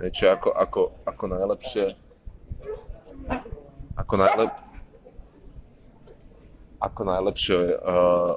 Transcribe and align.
Niečo 0.00 0.24
ako, 0.30 0.48
ako, 0.54 0.80
ako 1.06 1.24
najlepšie 1.30 1.86
ako 3.94 4.14
najlep 4.18 4.52
ako 6.82 7.00
najlepšie 7.06 7.58
uh, 7.78 8.34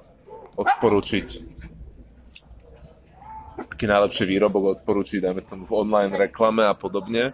odporúčiť 0.55 1.57
aký 3.78 3.85
najlepší 3.85 4.25
výrobok 4.25 4.81
odporúčiť, 4.81 5.21
dajme 5.21 5.41
tomu 5.46 5.70
v 5.70 5.78
online 5.85 6.13
reklame 6.17 6.65
a 6.65 6.73
podobne. 6.73 7.33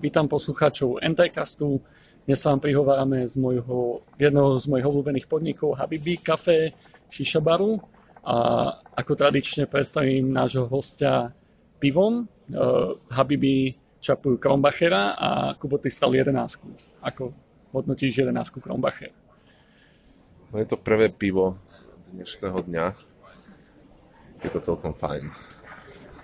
Vítam 0.00 0.24
poslucháčov 0.32 1.04
NTCastu. 1.04 1.76
Dnes 2.24 2.40
sa 2.40 2.56
vám 2.56 2.64
prihovárame 2.64 3.28
z 3.28 3.36
mojho, 3.36 4.00
jedného 4.16 4.56
z 4.56 4.64
mojich 4.72 4.88
obľúbených 4.88 5.28
podnikov 5.28 5.76
Habibi 5.76 6.16
Café 6.16 6.72
Šišabaru. 7.12 7.76
A 8.24 8.36
ako 8.96 9.12
tradične 9.12 9.68
predstavím 9.68 10.32
nášho 10.32 10.64
hostia 10.72 11.36
pivom. 11.76 12.24
Uh, 12.48 12.96
Habibi 13.12 13.76
čapujú 14.00 14.40
Kronbachera 14.40 15.20
a 15.20 15.28
Kubo, 15.60 15.76
ty 15.76 15.92
stal 15.92 16.16
11. 16.16 16.32
Ako 17.04 17.36
hodnotíš 17.76 18.24
11 18.24 18.56
Kronbacher? 18.56 19.12
No 20.48 20.56
je 20.56 20.64
to 20.64 20.80
prvé 20.80 21.12
pivo 21.12 21.60
dnešného 22.16 22.56
dňa. 22.56 22.84
Je 24.40 24.48
to 24.48 24.64
celkom 24.64 24.96
fajn. 24.96 25.28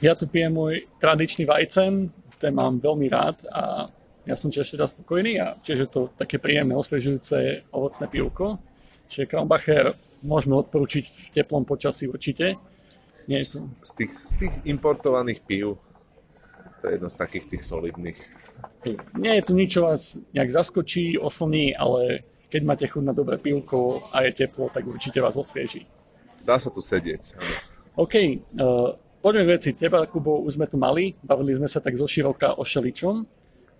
Ja 0.05 0.13
tu 0.13 0.29
pijem 0.29 0.53
môj 0.53 0.85
tradičný 1.01 1.49
vajcen, 1.49 2.13
ten 2.37 2.53
mám 2.53 2.81
veľmi 2.81 3.09
rád 3.09 3.49
a 3.49 3.89
ja 4.29 4.35
som 4.35 4.53
tiež 4.53 4.77
teda 4.77 4.85
spokojný 4.85 5.39
a 5.41 5.57
tiež 5.63 5.87
je 5.87 5.89
to 5.89 6.13
také 6.19 6.37
príjemné, 6.37 6.77
osvežujúce 6.77 7.69
ovocné 7.71 8.07
pivko. 8.11 8.61
Čiže 9.07 9.31
Kronbacher 9.31 9.95
môžeme 10.21 10.59
odporučiť 10.59 11.05
v 11.07 11.29
teplom 11.31 11.63
počasí 11.63 12.11
určite. 12.11 12.59
Nie 13.31 13.41
je 13.41 13.57
to... 13.57 13.59
z, 13.87 13.93
tých, 13.95 14.13
z 14.13 14.33
tých 14.43 14.55
importovaných 14.67 15.41
pív 15.47 15.79
to 16.87 16.95
je 16.95 17.03
jedno 17.03 17.11
z 17.11 17.19
takých 17.19 17.47
tých 17.51 17.63
solidných. 17.67 18.19
Nie 19.19 19.43
je 19.43 19.43
tu 19.43 19.53
nič, 19.59 19.75
čo 19.75 19.83
vás 19.83 20.23
nejak 20.31 20.55
zaskočí, 20.55 21.19
oslní, 21.19 21.75
ale 21.75 22.23
keď 22.47 22.63
máte 22.63 22.87
chuť 22.87 23.03
na 23.03 23.11
dobré 23.11 23.43
pivko 23.43 24.07
a 24.15 24.23
je 24.23 24.47
teplo, 24.47 24.71
tak 24.71 24.87
určite 24.87 25.19
vás 25.19 25.35
osvieži. 25.35 25.83
Dá 26.47 26.63
sa 26.63 26.71
tu 26.71 26.79
sedieť. 26.79 27.35
OK, 27.99 28.15
uh, 28.15 28.95
Poďme 29.27 29.43
k 29.43 29.59
veci. 29.59 29.75
Teba, 29.75 30.07
Kubo, 30.07 30.39
už 30.47 30.55
sme 30.55 30.71
tu 30.71 30.79
mali. 30.79 31.11
Bavili 31.19 31.51
sme 31.51 31.67
sa 31.67 31.83
tak 31.83 31.99
zo 31.99 32.07
široka 32.07 32.55
o 32.55 32.63
šeličom. 32.63 33.27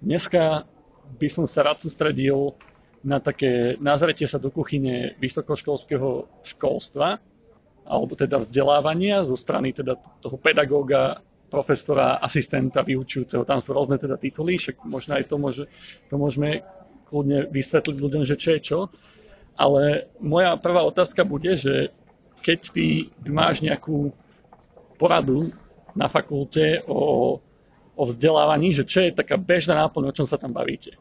Dneska 0.03 0.67
by 1.23 1.29
som 1.31 1.47
sa 1.47 1.63
rád 1.63 1.79
sústredil 1.87 2.59
na 3.07 3.23
také 3.23 3.79
nazretie 3.79 4.27
sa 4.27 4.43
do 4.43 4.51
kuchyne 4.51 5.15
vysokoškolského 5.23 6.27
školstva, 6.43 7.23
alebo 7.87 8.19
teda 8.19 8.43
vzdelávania 8.43 9.23
zo 9.23 9.39
strany 9.39 9.71
teda 9.71 9.95
toho 10.19 10.35
pedagóga, 10.35 11.23
profesora, 11.47 12.19
asistenta, 12.19 12.83
vyučujúceho. 12.83 13.47
Tam 13.47 13.63
sú 13.63 13.71
rôzne 13.71 14.03
teda 14.03 14.19
tituly, 14.19 14.59
však 14.59 14.83
možno 14.83 15.15
aj 15.15 15.31
to, 15.31 15.39
môže, 15.39 15.65
to 16.11 16.19
môžeme 16.19 16.67
kľudne 17.07 17.47
vysvetliť 17.55 17.95
ľuďom, 18.03 18.27
že 18.27 18.35
čo 18.35 18.51
je 18.51 18.61
čo. 18.67 18.79
Ale 19.55 20.11
moja 20.19 20.59
prvá 20.59 20.83
otázka 20.83 21.23
bude, 21.23 21.55
že 21.55 21.95
keď 22.43 22.59
ty 22.75 23.15
máš 23.23 23.63
nejakú 23.63 24.11
poradu 24.97 25.53
na 25.97 26.09
fakulte 26.09 26.85
o, 26.89 27.37
o 27.97 28.03
vzdelávaní, 28.05 28.73
že 28.73 28.85
čo 28.85 29.01
je 29.05 29.17
taká 29.17 29.41
bežná 29.41 29.77
náplň, 29.87 30.13
o 30.13 30.17
čom 30.17 30.29
sa 30.29 30.37
tam 30.37 30.53
bavíte. 30.53 30.97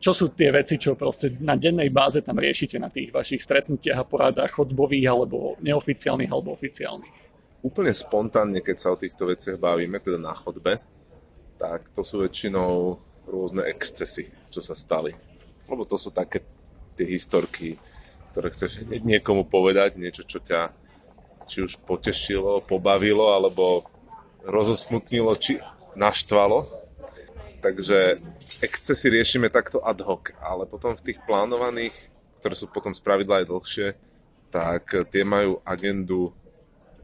Čo 0.00 0.16
sú 0.16 0.26
tie 0.32 0.48
veci, 0.48 0.80
čo 0.80 0.96
proste 0.96 1.36
na 1.44 1.52
dennej 1.52 1.92
báze 1.92 2.24
tam 2.24 2.40
riešite 2.40 2.80
na 2.80 2.88
tých 2.88 3.12
vašich 3.12 3.44
stretnutiach 3.44 4.00
a 4.00 4.08
poradách 4.08 4.56
chodbových 4.56 5.06
alebo 5.12 5.60
neoficiálnych 5.60 6.32
alebo 6.32 6.56
oficiálnych? 6.56 7.28
Úplne 7.60 7.92
spontánne, 7.92 8.64
keď 8.64 8.76
sa 8.80 8.88
o 8.96 9.00
týchto 9.00 9.28
veciach 9.28 9.60
bavíme, 9.60 10.00
teda 10.00 10.16
na 10.16 10.32
chodbe, 10.32 10.80
tak 11.60 11.92
to 11.92 12.00
sú 12.00 12.24
väčšinou 12.24 12.96
rôzne 13.28 13.68
excesy, 13.68 14.32
čo 14.48 14.64
sa 14.64 14.72
stali. 14.72 15.12
Lebo 15.68 15.84
to 15.84 16.00
sú 16.00 16.08
také 16.08 16.40
tie 16.96 17.04
historky, 17.04 17.76
ktoré 18.32 18.48
chceš 18.56 18.88
niekomu 19.04 19.44
povedať, 19.44 20.00
niečo, 20.00 20.24
čo 20.24 20.40
ťa 20.40 20.72
či 21.48 21.64
už 21.64 21.80
potešilo, 21.88 22.60
pobavilo, 22.60 23.32
alebo 23.32 23.88
rozosmutnilo, 24.44 25.32
či 25.40 25.58
naštvalo. 25.96 26.68
Takže 27.58 28.22
excesy 28.62 29.10
riešime 29.10 29.50
takto 29.50 29.82
ad 29.82 29.98
hoc, 30.04 30.30
ale 30.38 30.68
potom 30.68 30.94
v 30.94 31.10
tých 31.10 31.18
plánovaných, 31.26 31.96
ktoré 32.38 32.54
sú 32.54 32.70
potom 32.70 32.94
spravidla 32.94 33.42
aj 33.42 33.50
dlhšie, 33.50 33.88
tak 34.54 34.94
tie 35.10 35.26
majú 35.26 35.58
agendu 35.66 36.30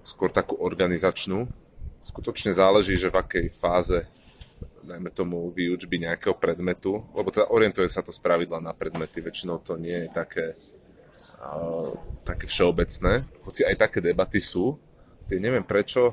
skôr 0.07 0.31
takú 0.31 0.61
organizačnú. 0.61 1.51
Skutočne 1.99 2.53
záleží, 2.55 2.95
že 2.95 3.11
v 3.11 3.19
akej 3.19 3.47
fáze 3.51 4.05
dajme 4.85 5.09
tomu 5.11 5.49
výučby 5.49 5.97
nejakého 5.97 6.37
predmetu, 6.37 7.01
lebo 7.17 7.33
teda 7.33 7.49
orientuje 7.49 7.89
sa 7.89 8.05
to 8.05 8.13
spravidla 8.13 8.61
na 8.61 8.77
predmety, 8.77 9.25
väčšinou 9.25 9.65
to 9.65 9.81
nie 9.81 10.07
je 10.07 10.09
také 10.13 10.53
také 12.25 12.49
všeobecné, 12.49 13.25
hoci 13.45 13.63
aj 13.69 13.77
také 13.89 14.01
debaty 14.01 14.41
sú. 14.41 14.81
Tie 15.29 15.41
neviem 15.41 15.65
prečo, 15.65 16.13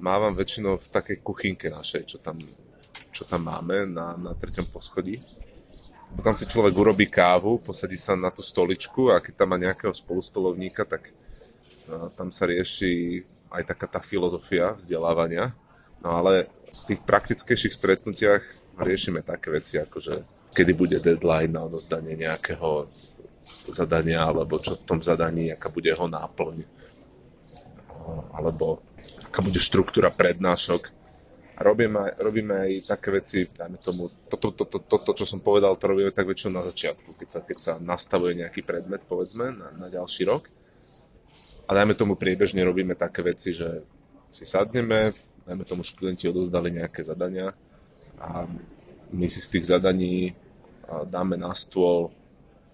mávam 0.00 0.32
väčšinou 0.32 0.76
v 0.76 0.88
takej 0.92 1.16
kuchynke 1.24 1.68
našej, 1.72 2.04
čo 2.04 2.18
tam, 2.20 2.36
čo 3.12 3.24
tam 3.24 3.48
máme 3.48 3.88
na, 3.88 4.16
na 4.16 4.32
treťom 4.36 4.68
poschodí. 4.68 5.20
Potom 6.16 6.32
si 6.38 6.48
človek 6.48 6.72
urobí 6.72 7.10
kávu, 7.10 7.60
posadí 7.60 7.98
sa 7.98 8.14
na 8.14 8.30
tú 8.30 8.40
stoličku 8.40 9.10
a 9.12 9.20
keď 9.20 9.44
tam 9.44 9.48
má 9.52 9.56
nejakého 9.58 9.92
spolustolovníka, 9.92 10.86
tak 10.86 11.10
no, 11.90 12.08
tam 12.14 12.30
sa 12.30 12.46
rieši 12.46 13.24
aj 13.50 13.62
taká 13.74 13.86
tá 13.88 14.00
filozofia 14.00 14.76
vzdelávania. 14.76 15.52
No 16.00 16.16
ale 16.16 16.46
v 16.86 16.94
tých 16.94 17.00
praktickejších 17.02 17.74
stretnutiach 17.74 18.44
riešime 18.78 19.24
také 19.24 19.50
veci, 19.50 19.80
ako 19.80 19.98
že 19.98 20.14
kedy 20.56 20.72
bude 20.72 20.98
deadline 21.02 21.52
na 21.52 21.66
odozdanie 21.66 22.16
nejakého 22.16 22.88
zadania, 23.68 24.22
alebo 24.26 24.58
čo 24.62 24.78
v 24.78 24.86
tom 24.86 24.98
zadaní, 25.02 25.50
aká 25.50 25.68
bude 25.68 25.90
jeho 25.90 26.06
náplň, 26.06 26.66
alebo 28.34 28.82
aká 29.26 29.42
bude 29.42 29.58
štruktúra 29.58 30.14
prednášok. 30.14 30.94
A 31.56 31.64
robíme 31.64 32.12
robíme 32.20 32.52
aj 32.68 32.72
také 32.84 33.08
veci, 33.16 33.48
dajme 33.48 33.80
tomu, 33.80 34.12
toto, 34.28 34.52
to, 34.52 34.68
to, 34.68 34.76
to, 34.76 34.96
to, 35.00 35.12
čo 35.16 35.24
som 35.24 35.40
povedal, 35.40 35.72
to 35.80 35.88
robíme 35.88 36.12
tak 36.12 36.28
väčšinou 36.28 36.60
na 36.60 36.60
začiatku, 36.60 37.16
keď 37.16 37.28
sa, 37.32 37.40
keď 37.40 37.58
sa 37.58 37.72
nastavuje 37.80 38.36
nejaký 38.36 38.60
predmet, 38.60 39.00
povedzme, 39.08 39.56
na, 39.56 39.72
na 39.72 39.88
ďalší 39.88 40.28
rok. 40.28 40.52
A 41.64 41.72
dajme 41.72 41.96
tomu 41.96 42.12
priebežne 42.14 42.60
robíme 42.60 42.92
také 42.92 43.24
veci, 43.24 43.56
že 43.56 43.82
si 44.28 44.44
sadneme, 44.44 45.16
dajme 45.48 45.64
tomu 45.64 45.80
študenti 45.80 46.28
odozdali 46.28 46.76
nejaké 46.76 47.00
zadania 47.00 47.56
a 48.20 48.44
my 49.10 49.26
si 49.30 49.40
z 49.40 49.48
tých 49.56 49.72
zadaní 49.72 50.36
dáme 51.08 51.40
na 51.40 51.50
stôl 51.56 52.12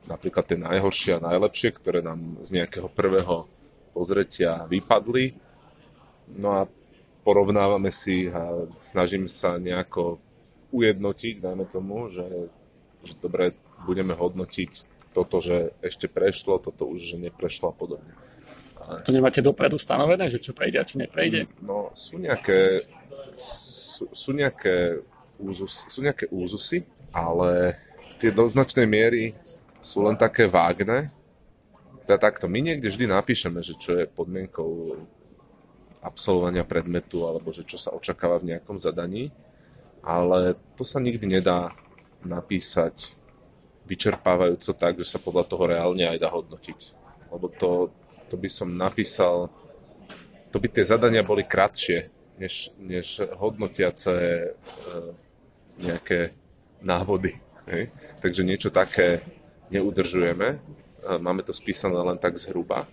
napríklad 0.06 0.44
tie 0.46 0.58
najhoršie 0.58 1.18
a 1.18 1.24
najlepšie, 1.24 1.70
ktoré 1.74 2.02
nám 2.02 2.42
z 2.42 2.62
nejakého 2.62 2.90
prvého 2.90 3.46
pozretia 3.94 4.66
vypadli. 4.66 5.36
No 6.38 6.48
a 6.58 6.60
porovnávame 7.22 7.94
si 7.94 8.26
a 8.26 8.66
snažím 8.74 9.30
sa 9.30 9.60
nejako 9.60 10.18
ujednotiť, 10.72 11.34
dajme 11.38 11.64
tomu, 11.68 12.08
že, 12.08 12.26
že 13.04 13.14
dobre, 13.20 13.52
budeme 13.84 14.16
hodnotiť 14.16 14.90
toto, 15.12 15.44
že 15.44 15.76
ešte 15.84 16.08
prešlo, 16.08 16.56
toto 16.56 16.88
už, 16.88 17.14
že 17.14 17.16
neprešlo 17.20 17.70
a 17.70 17.74
podobne. 17.76 18.12
To 18.82 19.14
nemáte 19.14 19.44
dopredu 19.44 19.78
stanovené, 19.78 20.26
že 20.26 20.42
čo 20.42 20.56
prejde 20.56 20.82
a 20.82 20.88
čo 20.88 20.98
neprejde? 20.98 21.46
No, 21.62 21.94
sú 21.94 22.18
nejaké, 22.18 22.82
sú, 23.38 24.10
sú 24.10 24.30
nejaké, 24.34 25.04
úzus, 25.38 25.86
sú 25.86 26.02
nejaké 26.02 26.26
úzusy, 26.32 26.82
ale 27.14 27.78
tie 28.18 28.34
do 28.34 28.42
značnej 28.42 28.88
miery 28.88 29.36
sú 29.82 30.06
len 30.06 30.14
také 30.14 30.46
vágne. 30.46 31.10
Teda 32.06 32.30
takto, 32.30 32.46
my 32.46 32.62
niekde 32.62 32.88
vždy 32.88 33.10
napíšeme, 33.10 33.58
že 33.60 33.74
čo 33.74 33.98
je 33.98 34.10
podmienkou 34.10 34.96
absolvovania 36.02 36.66
predmetu 36.66 37.26
alebo 37.26 37.54
že 37.54 37.62
čo 37.62 37.78
sa 37.78 37.94
očakáva 37.94 38.42
v 38.42 38.54
nejakom 38.54 38.78
zadaní, 38.78 39.30
ale 40.02 40.58
to 40.74 40.82
sa 40.82 40.98
nikdy 40.98 41.38
nedá 41.38 41.74
napísať 42.26 43.14
vyčerpávajúco 43.86 44.70
tak, 44.74 44.98
že 44.98 45.14
sa 45.14 45.22
podľa 45.22 45.44
toho 45.46 45.64
reálne 45.66 46.06
aj 46.06 46.18
dá 46.18 46.30
hodnotiť. 46.30 46.80
Lebo 47.30 47.46
to, 47.50 47.90
to 48.30 48.34
by 48.34 48.50
som 48.50 48.74
napísal, 48.74 49.50
to 50.50 50.58
by 50.58 50.70
tie 50.70 50.86
zadania 50.86 51.22
boli 51.26 51.46
kratšie, 51.46 52.10
než, 52.38 52.74
než 52.78 53.22
hodnotiace 53.38 54.14
e, 54.14 54.46
nejaké 55.82 56.34
návody. 56.82 57.38
Hej? 57.70 57.90
Takže 58.18 58.42
niečo 58.42 58.70
také 58.74 59.22
neudržujeme, 59.72 60.60
máme 61.18 61.42
to 61.42 61.56
spísané 61.56 61.96
len 61.96 62.20
tak 62.20 62.36
zhruba. 62.36 62.86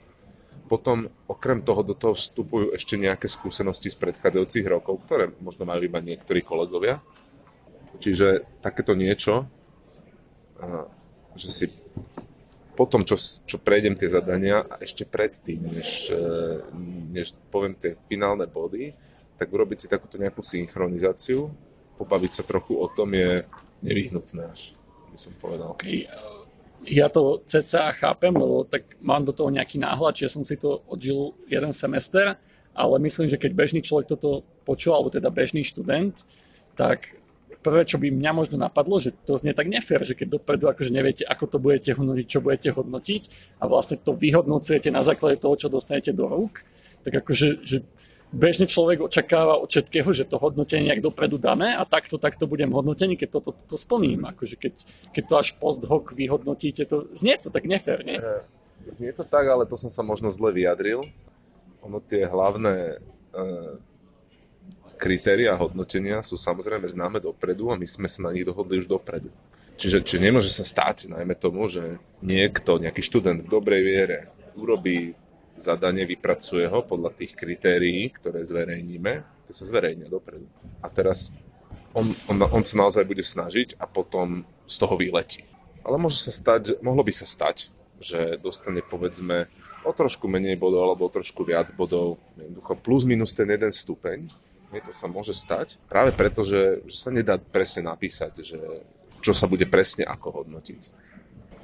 Potom 0.69 1.09
okrem 1.25 1.65
toho 1.65 1.81
do 1.81 1.97
toho 1.97 2.13
vstupujú 2.13 2.71
ešte 2.77 2.93
nejaké 2.95 3.25
skúsenosti 3.25 3.89
z 3.89 3.97
predchádzajúcich 3.97 4.65
rokov, 4.69 5.01
ktoré 5.03 5.33
možno 5.41 5.65
majú 5.65 5.81
iba 5.81 5.97
niektorí 5.97 6.45
kolegovia. 6.45 7.01
Čiže 7.97 8.45
takéto 8.61 8.93
niečo 8.93 9.49
že 11.35 11.49
si 11.49 11.65
potom, 12.75 13.03
čo, 13.03 13.19
čo 13.19 13.59
prejdem 13.59 13.95
tie 13.95 14.07
zadania 14.07 14.63
a 14.63 14.79
ešte 14.79 15.03
predtým, 15.03 15.67
než, 15.67 16.11
e, 16.11 16.25
než 17.11 17.35
poviem 17.51 17.75
tie 17.75 17.99
finálne 18.07 18.47
body, 18.47 18.95
tak 19.35 19.51
urobiť 19.51 19.77
si 19.83 19.87
takúto 19.91 20.15
nejakú 20.15 20.39
synchronizáciu, 20.39 21.51
pobaviť 21.99 22.31
sa 22.39 22.43
trochu 22.47 22.79
o 22.79 22.87
tom 22.87 23.11
je 23.11 23.43
nevyhnutné 23.83 24.47
až, 24.47 24.79
by 25.11 25.17
som 25.19 25.35
povedal. 25.43 25.75
Okay. 25.75 26.07
Ja 26.87 27.11
to 27.11 27.43
cca 27.43 27.91
chápem, 27.91 28.31
lebo 28.31 28.63
tak 28.63 28.87
mám 29.03 29.27
do 29.27 29.35
toho 29.35 29.51
nejaký 29.51 29.81
náhľad, 29.83 30.15
čiže 30.15 30.39
som 30.39 30.43
si 30.47 30.55
to 30.55 30.79
odžil 30.87 31.35
jeden 31.51 31.75
semester, 31.75 32.39
ale 32.71 32.95
myslím, 33.03 33.27
že 33.27 33.35
keď 33.35 33.51
bežný 33.51 33.83
človek 33.83 34.07
toto 34.07 34.47
počul, 34.63 34.95
alebo 34.95 35.11
teda 35.11 35.27
bežný 35.27 35.67
študent, 35.67 36.15
tak 36.79 37.19
prvé, 37.59 37.83
čo 37.83 37.99
by 37.99 38.07
mňa 38.07 38.31
možno 38.31 38.55
napadlo, 38.55 39.03
že 39.03 39.11
to 39.11 39.35
znie 39.35 39.51
tak 39.51 39.67
nefér, 39.67 40.07
že 40.07 40.15
keď 40.15 40.39
dopredu 40.39 40.71
akože 40.71 40.91
neviete, 40.95 41.23
ako 41.27 41.45
to 41.51 41.57
budete 41.59 41.91
hodnotiť, 41.91 42.25
čo 42.25 42.39
budete 42.39 42.69
hodnotiť 42.71 43.21
a 43.59 43.63
vlastne 43.67 43.99
to 43.99 44.15
vyhodnocujete 44.15 44.87
na 44.89 45.03
základe 45.03 45.43
toho, 45.43 45.59
čo 45.59 45.67
dostanete 45.67 46.15
do 46.15 46.31
rúk, 46.31 46.63
tak 47.03 47.19
akože 47.19 47.47
že 47.67 47.83
bežne 48.29 48.69
človek 48.69 49.05
očakáva 49.05 49.57
od 49.57 49.69
všetkého, 49.69 50.09
že 50.13 50.29
to 50.29 50.37
hodnotenie 50.37 50.89
nejak 50.89 51.01
dopredu 51.01 51.41
dané 51.41 51.73
a 51.73 51.83
takto, 51.85 52.21
takto 52.21 52.45
budem 52.45 52.69
hodnotený, 52.69 53.17
keď 53.17 53.41
toto 53.41 53.51
to, 53.53 53.75
to 53.75 53.75
splním. 53.77 54.25
Akože 54.29 54.55
keď, 54.55 54.73
keď 55.13 55.23
to 55.25 55.35
až 55.37 55.49
post 55.57 55.81
hoc 55.85 56.13
vyhodnotíte, 56.13 56.85
to 56.85 57.09
znie 57.17 57.37
to 57.41 57.49
tak 57.49 57.65
nefér, 57.65 58.05
nie? 58.05 58.21
Eh, 58.21 58.41
znie 58.89 59.11
to 59.13 59.25
tak, 59.25 59.49
ale 59.49 59.65
to 59.65 59.75
som 59.77 59.89
sa 59.89 60.05
možno 60.05 60.29
zle 60.29 60.53
vyjadril. 60.53 61.01
Ono 61.81 61.97
tie 62.03 62.25
hlavné 62.27 63.01
uh 63.33 63.89
kritéria 64.99 65.55
hodnotenia 65.55 66.19
sú 66.19 66.35
samozrejme 66.35 66.83
známe 66.83 67.23
dopredu 67.23 67.71
a 67.71 67.79
my 67.79 67.87
sme 67.87 68.11
sa 68.11 68.27
na 68.27 68.35
nich 68.35 68.43
dohodli 68.43 68.83
už 68.83 68.91
dopredu. 68.91 69.31
Čiže, 69.79 70.03
čiže 70.03 70.19
nemôže 70.19 70.51
sa 70.51 70.67
stať, 70.67 71.07
najmä 71.07 71.39
tomu, 71.39 71.71
že 71.71 72.03
niekto, 72.19 72.83
nejaký 72.83 72.99
študent 72.99 73.39
v 73.39 73.47
dobrej 73.47 73.81
viere 73.87 74.17
urobí 74.59 75.15
zadanie, 75.59 76.07
vypracuje 76.07 76.65
ho 76.67 76.81
podľa 76.81 77.13
tých 77.13 77.35
kritérií, 77.35 78.09
ktoré 78.15 78.41
zverejníme, 78.43 79.45
to 79.45 79.51
sa 79.51 79.67
zverejnia 79.67 80.07
dopredu. 80.07 80.47
A 80.79 80.87
teraz 80.87 81.29
on, 81.93 82.15
on, 82.31 82.37
on 82.49 82.63
sa 82.63 82.79
naozaj 82.79 83.03
bude 83.05 83.21
snažiť 83.21 83.77
a 83.77 83.85
potom 83.85 84.47
z 84.65 84.75
toho 84.79 84.95
vyletí. 84.95 85.43
Ale 85.83 85.99
môže 85.99 86.21
sa 86.21 86.31
stať, 86.31 86.79
mohlo 86.85 87.01
by 87.01 87.13
sa 87.13 87.25
stať, 87.25 87.71
že 87.99 88.39
dostane 88.39 88.79
povedzme 88.85 89.49
o 89.83 89.91
trošku 89.91 90.27
menej 90.27 90.59
bodov 90.59 90.85
alebo 90.85 91.07
o 91.07 91.13
trošku 91.13 91.43
viac 91.43 91.71
bodov, 91.75 92.19
jednoducho 92.35 92.73
plus 92.79 93.03
minus 93.07 93.31
ten 93.31 93.47
jeden 93.47 93.71
stupeň 93.71 94.27
Hej, 94.69 94.85
to 94.85 94.93
sa 94.93 95.09
môže 95.09 95.33
stať 95.33 95.81
práve 95.89 96.13
preto, 96.13 96.45
že, 96.45 96.85
že 96.85 96.97
sa 97.01 97.09
nedá 97.09 97.41
presne 97.41 97.89
napísať, 97.89 98.45
že 98.45 98.59
čo 99.19 99.33
sa 99.33 99.49
bude 99.49 99.65
presne 99.65 100.05
ako 100.05 100.43
hodnotiť. 100.45 100.81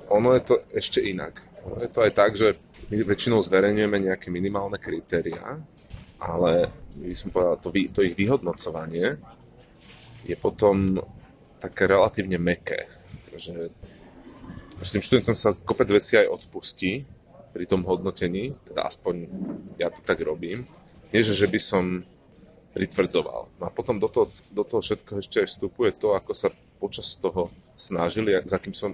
Ono 0.09 0.33
je 0.33 0.41
to 0.41 0.55
ešte 0.73 1.05
inak. 1.05 1.37
Ono 1.69 1.85
je 1.85 1.89
to 1.89 2.01
aj 2.01 2.11
tak, 2.17 2.33
že 2.33 2.57
my 2.89 2.95
väčšinou 3.01 3.41
zverejňujeme 3.41 3.97
nejaké 4.09 4.29
minimálne 4.29 4.77
kritériá, 4.77 5.57
ale 6.21 6.69
by 6.95 7.15
som 7.15 7.33
povedal, 7.33 7.57
to, 7.59 7.69
to 7.91 7.99
ich 8.05 8.15
vyhodnocovanie 8.15 9.19
je 10.25 10.35
potom 10.37 11.01
také 11.61 11.89
relatívne 11.89 12.37
meké. 12.37 12.87
Že, 13.35 13.69
že 14.79 14.89
tým 14.89 15.03
študentom 15.03 15.35
sa 15.35 15.53
kopec 15.53 15.89
veci 15.91 16.15
aj 16.15 16.31
odpustí 16.31 17.03
pri 17.51 17.65
tom 17.67 17.83
hodnotení, 17.87 18.55
teda 18.67 18.87
aspoň 18.87 19.15
ja 19.79 19.91
to 19.91 20.01
tak 20.03 20.19
robím. 20.23 20.63
Nie, 21.11 21.23
že, 21.23 21.35
že 21.35 21.47
by 21.47 21.59
som 21.61 22.03
pritvrdzoval. 22.75 23.41
No 23.55 23.63
a 23.63 23.71
potom 23.71 23.99
do 23.99 24.11
toho, 24.11 24.27
do 24.51 24.63
toho 24.67 24.83
všetko 24.83 25.23
ešte 25.23 25.39
aj 25.43 25.47
vstupuje 25.47 25.95
to, 25.95 26.11
ako 26.11 26.35
sa 26.35 26.51
počas 26.75 27.15
toho 27.15 27.47
snažili, 27.79 28.35
za 28.43 28.59
akým 28.59 28.75
som, 28.75 28.91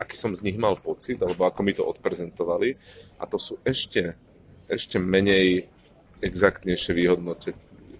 aký 0.00 0.16
som 0.16 0.32
z 0.32 0.40
nich 0.46 0.56
mal 0.56 0.80
pocit, 0.80 1.20
alebo 1.20 1.44
ako 1.44 1.60
mi 1.60 1.76
to 1.76 1.84
odprezentovali. 1.84 2.78
A 3.20 3.28
to 3.28 3.36
sú 3.36 3.60
ešte, 3.60 4.16
ešte 4.70 4.96
menej 4.96 5.68
exaktnejšie 6.24 6.96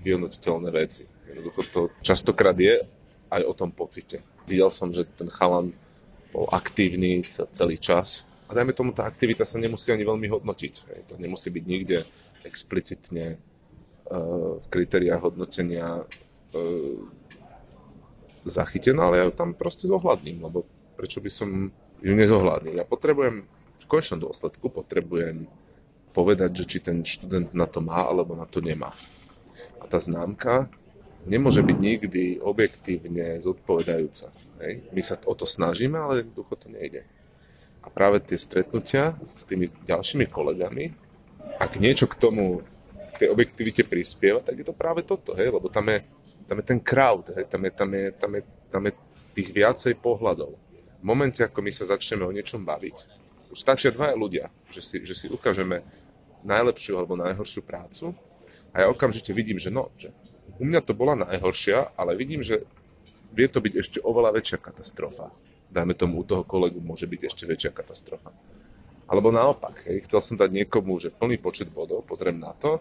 vyhodnotiteľné 0.01 0.71
veci. 0.73 1.05
Jednoducho 1.29 1.61
to 1.69 1.81
častokrát 2.01 2.57
je 2.57 2.81
aj 3.29 3.43
o 3.45 3.53
tom 3.53 3.69
pocite. 3.69 4.25
Videl 4.49 4.73
som, 4.73 4.89
že 4.89 5.05
ten 5.05 5.29
chalan 5.29 5.75
bol 6.33 6.49
aktívny 6.49 7.21
celý 7.27 7.77
čas. 7.77 8.25
A 8.49 8.53
dajme 8.53 8.73
tomu, 8.77 8.93
tá 8.93 9.09
aktivita 9.09 9.45
sa 9.45 9.57
nemusí 9.61 9.93
ani 9.93 10.05
veľmi 10.05 10.29
hodnotiť. 10.29 10.75
To 11.13 11.17
nemusí 11.21 11.49
byť 11.53 11.65
nikde 11.65 12.05
explicitne 12.45 13.41
v 14.61 14.67
kritériách 14.69 15.33
hodnotenia 15.33 16.05
zachytená, 18.45 19.09
ale 19.09 19.17
ja 19.17 19.25
ju 19.25 19.33
tam 19.33 19.57
proste 19.57 19.89
zohľadním, 19.89 20.45
lebo 20.45 20.69
prečo 20.94 21.19
by 21.20 21.31
som 21.31 21.49
ju 22.00 22.12
nezohľadnil. 22.14 22.79
Ja 22.81 22.87
potrebujem, 22.87 23.44
v 23.85 23.87
konečnom 23.87 24.23
dôsledku 24.23 24.73
potrebujem 24.73 25.44
povedať, 26.14 26.62
že 26.62 26.64
či 26.64 26.79
ten 26.81 27.02
študent 27.02 27.52
na 27.52 27.67
to 27.67 27.82
má, 27.82 28.06
alebo 28.06 28.38
na 28.38 28.46
to 28.46 28.62
nemá. 28.62 28.94
A 29.82 29.85
tá 29.91 29.99
známka 30.00 30.70
nemôže 31.26 31.61
byť 31.61 31.76
nikdy 31.76 32.25
objektívne 32.41 33.41
zodpovedajúca. 33.43 34.31
Hej? 34.62 34.73
My 34.94 35.00
sa 35.02 35.19
o 35.26 35.35
to 35.35 35.44
snažíme, 35.44 35.99
ale 35.99 36.23
jednoducho 36.23 36.55
to 36.56 36.69
nejde. 36.70 37.02
A 37.85 37.93
práve 37.93 38.23
tie 38.25 38.40
stretnutia 38.40 39.19
s 39.37 39.44
tými 39.44 39.69
ďalšími 39.85 40.31
kolegami, 40.32 40.97
ak 41.61 41.76
niečo 41.76 42.08
k 42.08 42.17
tomu 42.17 42.64
k 43.14 43.26
tej 43.26 43.29
objektivite 43.31 43.87
prispieva, 43.87 44.43
tak 44.43 44.58
je 44.58 44.67
to 44.67 44.75
práve 44.75 45.06
toto, 45.06 45.38
hej, 45.38 45.55
lebo 45.55 45.70
tam 45.70 45.87
je, 45.87 46.02
tam 46.50 46.56
je 46.58 46.64
ten 46.67 46.81
crowd, 46.82 47.31
hej, 47.31 47.47
tam, 47.47 47.62
je, 47.62 47.70
tam, 47.70 47.88
je, 47.94 48.05
tam, 48.11 48.31
je, 48.35 48.43
tam 48.67 48.82
je 48.90 48.93
tých 49.38 49.49
viacej 49.55 49.94
pohľadov. 50.02 50.58
V 51.05 51.06
momente, 51.06 51.45
ako 51.45 51.61
my 51.61 51.69
sa 51.69 51.85
začneme 51.85 52.25
o 52.25 52.33
niečom 52.33 52.65
baviť, 52.65 52.97
už 53.53 53.59
stačia 53.61 53.93
dvaja 53.93 54.17
ľudia, 54.17 54.49
že 54.73 54.81
si, 54.81 54.97
že 55.05 55.12
si 55.12 55.27
ukážeme 55.29 55.85
najlepšiu 56.49 56.97
alebo 56.97 57.21
najhoršiu 57.21 57.61
prácu 57.61 58.17
a 58.73 58.85
ja 58.85 58.87
okamžite 58.89 59.37
vidím, 59.37 59.61
že 59.61 59.69
no, 59.69 59.93
že 60.01 60.17
u 60.56 60.65
mňa 60.65 60.81
to 60.81 60.97
bola 60.97 61.12
najhoršia, 61.29 61.93
ale 62.01 62.17
vidím, 62.17 62.41
že 62.41 62.65
vie 63.37 63.45
to 63.53 63.61
byť 63.61 63.75
ešte 63.77 63.99
oveľa 64.01 64.41
väčšia 64.41 64.56
katastrofa. 64.56 65.29
Dajme 65.69 65.93
tomu, 65.93 66.23
u 66.23 66.25
toho 66.25 66.41
kolegu 66.41 66.81
môže 66.81 67.05
byť 67.05 67.21
ešte 67.21 67.45
väčšia 67.45 67.77
katastrofa. 67.77 68.33
Alebo 69.05 69.29
naopak, 69.29 69.85
hej, 69.85 70.09
chcel 70.09 70.25
som 70.25 70.41
dať 70.41 70.49
niekomu, 70.65 70.97
že 70.97 71.12
plný 71.12 71.37
počet 71.37 71.69
bodov, 71.69 72.09
pozriem 72.09 72.41
na 72.41 72.57
to 72.57 72.81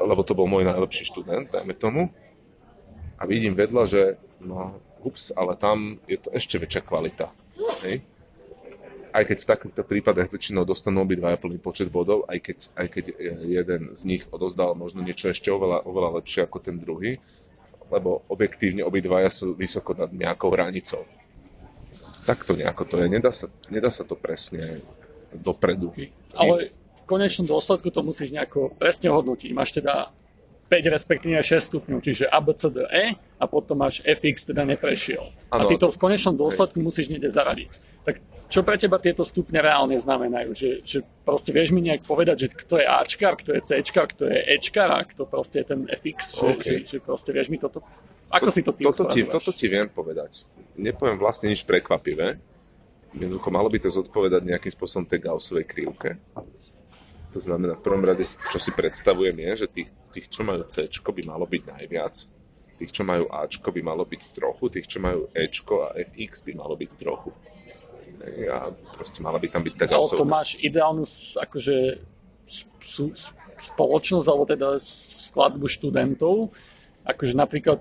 lebo 0.00 0.24
to 0.24 0.32
bol 0.32 0.48
môj 0.48 0.64
najlepší 0.64 1.04
študent, 1.12 1.52
dajme 1.52 1.76
tomu. 1.76 2.08
A 3.20 3.28
vidím 3.28 3.52
vedľa, 3.52 3.84
že 3.84 4.02
no, 4.40 4.80
ups, 5.04 5.28
ale 5.36 5.56
tam 5.60 6.00
je 6.08 6.16
to 6.16 6.32
ešte 6.32 6.56
väčšia 6.56 6.80
kvalita. 6.80 7.28
Hej? 7.86 7.96
Aj 9.10 9.26
keď 9.26 9.42
v 9.42 9.50
takýchto 9.50 9.82
prípadoch 9.82 10.30
väčšinou 10.30 10.62
dostanú 10.62 11.02
obidvaja 11.02 11.34
plný 11.34 11.58
počet 11.58 11.90
bodov, 11.90 12.28
aj 12.30 12.38
keď, 12.38 12.58
aj 12.78 12.86
keď 12.94 13.04
jeden 13.42 13.82
z 13.90 14.02
nich 14.06 14.22
odozdal 14.30 14.78
možno 14.78 15.02
niečo 15.02 15.34
ešte 15.34 15.50
oveľa, 15.50 15.82
oveľa 15.82 16.22
lepšie 16.22 16.46
ako 16.46 16.58
ten 16.62 16.78
druhý, 16.78 17.18
lebo 17.90 18.22
objektívne 18.30 18.86
obidvaja 18.86 19.26
sú 19.26 19.58
vysoko 19.58 19.98
nad 19.98 20.14
nejakou 20.14 20.54
hranicou. 20.54 21.02
Takto 22.22 22.54
nejako 22.54 22.86
to 22.86 22.94
je. 23.02 23.06
Nedá 23.10 23.34
sa, 23.34 23.50
nedá 23.66 23.90
sa 23.90 24.06
to 24.06 24.14
presne 24.14 24.78
dopredu. 25.34 25.90
Ale 26.30 26.70
konečnom 27.10 27.50
dôsledku 27.50 27.90
to 27.90 28.06
musíš 28.06 28.30
nejako 28.30 28.70
presne 28.78 29.10
hodnotiť. 29.10 29.50
Máš 29.50 29.74
teda 29.74 30.14
5 30.70 30.86
respektíve 30.86 31.42
6 31.42 31.50
stupňov, 31.58 31.98
čiže 31.98 32.30
A, 32.30 32.38
B, 32.38 32.54
C, 32.54 32.70
D, 32.70 32.86
E 32.86 33.18
a 33.18 33.44
potom 33.50 33.82
máš 33.82 33.98
FX, 34.06 34.54
teda 34.54 34.62
neprešiel. 34.62 35.26
Ano, 35.50 35.66
a 35.66 35.68
ty 35.68 35.74
to 35.74 35.90
v 35.90 35.98
konečnom 35.98 36.38
dôsledku 36.38 36.78
musíš 36.78 37.10
niekde 37.10 37.26
zaradiť. 37.26 37.70
Tak 38.06 38.22
čo 38.46 38.62
pre 38.62 38.78
teba 38.78 39.02
tieto 39.02 39.26
stupne 39.26 39.58
reálne 39.58 39.98
znamenajú? 39.98 40.54
Že, 40.54 40.70
že 40.86 40.98
proste 41.26 41.50
vieš 41.50 41.74
mi 41.74 41.82
nejak 41.82 42.06
povedať, 42.06 42.46
že 42.46 42.48
kto 42.54 42.78
je 42.78 42.86
Ačkar, 42.86 43.34
kto 43.34 43.58
je 43.58 43.60
Cčkar, 43.66 44.06
kto 44.14 44.30
je 44.30 44.38
Ečkar 44.58 44.90
a 44.94 45.02
kto 45.02 45.26
proste 45.26 45.62
je 45.62 45.74
ten 45.74 45.80
FX, 45.90 46.18
že, 46.38 46.46
okay. 46.46 46.76
že, 46.86 46.86
že 46.86 46.96
proste 47.02 47.34
vieš 47.34 47.50
mi 47.50 47.58
toto... 47.58 47.82
Ako 48.30 48.50
to, 48.50 48.54
si 48.54 48.62
to 48.62 48.70
ty 48.70 48.86
toto 48.86 49.10
ti, 49.10 49.26
toto 49.26 49.50
ti 49.50 49.66
viem 49.66 49.90
povedať. 49.90 50.46
Nepoviem 50.78 51.18
vlastne 51.18 51.50
nič 51.50 51.66
prekvapivé. 51.66 52.38
Jednoducho 53.10 53.50
malo 53.50 53.66
by 53.66 53.78
to 53.82 53.90
zodpovedať 53.90 54.46
nejakým 54.46 54.70
spôsobom 54.70 55.02
tej 55.02 55.26
Gaussovej 55.26 55.66
krivke. 55.66 56.18
To 57.30 57.38
znamená, 57.38 57.78
v 57.78 57.84
prvom 57.86 58.02
rade, 58.02 58.26
čo 58.26 58.58
si 58.58 58.74
predstavujem, 58.74 59.38
je, 59.38 59.64
že 59.64 59.66
tých, 59.70 59.88
tých 60.10 60.26
čo 60.26 60.42
majú 60.42 60.66
C, 60.66 60.90
by 60.90 61.22
malo 61.22 61.46
byť 61.46 61.62
najviac. 61.62 62.14
Tých, 62.74 62.90
čo 62.90 63.02
majú 63.06 63.28
A, 63.30 63.46
by 63.46 63.80
malo 63.84 64.02
byť 64.02 64.22
trochu. 64.34 64.64
Tých, 64.72 64.86
čo 64.90 64.98
majú 64.98 65.30
E 65.30 65.46
a 65.46 65.88
FX, 65.94 66.42
by 66.42 66.52
malo 66.58 66.74
byť 66.74 66.90
trochu. 66.98 67.30
A 68.50 68.74
proste 68.94 69.22
mala 69.22 69.38
by 69.38 69.48
tam 69.48 69.62
byť 69.64 69.74
tak 69.78 69.88
Ale 69.94 70.10
to 70.12 70.26
máš 70.28 70.58
ideálnu 70.60 71.06
akože, 71.40 72.02
spoločnosť, 73.60 74.26
alebo 74.26 74.44
teda 74.48 74.68
skladbu 74.80 75.66
študentov, 75.68 76.50
akože 77.04 77.34
napríklad 77.36 77.80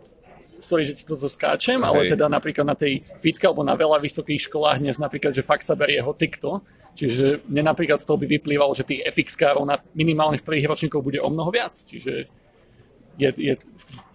sorry, 0.60 0.84
že 0.86 0.94
ti 1.00 1.04
to 1.08 1.16
skáčem, 1.16 1.80
ale 1.82 2.12
teda 2.12 2.28
napríklad 2.28 2.68
na 2.68 2.78
tej 2.78 3.02
fitke 3.24 3.48
alebo 3.48 3.64
na 3.64 3.74
veľa 3.74 4.04
vysokých 4.04 4.52
školách 4.52 4.84
dnes 4.84 5.00
napríklad, 5.00 5.32
že 5.32 5.42
fakt 5.42 5.64
sa 5.64 5.74
berie 5.74 6.04
hocikto, 6.04 6.62
čiže 6.94 7.48
mne 7.48 7.72
napríklad 7.72 8.04
z 8.04 8.06
toho 8.06 8.20
by 8.20 8.28
vyplývalo, 8.28 8.76
že 8.76 8.86
tých 8.86 9.08
FX-károv 9.08 9.64
na 9.64 9.80
minimálne 9.96 10.38
v 10.38 10.46
prvých 10.46 10.70
ročníkoch 10.70 11.04
bude 11.04 11.20
o 11.24 11.30
mnoho 11.32 11.50
viac, 11.50 11.74
čiže 11.74 12.28
je, 13.20 13.30
je, 13.36 13.54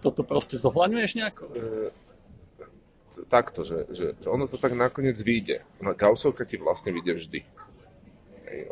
toto 0.01 0.25
proste 0.25 0.57
zohľadňuješ 0.57 1.11
nejako? 1.17 1.43
E, 1.53 1.59
takto, 3.29 3.61
že, 3.61 3.85
že, 3.93 4.17
že 4.17 4.27
ono 4.27 4.49
to 4.49 4.57
tak 4.57 4.73
nakoniec 4.73 5.15
vyjde. 5.21 5.61
Ona 5.79 5.93
Gaussovka 5.93 6.43
ti 6.43 6.57
vlastne 6.57 6.91
vyjde 6.91 7.13
vždy. 7.21 7.39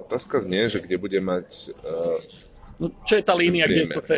Otázka 0.03 0.39
znie, 0.39 0.67
že 0.71 0.81
kde 0.81 0.97
bude 0.97 1.19
mať... 1.19 1.75
Uh, 1.85 2.19
no, 2.79 2.87
čo 3.03 3.19
je 3.19 3.23
tá 3.23 3.35
línia, 3.35 3.67
kde 3.67 3.87
je 3.87 3.89
to 3.93 4.01
C? 4.01 4.11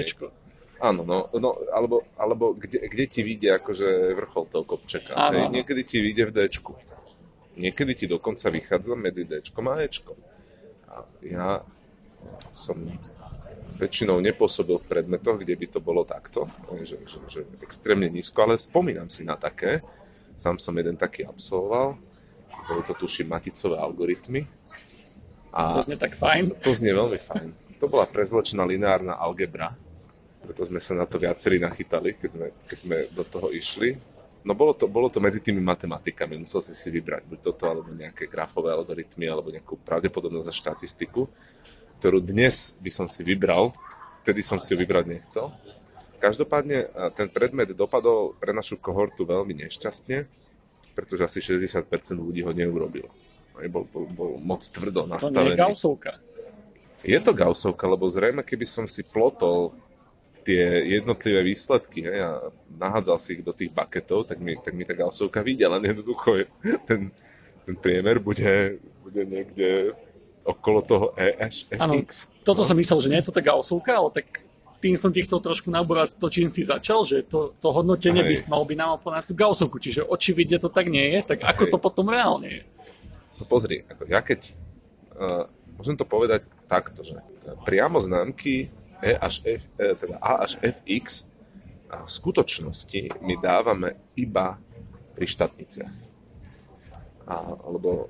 Áno, 0.84 1.08
no, 1.08 1.32
no 1.32 1.50
alebo, 1.72 2.04
alebo 2.20 2.52
kde, 2.52 2.84
kde 2.88 3.06
ti 3.08 3.22
vyjde 3.24 3.60
akože 3.64 3.88
vrchol 4.18 4.44
toho 4.52 4.64
kopčeka. 4.68 5.16
Hej, 5.16 5.48
niekedy 5.52 5.82
ti 5.88 5.98
vyjde 6.04 6.24
v 6.28 6.32
D. 6.36 6.40
Niekedy 7.56 7.92
ti 7.96 8.06
dokonca 8.12 8.52
vychádza 8.52 9.00
medzi 9.00 9.24
D 9.24 9.40
a 9.40 9.74
E. 9.80 9.88
A 10.92 10.96
ja 11.24 11.50
som 12.52 12.76
väčšinou 13.76 14.20
nepôsobil 14.24 14.80
v 14.80 14.88
predmetoch, 14.88 15.40
kde 15.40 15.56
by 15.56 15.68
to 15.68 15.80
bolo 15.84 16.08
takto, 16.08 16.48
že, 16.84 17.00
že, 17.04 17.20
že 17.28 17.40
extrémne 17.60 18.08
nízko, 18.08 18.48
ale 18.48 18.56
spomínam 18.60 19.12
si 19.12 19.28
na 19.28 19.36
také. 19.36 19.84
Sám 20.36 20.60
som 20.60 20.76
jeden 20.76 21.00
taký 21.00 21.28
absolvoval. 21.28 21.96
Boli 22.66 22.84
to 22.84 22.96
tuším 22.96 23.32
maticové 23.32 23.80
algoritmy. 23.80 24.48
A 25.56 25.80
to 25.80 25.88
znie 25.88 26.00
tak 26.00 26.16
fajn. 26.16 26.60
To 26.60 26.72
znie 26.76 26.92
veľmi 26.92 27.20
fajn. 27.20 27.80
To 27.80 27.88
bola 27.88 28.08
prezlečná 28.08 28.64
lineárna 28.68 29.16
algebra, 29.16 29.76
preto 30.46 30.64
sme 30.64 30.80
sa 30.80 30.94
na 30.94 31.10
to 31.10 31.18
viacerí 31.18 31.58
nachytali, 31.58 32.16
keď 32.16 32.30
sme, 32.32 32.48
keď 32.70 32.78
sme 32.78 32.98
do 33.12 33.24
toho 33.26 33.50
išli. 33.50 33.98
No 34.46 34.54
bolo 34.54 34.78
to, 34.78 34.86
bolo 34.86 35.10
to 35.10 35.18
medzi 35.18 35.42
tými 35.42 35.58
matematikami, 35.58 36.38
musel 36.38 36.62
si 36.62 36.78
si 36.78 36.94
vybrať 36.94 37.26
buď 37.26 37.40
toto, 37.42 37.66
alebo 37.66 37.90
nejaké 37.90 38.30
grafové 38.30 38.70
algoritmy, 38.70 39.26
alebo 39.26 39.50
nejakú 39.50 39.82
pravdepodobnosť 39.82 40.50
a 40.50 40.54
štatistiku 40.54 41.26
ktorú 42.00 42.22
dnes 42.22 42.76
by 42.84 42.92
som 42.92 43.08
si 43.08 43.24
vybral, 43.24 43.72
vtedy 44.24 44.44
som 44.44 44.60
si 44.60 44.76
ju 44.76 44.78
vybrať 44.78 45.06
nechcel. 45.08 45.50
Každopádne 46.20 46.90
ten 47.18 47.28
predmet 47.34 47.74
dopadol 47.76 48.34
pre 48.38 48.54
našu 48.54 48.80
kohortu 48.80 49.26
veľmi 49.28 49.58
nešťastne, 49.66 50.30
pretože 50.96 51.26
asi 51.26 51.40
60% 51.42 51.90
ľudí 52.16 52.42
ho 52.46 52.52
neurobilo. 52.56 53.12
Bol, 53.72 53.88
bol, 53.88 54.06
bol 54.12 54.32
moc 54.38 54.62
tvrdo 54.68 55.08
nastavený. 55.08 55.34
To 55.34 55.42
nie 55.42 55.56
je 55.56 55.64
Gaussovka. 55.64 56.12
Je 57.06 57.20
to 57.22 57.32
Gaussovka, 57.32 57.86
lebo 57.88 58.06
zrejme, 58.10 58.42
keby 58.44 58.70
som 58.70 58.86
si 58.90 59.06
plotol 59.06 59.72
tie 60.46 60.86
jednotlivé 61.02 61.42
výsledky 61.42 62.06
hej, 62.06 62.22
a 62.22 62.54
nahádzal 62.78 63.18
si 63.18 63.42
ich 63.42 63.44
do 63.44 63.50
tých 63.50 63.74
baketov, 63.74 64.30
tak 64.30 64.38
mi, 64.38 64.54
tak 64.62 64.78
mi 64.78 64.86
tá 64.86 64.94
Gaussovka 64.94 65.42
vyjde, 65.42 65.66
len 65.66 65.82
jednoducho 65.82 66.46
ten, 66.88 67.10
ten 67.66 67.76
priemer 67.76 68.22
bude, 68.22 68.78
bude 69.02 69.26
niekde 69.26 69.98
okolo 70.46 70.86
toho 70.86 71.06
E 71.18 71.34
až 71.42 71.66
X. 71.74 72.30
toto 72.46 72.62
no. 72.62 72.68
som 72.70 72.78
myslel, 72.78 73.02
že 73.02 73.10
nie 73.10 73.20
je 73.26 73.28
to 73.34 73.38
taká 73.42 73.58
osúka, 73.58 73.98
ale 73.98 74.14
tak 74.14 74.46
tým 74.78 74.94
som 74.94 75.10
ti 75.10 75.26
chcel 75.26 75.42
trošku 75.42 75.74
naborať 75.74 76.22
to, 76.22 76.30
čím 76.30 76.46
si 76.54 76.62
začal, 76.62 77.02
že 77.10 77.26
to, 77.26 77.58
to 77.58 77.74
hodnotenie 77.74 78.22
Hej. 78.22 78.46
by 78.46 78.54
mal 78.54 78.64
byť 78.70 78.78
na 78.78 79.22
tú 79.26 79.34
Gaussovku, 79.34 79.82
čiže 79.82 80.06
očividne 80.06 80.62
to 80.62 80.70
tak 80.70 80.94
nie 80.94 81.18
je, 81.18 81.20
tak 81.26 81.42
ako 81.42 81.64
Hej. 81.66 81.72
to 81.74 81.78
potom 81.82 82.06
reálne 82.14 82.62
je? 82.62 82.64
No 83.42 83.50
pozri, 83.50 83.82
ako 83.90 84.06
ja 84.06 84.22
keď, 84.22 84.54
uh, 85.18 85.50
môžem 85.74 85.98
to 85.98 86.06
povedať 86.06 86.46
takto, 86.70 87.02
že 87.02 87.18
priamo 87.66 87.98
známky 87.98 88.70
E 89.06 89.14
až 89.14 89.46
F, 89.46 89.70
e, 89.78 89.94
teda 89.94 90.18
A 90.18 90.42
až 90.42 90.58
Fx 90.58 91.30
v 91.86 92.10
skutočnosti 92.10 93.22
my 93.22 93.38
dávame 93.38 93.94
iba 94.18 94.58
pri 95.14 95.30
štátnice. 95.30 95.86
A, 97.30 97.56
alebo 97.62 98.10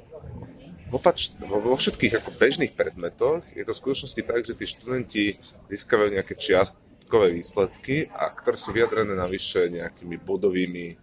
opač, 0.96 1.36
vo 1.44 1.76
všetkých 1.76 2.24
ako 2.24 2.40
bežných 2.40 2.74
predmetoch 2.74 3.44
je 3.52 3.64
to 3.68 3.76
v 3.76 3.82
skutočnosti 3.84 4.22
tak, 4.24 4.42
že 4.48 4.56
tí 4.56 4.66
študenti 4.66 5.24
získavajú 5.68 6.16
nejaké 6.16 6.40
čiastkové 6.40 7.36
výsledky, 7.36 8.08
a 8.16 8.32
ktoré 8.32 8.56
sú 8.56 8.72
vyjadrené 8.72 9.14
navyše 9.14 9.68
nejakými 9.68 10.16
bodovými 10.24 10.96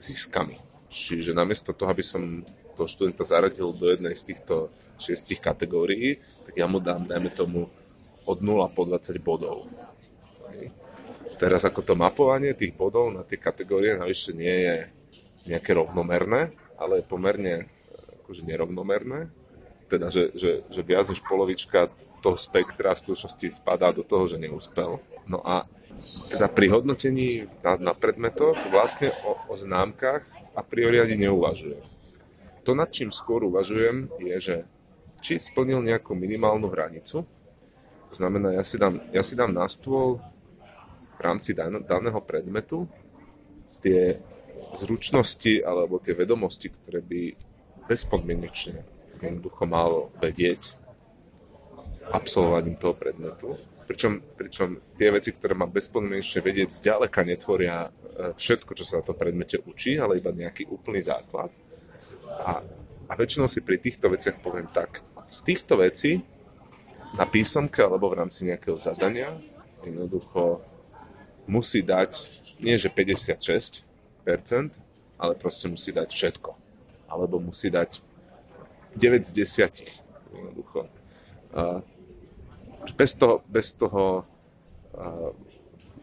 ziskami. 0.00 0.56
Čiže 0.90 1.36
namiesto 1.36 1.76
toho, 1.76 1.92
aby 1.92 2.02
som 2.02 2.42
toho 2.74 2.88
študenta 2.88 3.22
zaradil 3.22 3.76
do 3.76 3.92
jednej 3.92 4.16
z 4.16 4.34
týchto 4.34 4.72
šiestich 5.00 5.40
kategórií, 5.40 6.20
tak 6.48 6.56
ja 6.56 6.64
mu 6.68 6.80
dám, 6.80 7.08
dajme 7.08 7.30
tomu, 7.32 7.68
od 8.26 8.38
0 8.40 8.76
po 8.76 8.82
20 8.84 9.20
bodov. 9.20 9.68
Teraz 11.40 11.64
ako 11.64 11.80
to 11.80 11.94
mapovanie 11.96 12.52
tých 12.52 12.76
bodov 12.76 13.08
na 13.08 13.24
tie 13.24 13.40
kategórie 13.40 13.96
navyše 13.96 14.36
nie 14.36 14.52
je 14.52 14.76
nejaké 15.48 15.72
rovnomerné, 15.72 16.52
ale 16.76 17.00
je 17.00 17.08
pomerne 17.08 17.54
akože 18.24 18.44
nerovnomerné, 18.44 19.32
teda 19.88 20.12
že, 20.12 20.36
že, 20.36 20.68
že 20.68 20.80
viac 20.84 21.08
než 21.08 21.24
polovička 21.24 21.88
toho 22.20 22.36
spektra 22.36 22.92
v 22.92 23.00
skutočnosti 23.00 23.64
spadá 23.64 23.88
do 23.96 24.04
toho, 24.04 24.28
že 24.28 24.36
neúspel. 24.36 25.00
No 25.24 25.40
a 25.40 25.64
teda 26.28 26.52
pri 26.52 26.68
hodnotení 26.68 27.48
na, 27.64 27.80
na 27.80 27.92
predmetoch 27.96 28.56
vlastne 28.68 29.16
o, 29.24 29.36
o 29.48 29.54
známkach 29.56 30.22
a 30.52 30.60
priori 30.60 31.00
ani 31.00 31.24
neuvažujem. 31.24 31.82
To, 32.68 32.76
nad 32.76 32.92
čím 32.92 33.08
skôr 33.08 33.40
uvažujem, 33.48 34.12
je, 34.20 34.36
že 34.36 34.56
či 35.24 35.40
splnil 35.40 35.80
nejakú 35.80 36.12
minimálnu 36.12 36.68
hranicu, 36.68 37.24
to 38.10 38.14
znamená, 38.18 38.50
ja 38.58 38.66
si 38.66 38.74
dám, 38.74 38.98
ja 39.14 39.22
si 39.22 39.38
dám 39.38 39.54
na 39.54 39.70
stôl 39.70 40.18
v 41.14 41.20
rámci 41.22 41.54
dan, 41.54 41.86
daného 41.86 42.18
predmetu 42.18 42.90
tie 43.78 44.18
zručnosti 44.74 45.62
alebo 45.62 46.02
tie 46.02 46.18
vedomosti, 46.18 46.74
ktoré 46.74 46.98
by 47.00 47.22
bezpodmienečne 47.86 49.00
jednoducho 49.20 49.64
mal 49.68 50.08
vedieť 50.18 50.74
absolvovaním 52.10 52.74
toho 52.80 52.96
predmetu. 52.96 53.54
Pričom, 53.86 54.22
pričom 54.38 54.78
tie 54.94 55.10
veci, 55.10 55.34
ktoré 55.34 55.54
má 55.54 55.66
bezpodmienečne 55.66 56.40
vedieť, 56.46 56.68
zďaleka 56.70 57.26
netvoria 57.26 57.90
e, 57.90 58.34
všetko, 58.38 58.70
čo 58.78 58.84
sa 58.86 59.02
na 59.02 59.06
tom 59.06 59.18
predmete 59.18 59.58
učí, 59.66 59.98
ale 59.98 60.22
iba 60.22 60.30
nejaký 60.30 60.70
úplný 60.70 61.02
základ. 61.02 61.50
A, 62.30 62.62
a 63.10 63.12
väčšinou 63.18 63.50
si 63.50 63.66
pri 63.66 63.82
týchto 63.82 64.06
veciach 64.06 64.38
poviem 64.38 64.70
tak, 64.70 65.02
z 65.26 65.38
týchto 65.42 65.78
vecí 65.82 66.22
na 67.14 67.26
písomke 67.26 67.82
alebo 67.82 68.10
v 68.10 68.18
rámci 68.22 68.46
nejakého 68.46 68.78
zadania 68.78 69.34
jednoducho 69.82 70.62
musí 71.50 71.82
dať 71.82 72.38
nie 72.60 72.76
že 72.76 72.92
56%, 72.92 73.88
ale 75.16 75.32
proste 75.34 75.66
musí 75.66 75.90
dať 75.90 76.08
všetko 76.12 76.50
alebo 77.10 77.42
musí 77.42 77.72
dať 77.72 77.98
9 78.94 79.26
z 79.26 79.32
10. 79.32 80.34
Jednoducho. 80.34 80.86
Bez 82.94 83.10
toho, 83.18 83.42
bez 83.50 83.74
toho 83.74 84.22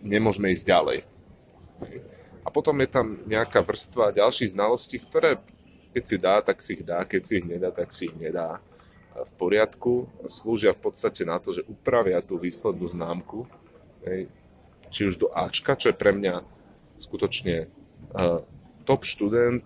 nemôžeme 0.03 0.51
ísť 0.51 0.65
ďalej. 0.67 0.99
A 2.43 2.47
potom 2.47 2.79
je 2.79 2.89
tam 2.89 3.19
nejaká 3.27 3.59
vrstva 3.59 4.15
ďalších 4.15 4.55
znalostí, 4.55 4.99
ktoré 5.03 5.39
keď 5.91 6.03
si 6.05 6.17
dá, 6.21 6.35
tak 6.45 6.57
si 6.61 6.71
ich 6.77 6.83
dá, 6.85 7.01
keď 7.01 7.21
si 7.25 7.33
ich 7.41 7.45
nedá, 7.47 7.69
tak 7.73 7.89
si 7.89 8.05
ich 8.05 8.15
nedá. 8.15 8.61
V 9.17 9.31
poriadku 9.39 10.05
slúžia 10.29 10.77
v 10.77 10.91
podstate 10.91 11.25
na 11.25 11.41
to, 11.41 11.49
že 11.49 11.65
upravia 11.65 12.21
tú 12.21 12.37
výslednú 12.37 12.85
známku, 12.85 13.49
či 14.93 15.01
už 15.09 15.17
do 15.17 15.27
Ačka, 15.33 15.73
čo 15.73 15.89
je 15.89 15.97
pre 15.97 16.13
mňa 16.13 16.45
skutočne 17.01 17.65
uh, 18.13 18.45
top 18.85 19.03
študent 19.03 19.65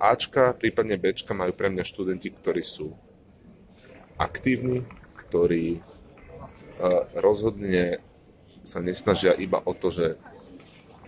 Ačka, 0.00 0.56
prípadne 0.56 0.98
Bčka 0.98 1.36
majú 1.36 1.52
pre 1.54 1.70
mňa 1.70 1.84
študenti, 1.86 2.32
ktorí 2.32 2.64
sú 2.64 2.96
aktívni, 4.18 4.84
ktorí 5.16 5.78
e, 5.78 5.80
rozhodne 7.16 8.02
sa 8.66 8.82
nesnažia 8.82 9.36
iba 9.38 9.62
o 9.62 9.72
to, 9.72 9.88
že 9.92 10.06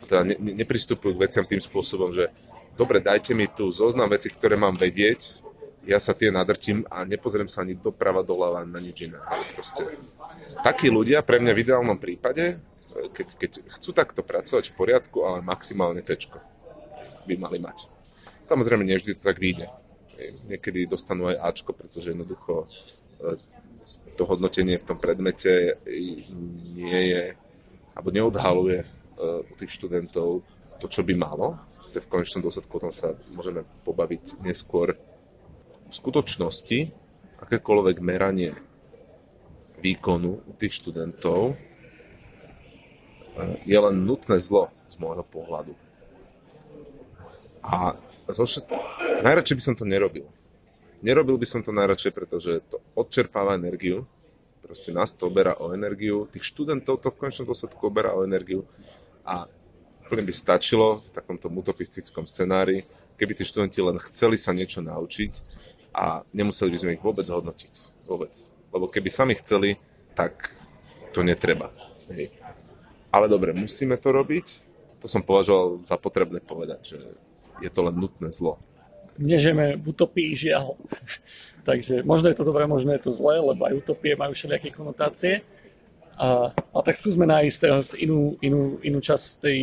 teda 0.07 0.23
ne, 0.25 0.37
nepristupujú 0.63 1.17
k 1.17 1.23
veciam 1.27 1.45
tým 1.45 1.61
spôsobom, 1.61 2.15
že 2.15 2.31
dobre, 2.79 3.03
dajte 3.03 3.35
mi 3.35 3.51
tu 3.51 3.69
zoznam 3.69 4.09
veci, 4.09 4.31
ktoré 4.31 4.55
mám 4.55 4.77
vedieť, 4.77 5.43
ja 5.83 5.99
sa 5.99 6.15
tie 6.15 6.31
nadrtím 6.31 6.87
a 6.87 7.03
nepozriem 7.03 7.51
sa 7.51 7.67
ani 7.67 7.75
doprava, 7.75 8.23
doľava, 8.23 8.63
na 8.63 8.79
nič 8.79 9.11
iné. 9.11 9.19
Proste 9.55 9.87
takí 10.63 10.87
ľudia 10.89 11.27
pre 11.27 11.43
mňa 11.43 11.53
v 11.53 11.63
ideálnom 11.67 11.99
prípade, 11.99 12.63
keď, 12.93 13.27
keď 13.41 13.51
chcú 13.79 13.91
takto 13.91 14.21
pracovať 14.23 14.71
v 14.71 14.77
poriadku, 14.77 15.19
ale 15.25 15.43
maximálne 15.43 16.05
C 16.05 16.15
by 17.27 17.35
mali 17.39 17.59
mať. 17.59 17.89
Samozrejme, 18.47 18.83
nie 18.85 18.99
vždy 18.99 19.17
to 19.17 19.23
tak 19.23 19.39
vyjde. 19.39 19.71
Niekedy 20.51 20.87
dostanú 20.87 21.31
aj 21.31 21.41
Ačko, 21.41 21.73
pretože 21.75 22.15
jednoducho 22.15 22.67
e, 22.67 23.39
to 24.15 24.23
hodnotenie 24.29 24.79
v 24.79 24.87
tom 24.87 24.99
predmete 25.01 25.79
nie 26.77 27.01
je, 27.11 27.25
alebo 27.97 28.13
neodhaluje 28.13 28.85
e, 28.85 28.87
u 29.41 29.53
tých 29.57 29.73
študentov 29.73 30.47
to, 30.79 30.87
čo 30.87 31.03
by 31.03 31.15
malo. 31.17 31.59
V 31.93 32.09
konečnom 32.09 32.41
dôsledku 32.41 32.81
o 32.81 32.83
tom 32.89 32.93
sa 32.93 33.15
môžeme 33.37 33.69
pobaviť 33.85 34.43
neskôr. 34.43 34.97
V 35.93 36.01
skutočnosti 36.01 36.89
akékoľvek 37.45 38.01
meranie 38.01 38.57
výkonu 39.85 40.41
u 40.41 40.53
tých 40.57 40.81
študentov 40.81 41.53
e, 41.53 41.55
je 43.69 43.77
len 43.77 44.01
nutné 44.01 44.41
zlo 44.41 44.73
z 44.73 44.97
môjho 44.97 45.21
pohľadu. 45.29 45.77
A 47.67 47.93
zo 48.25 48.49
všet... 48.49 48.73
najradšej 49.21 49.57
by 49.59 49.63
som 49.69 49.75
to 49.77 49.85
nerobil. 49.85 50.25
Nerobil 51.05 51.37
by 51.37 51.45
som 51.45 51.61
to 51.61 51.77
najradšej, 51.77 52.13
pretože 52.17 52.65
to 52.73 52.81
odčerpáva 52.97 53.61
energiu, 53.61 54.09
proste 54.65 54.97
nás 54.97 55.13
to 55.13 55.29
oberá 55.29 55.61
o 55.61 55.77
energiu, 55.77 56.25
tých 56.33 56.49
študentov 56.49 57.05
to 57.05 57.13
v 57.13 57.21
konečnom 57.21 57.53
dôsledku 57.53 57.85
oberá 57.85 58.17
o 58.17 58.25
energiu 58.25 58.65
a 59.29 59.45
úplne 60.09 60.25
by 60.25 60.33
stačilo 60.33 61.05
v 61.05 61.09
takomto 61.13 61.53
utopistickom 61.53 62.25
scenári, 62.25 62.89
keby 63.21 63.37
tí 63.37 63.45
študenti 63.45 63.85
len 63.85 64.01
chceli 64.01 64.41
sa 64.41 64.57
niečo 64.57 64.81
naučiť 64.81 65.61
a 65.93 66.25
nemuseli 66.33 66.73
by 66.73 66.79
sme 66.81 66.95
ich 66.97 67.05
vôbec 67.05 67.29
hodnotiť. 67.29 68.05
Vôbec. 68.09 68.33
Lebo 68.73 68.89
keby 68.89 69.09
sami 69.13 69.37
chceli, 69.37 69.77
tak 70.17 70.53
to 71.13 71.21
netreba. 71.21 71.69
Hej. 72.09 72.33
Ale 73.13 73.29
dobre, 73.29 73.53
musíme 73.53 74.01
to 74.01 74.09
robiť. 74.11 74.47
To 75.05 75.07
som 75.07 75.21
považoval 75.21 75.85
za 75.85 76.01
potrebné 76.01 76.41
povedať, 76.41 76.97
že 76.97 76.99
je 77.61 77.71
to 77.71 77.81
len 77.85 77.95
nutné 77.95 78.33
zlo. 78.33 78.57
Nežeme 79.21 79.77
v 79.77 79.93
utopii 79.93 80.33
žiaľ. 80.33 80.81
Takže 81.69 82.03
možno 82.03 82.33
je 82.33 82.37
to 82.41 82.49
dobré, 82.49 82.67
možno 82.67 82.91
je 82.97 83.05
to 83.07 83.13
zlé, 83.15 83.39
lebo 83.39 83.69
aj 83.69 83.79
utopie 83.79 84.19
majú 84.19 84.35
všelijaké 84.35 84.75
konotácie. 84.75 85.47
A, 86.19 86.51
a 86.51 86.79
tak 86.83 86.99
skúsme 86.99 87.29
nájsť 87.29 87.59
teraz 87.61 87.95
inú, 87.95 88.41
inú, 88.43 88.83
inú 88.83 88.99
časť 88.99 89.45
tej 89.45 89.59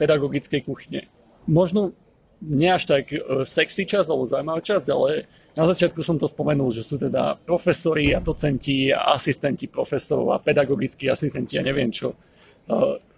pedagogickej 0.00 0.64
kuchyne. 0.64 1.10
Možno 1.44 1.92
nie 2.40 2.72
až 2.72 2.88
tak 2.88 3.12
e, 3.12 3.20
sexy 3.44 3.84
čas 3.84 4.08
alebo 4.08 4.24
zaujímavá 4.24 4.64
časť, 4.64 4.86
ale 4.88 5.28
na 5.56 5.64
začiatku 5.66 6.00
som 6.04 6.14
to 6.18 6.30
spomenul, 6.30 6.70
že 6.70 6.86
sú 6.86 6.94
teda 7.00 7.34
profesori 7.42 8.14
a 8.14 8.22
docenti 8.22 8.94
a 8.94 9.14
asistenti 9.14 9.66
profesorov 9.66 10.34
a 10.34 10.42
pedagogickí 10.42 11.10
asistenti 11.10 11.58
a 11.58 11.66
neviem 11.66 11.90
čo. 11.90 12.14
E, 12.14 12.76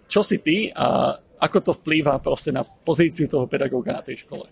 čo 0.09 0.21
si 0.25 0.41
ty 0.41 0.69
a 0.73 1.17
ako 1.43 1.57
to 1.59 1.71
vplýva 1.77 2.17
proste 2.23 2.55
na 2.55 2.63
pozíciu 2.63 3.27
toho 3.27 3.45
pedagóga 3.51 3.99
na 3.99 4.03
tej 4.05 4.23
škole? 4.23 4.47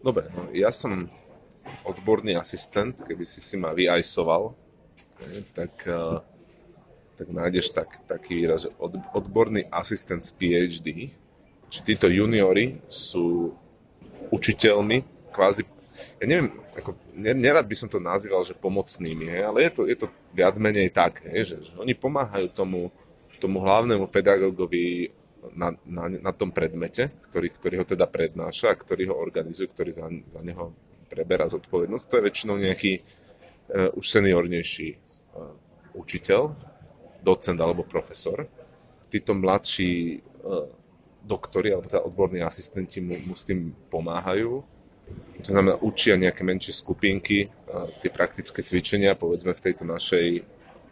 Dobre, 0.00 0.26
ja 0.56 0.72
som 0.74 1.06
odborný 1.86 2.34
asistent, 2.34 2.98
keby 3.04 3.22
si 3.28 3.38
si 3.38 3.54
ma 3.54 3.70
vyajsoval, 3.70 4.56
tak, 5.52 5.72
eh, 5.86 6.18
tak 7.20 7.28
nájdeš 7.28 7.70
tak, 7.76 8.00
taký 8.08 8.42
výraz, 8.42 8.64
že 8.66 8.70
od, 8.80 8.96
odborný 9.12 9.68
asistent 9.68 10.24
z 10.24 10.32
PhD, 10.34 10.88
či 11.70 11.78
títo 11.84 12.10
juniori 12.10 12.80
sú 12.88 13.54
učiteľmi, 14.32 15.30
kvázi, 15.30 15.62
ja 16.20 16.26
neviem, 16.26 16.52
ako, 16.76 16.96
nerad 17.16 17.66
by 17.66 17.76
som 17.76 17.88
to 17.88 17.98
nazýval, 18.02 18.44
že 18.44 18.56
pomocnými, 18.56 19.26
hej, 19.28 19.42
ale 19.46 19.58
je 19.66 19.70
to, 19.72 19.82
je 19.88 19.96
to 19.96 20.06
viac 20.34 20.54
menej 20.60 20.92
tak, 20.92 21.24
hej, 21.26 21.54
že, 21.54 21.56
že 21.70 21.72
oni 21.80 21.96
pomáhajú 21.96 22.52
tomu, 22.52 22.92
tomu 23.40 23.64
hlavnému 23.64 24.06
pedagógovi 24.08 25.10
na, 25.56 25.72
na, 25.88 26.04
na 26.08 26.32
tom 26.36 26.52
predmete, 26.52 27.08
ktorý, 27.30 27.48
ktorý 27.48 27.74
ho 27.80 27.86
teda 27.88 28.04
prednáša 28.04 28.72
a 28.72 28.78
ktorý 28.78 29.08
ho 29.12 29.16
organizuje, 29.16 29.72
ktorý 29.72 29.90
za, 29.90 30.06
za 30.28 30.40
neho 30.44 30.76
preberá 31.08 31.48
zodpovednosť. 31.48 32.04
To 32.06 32.16
je 32.20 32.26
väčšinou 32.28 32.56
nejaký 32.60 32.92
uh, 33.00 33.98
už 33.98 34.04
seniornejší 34.04 34.88
uh, 34.94 35.56
učiteľ, 35.96 36.54
docent 37.24 37.58
alebo 37.58 37.88
profesor. 37.88 38.46
Títo 39.10 39.34
mladší 39.34 40.20
uh, 40.20 40.68
doktori 41.24 41.74
alebo 41.74 41.88
teda 41.88 42.04
odborní 42.04 42.40
asistenti 42.44 43.02
mu, 43.02 43.16
mu 43.26 43.34
s 43.34 43.44
tým 43.48 43.74
pomáhajú. 43.90 44.62
To 45.40 45.48
znamená, 45.56 45.80
učia 45.80 46.20
nejaké 46.20 46.44
menšie 46.44 46.76
skupinky, 46.76 47.48
tie 48.04 48.10
praktické 48.12 48.60
cvičenia, 48.60 49.16
povedzme 49.16 49.56
v 49.56 49.64
tejto 49.64 49.88
našej 49.88 50.44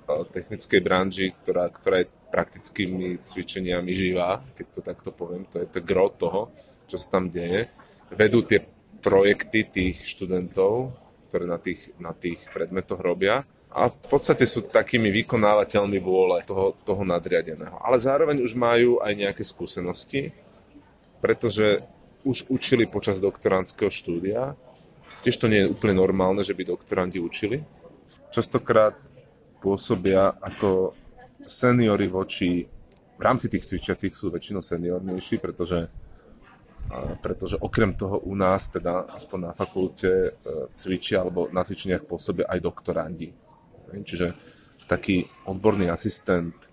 technickej 0.09 0.81
branži, 0.81 1.37
ktorá, 1.45 1.69
ktorá 1.69 2.01
je 2.01 2.09
praktickými 2.33 3.21
cvičeniami 3.21 3.93
živá, 3.93 4.41
keď 4.57 4.67
to 4.73 4.81
takto 4.81 5.11
poviem, 5.13 5.45
to 5.45 5.61
je 5.61 5.69
to 5.69 5.85
gro 5.85 6.09
toho, 6.09 6.49
čo 6.89 6.97
sa 6.97 7.21
tam 7.21 7.29
deje. 7.29 7.69
Vedú 8.09 8.41
tie 8.41 8.65
projekty 9.05 9.69
tých 9.69 10.01
študentov, 10.17 10.97
ktoré 11.29 11.45
na 11.45 11.61
tých, 11.61 11.93
na 12.01 12.17
tých 12.17 12.41
predmetoch 12.49 13.05
robia 13.05 13.45
a 13.69 13.93
v 13.93 13.97
podstate 14.09 14.49
sú 14.49 14.65
takými 14.65 15.13
vykonávateľmi 15.13 16.01
vôle 16.01 16.41
toho, 16.49 16.73
toho 16.89 17.05
nadriadeného. 17.05 17.77
Ale 17.85 18.01
zároveň 18.01 18.41
už 18.41 18.57
majú 18.57 19.05
aj 19.05 19.13
nejaké 19.13 19.45
skúsenosti, 19.45 20.33
pretože 21.21 21.85
už 22.25 22.51
učili 22.51 22.87
počas 22.87 23.23
doktorandského 23.23 23.91
štúdia. 23.91 24.59
Tiež 25.23 25.37
to 25.39 25.51
nie 25.51 25.67
je 25.67 25.71
úplne 25.71 25.99
normálne, 25.99 26.43
že 26.47 26.55
by 26.55 26.63
doktorandi 26.67 27.19
učili. 27.19 27.63
Častokrát 28.31 28.95
pôsobia 29.59 30.35
ako 30.39 30.95
seniory 31.43 32.07
voči, 32.07 32.67
v 33.19 33.23
rámci 33.23 33.51
tých 33.51 33.67
cvičiacich 33.67 34.15
sú 34.15 34.31
väčšinou 34.31 34.63
seniornejší, 34.63 35.43
pretože 35.43 35.91
pretože 37.21 37.61
okrem 37.61 37.95
toho 37.95 38.19
u 38.19 38.35
nás, 38.35 38.69
teda 38.69 39.13
aspoň 39.13 39.39
na 39.41 39.53
fakulte, 39.53 40.09
e, 40.09 40.31
cvičia 40.73 41.21
alebo 41.21 41.49
na 41.53 41.61
cvičeniach 41.61 42.09
pôsobia 42.09 42.49
aj 42.49 42.65
doktorandi. 42.65 43.29
Čiže 43.93 44.33
taký 44.89 45.29
odborný 45.45 45.93
asistent, 45.93 46.57
e, 46.57 46.69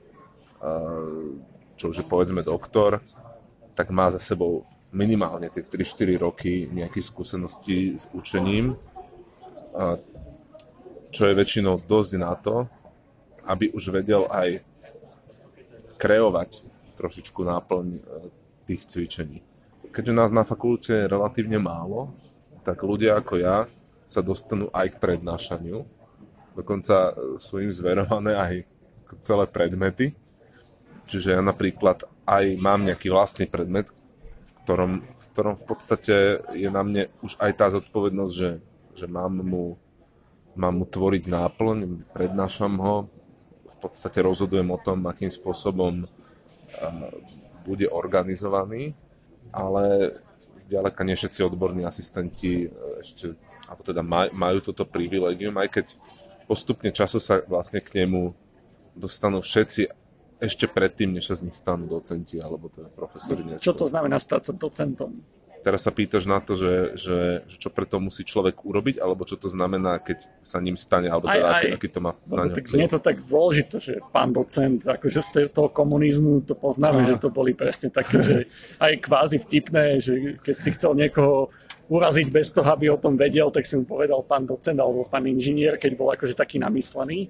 čo 1.76 1.86
už 1.92 2.00
je 2.00 2.06
povedzme 2.08 2.48
doktor, 2.48 3.04
tak 3.76 3.92
má 3.92 4.08
za 4.08 4.20
sebou 4.20 4.64
minimálne 4.92 5.50
tie 5.50 5.64
3-4 5.66 6.22
roky 6.22 6.68
nejakých 6.70 7.06
skúseností 7.10 7.98
s 7.98 8.10
učením, 8.14 8.76
čo 11.12 11.22
je 11.26 11.34
väčšinou 11.34 11.82
dosť 11.84 12.12
na 12.20 12.34
to, 12.36 12.68
aby 13.46 13.72
už 13.72 13.94
vedel 13.94 14.28
aj 14.30 14.62
kreovať 15.96 16.68
trošičku 16.96 17.44
náplň 17.46 17.86
e, 17.94 18.00
tých 18.68 18.82
cvičení 18.88 19.40
keďže 19.96 20.12
nás 20.12 20.32
na 20.36 20.44
fakulte 20.44 20.92
je 20.92 21.08
relatívne 21.08 21.56
málo, 21.56 22.12
tak 22.68 22.84
ľudia 22.84 23.16
ako 23.16 23.40
ja 23.40 23.64
sa 24.12 24.20
dostanú 24.20 24.68
aj 24.76 24.92
k 24.92 25.00
prednášaniu. 25.00 25.88
Dokonca 26.52 27.16
sú 27.40 27.64
im 27.64 27.72
zverované 27.72 28.36
aj 28.36 28.54
celé 29.24 29.48
predmety. 29.48 30.12
Čiže 31.08 31.40
ja 31.40 31.42
napríklad 31.42 32.04
aj 32.28 32.60
mám 32.60 32.84
nejaký 32.84 33.08
vlastný 33.08 33.48
predmet, 33.48 33.88
ktorom, 34.66 35.06
v 35.06 35.26
ktorom 35.32 35.56
v 35.62 35.66
podstate 35.70 36.16
je 36.58 36.70
na 36.74 36.82
mne 36.82 37.14
už 37.22 37.38
aj 37.38 37.52
tá 37.54 37.70
zodpovednosť, 37.70 38.34
že, 38.34 38.52
že 38.98 39.06
mám, 39.06 39.38
mu, 39.46 39.78
mám 40.58 40.82
mu 40.82 40.86
tvoriť 40.90 41.30
náplň, 41.30 42.10
prednášam 42.10 42.74
ho, 42.82 43.06
v 43.70 43.78
podstate 43.78 44.26
rozhodujem 44.26 44.66
o 44.74 44.82
tom, 44.82 45.06
akým 45.06 45.30
spôsobom 45.30 46.10
bude 47.62 47.86
organizovaný 47.86 48.98
ale 49.56 50.16
zďaleka 50.60 51.08
nie 51.08 51.16
všetci 51.16 51.40
odborní 51.48 51.88
asistenti 51.88 52.68
e, 52.68 52.70
ešte, 53.00 53.40
alebo 53.72 53.82
teda 53.88 54.04
maj, 54.04 54.36
majú 54.36 54.60
toto 54.60 54.84
privilegium, 54.84 55.56
aj 55.56 55.80
keď 55.80 55.86
postupne 56.46 56.92
času 56.92 57.24
sa 57.24 57.40
vlastne 57.48 57.80
k 57.80 58.04
nemu 58.04 58.36
dostanú 58.96 59.40
všetci 59.40 59.88
ešte 60.40 60.68
predtým, 60.68 61.16
než 61.16 61.32
sa 61.32 61.36
z 61.40 61.48
nich 61.48 61.56
stanú 61.56 61.88
docenti 61.88 62.40
alebo 62.40 62.68
teda 62.68 62.92
profesori. 62.92 63.44
Neskôr. 63.44 63.64
Čo 63.64 63.74
to 63.74 63.86
znamená 63.88 64.20
stať 64.20 64.52
sa 64.52 64.54
docentom? 64.54 65.16
teraz 65.66 65.82
sa 65.82 65.90
pýtaš 65.90 66.30
na 66.30 66.38
to, 66.38 66.54
že, 66.54 66.94
že, 66.94 67.18
že 67.50 67.58
čo 67.58 67.74
preto 67.74 67.98
musí 67.98 68.22
človek 68.22 68.62
urobiť, 68.62 69.02
alebo 69.02 69.26
čo 69.26 69.34
to 69.34 69.50
znamená, 69.50 69.98
keď 69.98 70.22
sa 70.46 70.62
ním 70.62 70.78
stane, 70.78 71.10
alebo 71.10 71.26
teda, 71.26 71.42
aj, 71.42 71.58
aký, 71.58 71.68
aký 71.74 71.88
to 71.90 72.00
má 72.06 72.14
na 72.30 72.46
ňo. 72.46 72.54
Tak 72.54 72.70
znie 72.70 72.86
to 72.86 73.02
tak 73.02 73.26
dôležité, 73.26 73.76
že 73.82 73.94
pán 74.14 74.30
docent, 74.30 74.86
akože 74.86 75.20
z 75.26 75.50
toho 75.50 75.74
komunizmu 75.74 76.46
to 76.46 76.54
poznáme, 76.54 77.02
Aha. 77.02 77.10
že 77.10 77.16
to 77.18 77.34
boli 77.34 77.58
presne 77.58 77.90
také, 77.90 78.22
že 78.22 78.38
aj 78.78 78.94
kvázi 79.02 79.42
vtipné, 79.42 79.98
že 79.98 80.38
keď 80.38 80.56
si 80.56 80.70
chcel 80.78 80.94
niekoho 80.94 81.50
uraziť 81.90 82.28
bez 82.30 82.54
toho, 82.54 82.70
aby 82.70 82.94
o 82.94 83.02
tom 83.02 83.18
vedel, 83.18 83.50
tak 83.50 83.66
si 83.66 83.74
mu 83.78 83.90
povedal 83.90 84.22
pán 84.22 84.46
docent 84.46 84.78
alebo 84.78 85.06
pán 85.06 85.26
inžinier, 85.26 85.82
keď 85.82 85.92
bol 85.98 86.14
akože 86.14 86.38
taký 86.38 86.62
namyslený. 86.62 87.30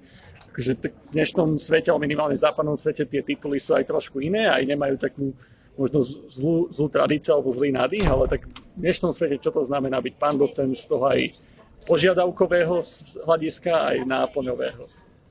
Takže 0.56 0.72
v 0.72 1.12
dnešnom 1.12 1.60
svete, 1.60 1.92
ale 1.92 2.08
minimálne 2.08 2.32
v 2.32 2.40
západnom 2.40 2.80
svete, 2.80 3.04
tie 3.04 3.20
tituly 3.20 3.60
sú 3.60 3.76
aj 3.76 3.92
trošku 3.92 4.24
iné, 4.24 4.48
aj 4.48 4.64
nemajú 4.64 4.96
takú 4.96 5.36
možno 5.76 6.00
zlú, 6.32 6.72
zlú 6.72 6.88
tradíciu 6.88 7.36
alebo 7.36 7.52
zlý 7.52 7.76
nádych, 7.76 8.08
ale 8.08 8.24
tak 8.24 8.48
v 8.48 8.80
dnešnom 8.80 9.12
svete 9.12 9.36
čo 9.36 9.52
to 9.52 9.60
znamená 9.68 10.00
byť 10.00 10.14
pán 10.16 10.40
docent 10.40 10.72
z 10.72 10.88
toho 10.88 11.12
aj 11.12 11.36
požiadavkového 11.84 12.80
hľadiska, 13.28 13.68
aj 13.68 13.96
náplňového. 14.08 14.80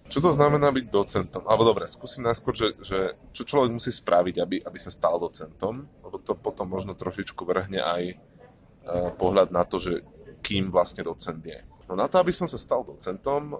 Čo 0.06 0.22
to 0.22 0.30
znamená 0.30 0.70
byť 0.70 0.86
docentom? 0.94 1.42
Alebo 1.50 1.66
dobre, 1.66 1.90
skúsim 1.90 2.22
najskôr, 2.22 2.54
že, 2.54 2.78
že 2.86 3.18
čo 3.34 3.50
človek 3.50 3.74
musí 3.74 3.90
spraviť, 3.90 4.36
aby, 4.38 4.56
aby 4.62 4.78
sa 4.78 4.94
stal 4.94 5.18
docentom, 5.18 5.90
lebo 6.06 6.22
to 6.22 6.38
potom 6.38 6.70
možno 6.70 6.94
trošičku 6.94 7.42
vrhne 7.42 7.82
aj 7.82 8.04
e, 8.14 8.16
pohľad 9.18 9.50
na 9.50 9.66
to, 9.66 9.82
že 9.82 10.06
kým 10.46 10.70
vlastne 10.70 11.02
docent 11.02 11.42
je. 11.42 11.58
No 11.90 11.98
na 11.98 12.06
to, 12.06 12.22
aby 12.22 12.30
som 12.30 12.46
sa 12.46 12.62
stal 12.62 12.86
docentom, 12.86 13.58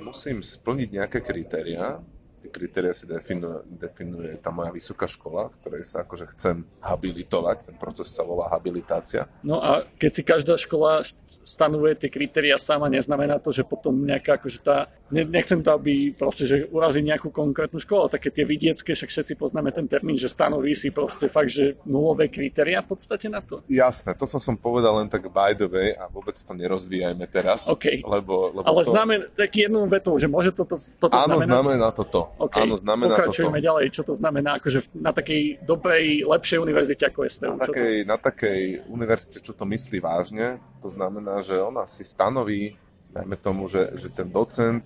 musím 0.00 0.40
splniť 0.40 0.88
nejaké 0.90 1.18
kritéria, 1.20 2.00
tie 2.44 2.52
kritéria 2.52 2.92
si 2.92 3.08
definuje, 3.08 3.64
definuje 3.64 4.36
tá 4.36 4.52
moja 4.52 4.68
vysoká 4.68 5.08
škola, 5.08 5.48
v 5.48 5.56
ktorej 5.64 5.84
sa 5.88 6.04
akože 6.04 6.28
chcem 6.36 6.68
habilitovať, 6.84 7.72
ten 7.72 7.76
proces 7.80 8.12
sa 8.12 8.20
volá 8.20 8.52
habilitácia. 8.52 9.24
No 9.40 9.64
a 9.64 9.80
keď 9.96 10.10
si 10.12 10.22
každá 10.22 10.54
škola 10.60 11.00
stanovuje 11.48 11.96
tie 11.96 12.12
kritéria 12.12 12.60
sama, 12.60 12.92
neznamená 12.92 13.40
to, 13.40 13.48
že 13.48 13.64
potom 13.64 14.04
nejaká 14.04 14.36
akože 14.36 14.60
tá, 14.60 14.92
nechcem 15.08 15.64
to, 15.64 15.72
aby 15.72 16.12
proste, 16.12 16.44
že 16.44 16.56
urazí 16.68 17.00
nejakú 17.00 17.32
konkrétnu 17.32 17.80
školu, 17.80 18.12
také 18.12 18.28
tie 18.28 18.44
vidiecké, 18.44 18.92
však 18.92 19.08
všetci 19.08 19.34
poznáme 19.40 19.72
ten 19.72 19.88
termín, 19.88 20.20
že 20.20 20.28
stanoví 20.28 20.76
si 20.76 20.92
proste 20.92 21.32
fakt, 21.32 21.48
že 21.48 21.80
nulové 21.88 22.28
kritéria 22.28 22.84
v 22.84 22.92
podstate 22.92 23.32
na 23.32 23.40
to. 23.40 23.64
Jasné, 23.72 24.12
to 24.12 24.28
som 24.28 24.36
som 24.42 24.54
povedal 24.60 25.00
len 25.00 25.08
tak 25.08 25.24
by 25.32 25.56
the 25.56 25.64
way 25.64 25.96
a 25.96 26.12
vôbec 26.12 26.36
to 26.36 26.52
nerozvíjajme 26.52 27.24
teraz. 27.32 27.72
Okay. 27.72 28.04
Lebo, 28.04 28.52
lebo 28.52 28.68
Ale 28.68 28.82
to... 28.84 28.92
znamená, 28.92 29.24
tak 29.32 29.48
jednou 29.56 29.88
vetou, 29.88 30.20
že 30.20 30.28
môže 30.28 30.52
toto, 30.52 30.76
toto 30.76 31.16
Áno, 31.16 31.40
znamená... 31.40 31.48
znamená 31.48 31.88
Okay. 32.34 32.66
Áno, 32.66 32.74
znamená 32.74 33.14
Pokračujeme 33.14 33.62
toto. 33.62 33.66
ďalej, 33.70 33.84
čo 33.94 34.02
to 34.02 34.14
znamená 34.14 34.58
akože 34.58 34.98
na 34.98 35.14
takej 35.14 35.62
dobrej, 35.62 36.26
lepšej 36.26 36.58
univerzite 36.58 37.04
ako 37.06 37.30
STU. 37.30 37.54
Na 37.54 37.62
takej, 37.62 37.94
na 38.02 38.16
takej 38.18 38.60
univerzite, 38.90 39.38
čo 39.38 39.54
to 39.54 39.62
myslí 39.62 40.02
vážne, 40.02 40.58
to 40.82 40.90
znamená, 40.90 41.38
že 41.38 41.62
ona 41.62 41.86
si 41.86 42.02
stanoví, 42.02 42.74
dajme 43.14 43.38
tomu, 43.38 43.70
že, 43.70 43.94
že 43.94 44.10
ten 44.10 44.26
docent, 44.26 44.82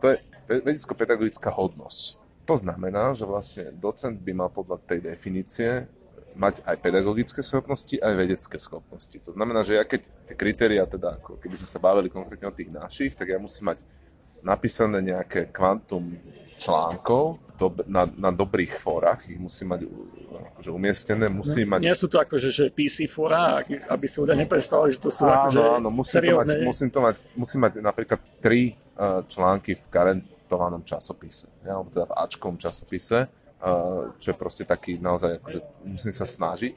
to 0.00 0.16
je 0.16 0.16
vedecko-pedagogická 0.48 1.52
hodnosť. 1.52 2.16
To 2.48 2.54
znamená, 2.56 3.12
že 3.12 3.28
vlastne 3.28 3.74
docent 3.76 4.16
by 4.22 4.32
mal 4.32 4.48
podľa 4.48 4.80
tej 4.86 5.04
definície 5.04 5.84
mať 6.36 6.62
aj 6.68 6.76
pedagogické 6.78 7.40
schopnosti, 7.40 7.96
aj 7.96 8.12
vedecké 8.12 8.56
schopnosti. 8.60 9.16
To 9.24 9.32
znamená, 9.32 9.64
že 9.64 9.80
ja 9.80 9.84
keď 9.88 10.06
tie 10.28 10.36
kritéria, 10.36 10.84
teda 10.84 11.16
ako 11.20 11.40
keby 11.40 11.56
sme 11.60 11.68
sa 11.68 11.80
bavili 11.80 12.12
konkrétne 12.12 12.48
o 12.48 12.54
tých 12.54 12.70
našich, 12.70 13.16
tak 13.16 13.32
ja 13.32 13.40
musím 13.40 13.72
mať 13.72 13.88
napísané 14.44 15.00
nejaké 15.02 15.48
kvantum 15.50 16.12
článkov 16.56 17.38
do, 17.56 17.72
na, 17.88 18.04
na 18.04 18.30
dobrých 18.30 18.76
fórach, 18.76 19.24
ich 19.24 19.40
musí 19.40 19.64
mať 19.64 19.88
akože 20.56 20.70
umiestnené, 20.70 21.26
musí 21.32 21.64
no, 21.64 21.76
mať... 21.76 21.80
Nie 21.80 21.96
sú 21.96 22.06
to 22.06 22.20
akože 22.20 22.48
že 22.52 22.64
PC 22.68 23.08
fóra, 23.08 23.64
aby 23.88 24.04
si 24.04 24.16
ľudia 24.20 24.36
nepredstavili, 24.36 24.92
že 24.92 25.00
to 25.00 25.10
sú 25.12 25.24
áno, 25.24 25.48
akože 25.48 25.60
áno, 25.80 25.88
musím 25.88 26.20
to, 26.20 26.36
mať, 26.36 26.48
musím 26.60 26.88
to 26.92 27.00
mať, 27.00 27.16
musím 27.32 27.60
mať 27.64 27.72
napríklad 27.80 28.20
tri 28.40 28.76
uh, 28.76 29.24
články 29.24 29.80
v 29.80 29.84
karentovanom 29.88 30.84
časopise, 30.84 31.48
ja, 31.64 31.80
alebo 31.80 31.88
teda 31.88 32.06
v 32.08 32.16
Ačkovom 32.20 32.56
časopise, 32.60 33.18
uh, 33.24 34.12
čo 34.20 34.28
je 34.32 34.36
proste 34.36 34.68
taký 34.68 35.00
naozaj, 35.00 35.40
akože 35.40 35.60
musím 35.88 36.12
sa 36.12 36.28
snažiť 36.28 36.74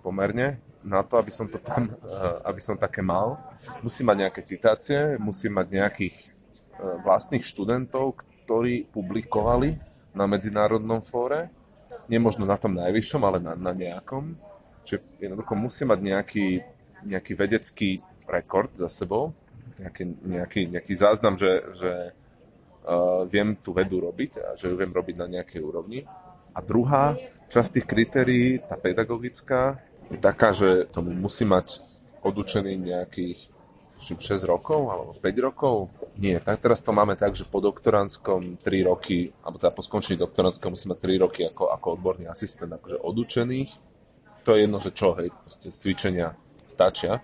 pomerne 0.00 0.58
na 0.82 1.04
to, 1.06 1.20
aby 1.20 1.30
som 1.30 1.46
to 1.46 1.60
tam, 1.60 1.92
uh, 1.92 2.40
aby 2.48 2.58
som 2.58 2.74
také 2.74 3.04
mal. 3.04 3.36
Musím 3.84 4.10
mať 4.10 4.16
nejaké 4.28 4.40
citácie, 4.42 5.14
musím 5.20 5.60
mať 5.60 5.66
nejakých 5.68 6.16
uh, 6.80 6.98
vlastných 7.04 7.44
študentov, 7.44 8.18
ktorí 8.44 8.90
publikovali 8.90 9.78
na 10.12 10.28
medzinárodnom 10.28 11.00
fóre, 11.00 11.48
nemožno 12.10 12.44
na 12.44 12.58
tom 12.58 12.76
najvyššom, 12.76 13.22
ale 13.22 13.38
na, 13.38 13.54
na 13.56 13.72
nejakom. 13.72 14.36
Čiže 14.82 15.22
jednoducho 15.22 15.54
musí 15.54 15.86
mať 15.86 15.98
nejaký, 16.02 16.46
nejaký 17.06 17.32
vedecký 17.38 17.90
rekord 18.26 18.74
za 18.74 18.90
sebou, 18.90 19.32
nejaký, 19.78 20.04
nejaký, 20.26 20.60
nejaký 20.74 20.94
záznam, 20.98 21.38
že, 21.38 21.62
že 21.74 21.92
uh, 22.12 23.22
viem 23.30 23.54
tú 23.56 23.72
vedu 23.72 24.02
robiť 24.02 24.32
a 24.42 24.48
že 24.58 24.68
ju 24.68 24.74
viem 24.76 24.90
robiť 24.90 25.16
na 25.22 25.26
nejakej 25.38 25.60
úrovni. 25.62 26.02
A 26.52 26.58
druhá 26.60 27.16
časť 27.48 27.80
tých 27.80 27.86
kritérií, 27.86 28.48
tá 28.64 28.80
pedagogická, 28.80 29.80
je 30.08 30.18
taká, 30.20 30.52
že 30.52 30.88
tomu 30.88 31.12
musí 31.12 31.44
mať 31.44 31.80
odučený 32.24 32.76
nejakých 32.76 33.51
6 34.02 34.42
rokov 34.50 34.80
alebo 34.90 35.12
5 35.14 35.46
rokov. 35.46 35.76
Nie, 36.18 36.42
tak 36.42 36.60
teraz 36.60 36.82
to 36.82 36.90
máme 36.90 37.14
tak, 37.14 37.38
že 37.38 37.46
po 37.46 37.62
doktorandskom 37.62 38.60
3 38.60 38.90
roky, 38.90 39.30
alebo 39.40 39.56
teda 39.56 39.72
po 39.72 39.80
skončení 39.80 40.18
doktorandskom 40.18 40.74
musí 40.74 40.90
mať 40.90 40.98
3 40.98 41.24
roky 41.24 41.40
ako, 41.46 41.70
ako 41.70 41.86
odborný 41.96 42.26
asistent, 42.26 42.74
akože 42.74 43.00
odučených. 43.00 43.70
To 44.42 44.58
je 44.58 44.66
jedno, 44.66 44.78
že 44.82 44.90
čo, 44.90 45.14
hej, 45.16 45.30
proste 45.30 45.70
cvičenia 45.70 46.34
stačia. 46.66 47.22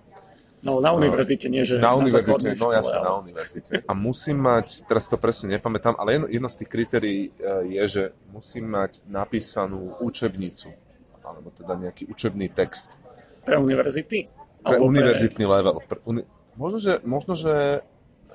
No 0.59 0.83
na 0.83 0.91
univerzite, 0.91 1.47
nie 1.47 1.63
že 1.63 1.79
na, 1.79 1.95
na 1.95 2.03
univerzite, 2.03 2.59
no 2.59 2.75
jasne, 2.75 2.99
ale... 2.99 3.05
na 3.07 3.13
univerzite. 3.23 3.71
A 3.87 3.91
musím 3.95 4.43
mať, 4.43 4.83
teraz 4.91 5.07
to 5.07 5.15
presne 5.15 5.55
nepamätám, 5.55 5.95
ale 5.95 6.19
jedno, 6.19 6.27
jedno 6.27 6.49
z 6.51 6.55
tých 6.59 6.69
kritérií 6.69 7.21
e, 7.23 7.79
je, 7.79 7.83
že 7.87 8.03
musím 8.35 8.67
mať 8.67 9.07
napísanú 9.07 9.95
učebnicu, 10.03 10.75
alebo 11.23 11.47
teda 11.55 11.79
nejaký 11.79 12.11
učebný 12.11 12.51
text. 12.51 12.99
Pre 13.47 13.55
univerzity? 13.55 14.27
Pre 14.59 14.77
univerzitný 14.83 15.45
pre... 15.47 15.53
level. 15.55 15.75
Pre 15.87 15.99
uni- 16.03 16.27
Možno 16.59 16.77
že, 16.83 16.99
možno, 17.07 17.39
že 17.39 17.79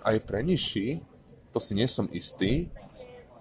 aj 0.01 0.17
pre 0.25 0.41
nižší, 0.41 1.05
to 1.53 1.61
si 1.61 1.77
nie 1.77 1.85
som 1.85 2.09
istý, 2.09 2.73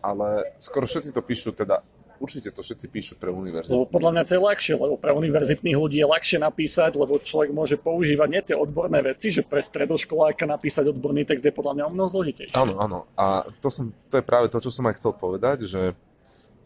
ale 0.03 0.51
skoro 0.59 0.83
všetci 0.83 1.15
to 1.15 1.23
píšu, 1.23 1.55
teda 1.55 1.79
určite 2.19 2.51
to 2.51 2.59
všetci 2.59 2.87
píšu 2.91 3.13
pre 3.15 3.31
univerzitu. 3.31 3.71
Lebo 3.71 3.87
podľa 3.87 4.11
mňa 4.11 4.23
to 4.27 4.31
je 4.35 4.41
ľahšie, 4.43 4.73
lebo 4.75 4.95
pre 4.99 5.11
univerzitných 5.15 5.77
ľudí 5.79 6.03
je 6.03 6.07
ľahšie 6.07 6.37
napísať, 6.43 6.91
lebo 6.99 7.15
človek 7.15 7.55
môže 7.55 7.79
používať 7.79 8.27
nie 8.27 8.41
tie 8.43 8.55
odborné 8.59 8.99
veci, 8.99 9.31
že 9.31 9.47
pre 9.47 9.63
stredoškoláka 9.63 10.43
napísať 10.43 10.91
odborný 10.91 11.23
text 11.23 11.47
je 11.47 11.55
podľa 11.55 11.79
mňa 11.79 11.83
o 11.87 11.91
mnoho 11.95 12.09
zložitejšie. 12.11 12.59
Áno, 12.59 12.75
áno. 12.79 13.07
A 13.15 13.47
to, 13.63 13.71
som, 13.71 13.95
to 14.11 14.19
je 14.19 14.23
práve 14.23 14.51
to, 14.51 14.59
čo 14.59 14.67
som 14.67 14.87
aj 14.91 14.99
chcel 14.99 15.15
povedať, 15.15 15.63
že, 15.63 15.95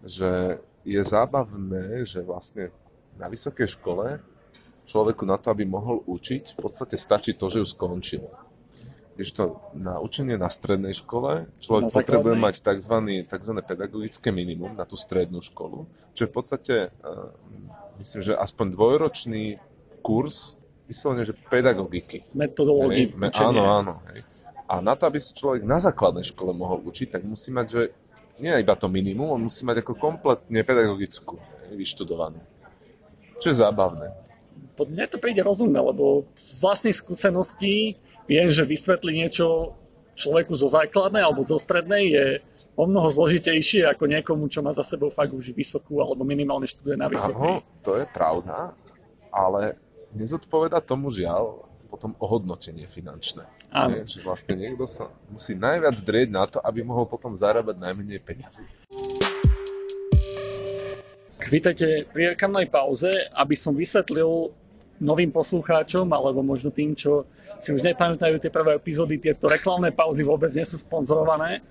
že 0.02 0.58
je 0.82 1.02
zábavné, 1.06 2.02
že 2.02 2.26
vlastne 2.26 2.74
na 3.18 3.30
vysokej 3.30 3.78
škole 3.78 4.22
človeku 4.88 5.28
na 5.28 5.36
to, 5.36 5.52
aby 5.52 5.68
mohol 5.68 6.00
učiť, 6.08 6.56
v 6.56 6.60
podstate 6.64 6.96
stačí 6.96 7.36
to, 7.36 7.52
že 7.52 7.60
ju 7.60 7.68
skončil. 7.68 8.24
Když 9.20 9.30
to 9.34 9.60
na 9.76 10.00
učenie 10.00 10.38
na 10.38 10.48
strednej 10.48 10.94
škole 10.94 11.50
človek 11.60 11.90
potrebuje 11.90 12.36
mať 12.38 12.56
tzv. 12.62 12.96
tzv. 13.26 13.54
pedagogické 13.66 14.30
minimum 14.32 14.78
na 14.78 14.86
tú 14.88 14.96
strednú 14.96 15.44
školu, 15.44 15.90
čo 16.14 16.26
je 16.26 16.30
v 16.30 16.34
podstate, 16.34 16.76
uh, 17.04 17.34
myslím, 18.00 18.22
že 18.24 18.34
aspoň 18.38 18.78
dvojročný 18.78 19.58
kurz 20.06 20.62
vyslovene, 20.88 21.28
že 21.28 21.36
pedagogiky. 21.36 22.30
Metodológie. 22.32 23.12
Me, 23.18 23.28
áno, 23.34 23.62
áno. 23.68 23.94
Hej. 24.14 24.24
A 24.70 24.80
na 24.80 24.94
to, 24.96 25.10
aby 25.10 25.20
si 25.20 25.36
človek 25.36 25.66
na 25.66 25.82
základnej 25.82 26.24
škole 26.24 26.54
mohol 26.54 26.80
učiť, 26.86 27.18
tak 27.18 27.22
musí 27.26 27.52
mať, 27.52 27.68
že 27.68 27.82
nie 28.38 28.54
iba 28.54 28.78
to 28.78 28.86
minimum, 28.86 29.34
on 29.34 29.50
musí 29.50 29.66
mať 29.66 29.82
ako 29.82 29.98
kompletne 29.98 30.62
pedagogickú 30.62 31.42
vyštudovanú. 31.74 32.38
Čo 33.42 33.50
je 33.50 33.58
zábavné 33.58 34.27
mne 34.86 35.10
to 35.10 35.18
príde 35.18 35.42
rozumné, 35.42 35.82
lebo 35.82 36.30
z 36.38 36.62
vlastných 36.62 36.94
skúseností 36.94 37.98
viem, 38.30 38.52
že 38.54 38.68
vysvetliť 38.68 39.16
niečo 39.16 39.74
človeku 40.14 40.54
zo 40.54 40.70
základnej 40.70 41.26
alebo 41.26 41.42
zo 41.42 41.58
strednej 41.58 42.04
je 42.14 42.26
o 42.78 42.86
mnoho 42.86 43.10
zložitejšie 43.10 43.90
ako 43.90 44.06
niekomu, 44.06 44.46
čo 44.52 44.62
má 44.62 44.70
za 44.70 44.86
sebou 44.86 45.10
fakt 45.10 45.34
už 45.34 45.50
vysokú 45.58 45.98
alebo 45.98 46.22
minimálne 46.22 46.70
študuje 46.70 46.98
na 46.98 47.10
vysokej. 47.10 47.66
to 47.82 47.98
je 47.98 48.06
pravda, 48.14 48.78
ale 49.34 49.74
nezodpoveda 50.14 50.78
tomu 50.86 51.10
žiaľ 51.10 51.66
potom 51.88 52.14
ohodnotenie 52.20 52.86
finančné. 52.86 53.48
Áno. 53.72 54.04
Je, 54.04 54.20
že 54.20 54.20
vlastne 54.22 54.54
niekto 54.60 54.86
sa 54.86 55.08
musí 55.32 55.56
najviac 55.56 55.96
drieť 56.04 56.30
na 56.30 56.46
to, 56.46 56.60
aby 56.62 56.84
mohol 56.84 57.08
potom 57.08 57.34
zarábať 57.34 57.80
najmenej 57.80 58.20
peniazy. 58.22 58.68
Vítajte 61.48 62.04
pri 62.12 62.36
reklamnej 62.36 62.68
pauze, 62.68 63.08
aby 63.32 63.56
som 63.56 63.72
vysvetlil 63.72 64.52
novým 64.98 65.30
poslucháčom, 65.30 66.10
alebo 66.10 66.42
možno 66.42 66.74
tým, 66.74 66.98
čo 66.98 67.30
si 67.62 67.74
už 67.74 67.86
nepamätajú 67.86 68.42
tie 68.42 68.54
prvé 68.54 68.78
epizódy, 68.78 69.22
tieto 69.22 69.50
reklamné 69.50 69.94
pauzy 69.94 70.26
vôbec 70.26 70.50
nie 70.54 70.66
sú 70.66 70.78
sponzorované. 70.78 71.62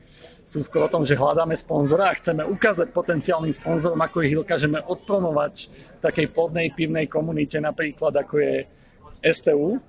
Sú 0.46 0.62
skôr 0.62 0.86
o 0.86 0.92
tom, 0.92 1.02
že 1.02 1.18
hľadáme 1.18 1.58
sponzora 1.58 2.14
a 2.14 2.18
chceme 2.18 2.46
ukázať 2.46 2.94
potenciálnym 2.94 3.50
sponzorom, 3.50 3.98
ako 3.98 4.22
ich 4.22 4.38
dokážeme 4.38 4.78
odpromovať 4.78 5.54
v 5.66 5.98
takej 5.98 6.26
plodnej 6.30 6.70
pivnej 6.70 7.10
komunite, 7.10 7.58
napríklad 7.58 8.14
ako 8.14 8.38
je 8.38 8.54
STU. 9.26 9.74
E, 9.74 9.80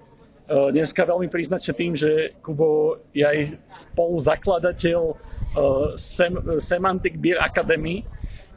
dneska 0.73 1.06
veľmi 1.06 1.30
priznačne 1.30 1.73
tým, 1.78 1.93
že 1.93 2.34
Kubo 2.41 2.97
je 3.13 3.21
aj 3.21 3.38
spoluzakladateľ 3.69 5.02
e, 5.06 5.15
Sem- 5.93 6.58
Semantic 6.58 7.21
Beer 7.21 7.38
Academy, 7.38 8.02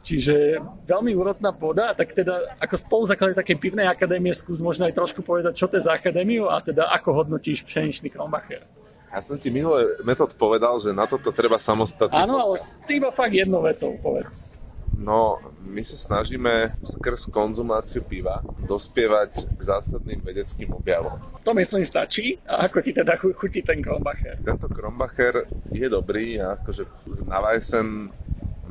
Čiže 0.01 0.57
veľmi 0.89 1.13
úrodná 1.13 1.53
pôda, 1.53 1.93
tak 1.93 2.17
teda 2.17 2.57
ako 2.57 2.73
spoluzakladateľ 2.73 3.37
takej 3.37 3.57
pivnej 3.61 3.85
akadémie 3.85 4.33
skús 4.33 4.57
možno 4.57 4.89
aj 4.89 4.97
trošku 4.97 5.21
povedať, 5.21 5.53
čo 5.53 5.69
to 5.69 5.77
je 5.77 5.85
za 5.85 5.93
akadémiu 5.93 6.49
a 6.49 6.57
teda 6.57 6.89
ako 6.89 7.21
hodnotíš 7.21 7.61
pšeničný 7.69 8.09
Kronbacher. 8.09 8.65
Ja 9.11 9.19
som 9.21 9.37
ti 9.37 9.53
minulý 9.53 10.01
metód 10.07 10.33
povedal, 10.39 10.79
že 10.79 10.95
na 10.95 11.05
toto 11.05 11.29
treba 11.35 11.59
samostatný 11.59 12.15
Áno, 12.15 12.39
ale 12.39 12.55
ty 12.87 12.97
iba 12.97 13.11
fakt 13.13 13.35
jednou 13.35 13.61
vetou 13.61 13.93
povedz. 14.01 14.63
No, 15.01 15.41
my 15.65 15.81
sa 15.81 15.97
snažíme 15.97 16.77
skrz 16.85 17.33
konzumáciu 17.33 18.05
piva 18.05 18.45
dospievať 18.69 19.57
k 19.57 19.61
zásadným 19.61 20.21
vedeckým 20.21 20.77
objavom. 20.77 21.17
To 21.41 21.57
myslím 21.57 21.81
stačí. 21.81 22.37
A 22.45 22.69
ako 22.69 22.85
ti 22.85 22.93
teda 22.93 23.17
chutí 23.17 23.65
ten 23.65 23.81
Kronbacher? 23.81 24.37
Tento 24.45 24.69
Kronbacher 24.69 25.49
je 25.73 25.87
dobrý 25.89 26.37
a 26.37 26.53
akože 26.53 26.85
z 27.09 27.19
Navajsen 27.25 28.13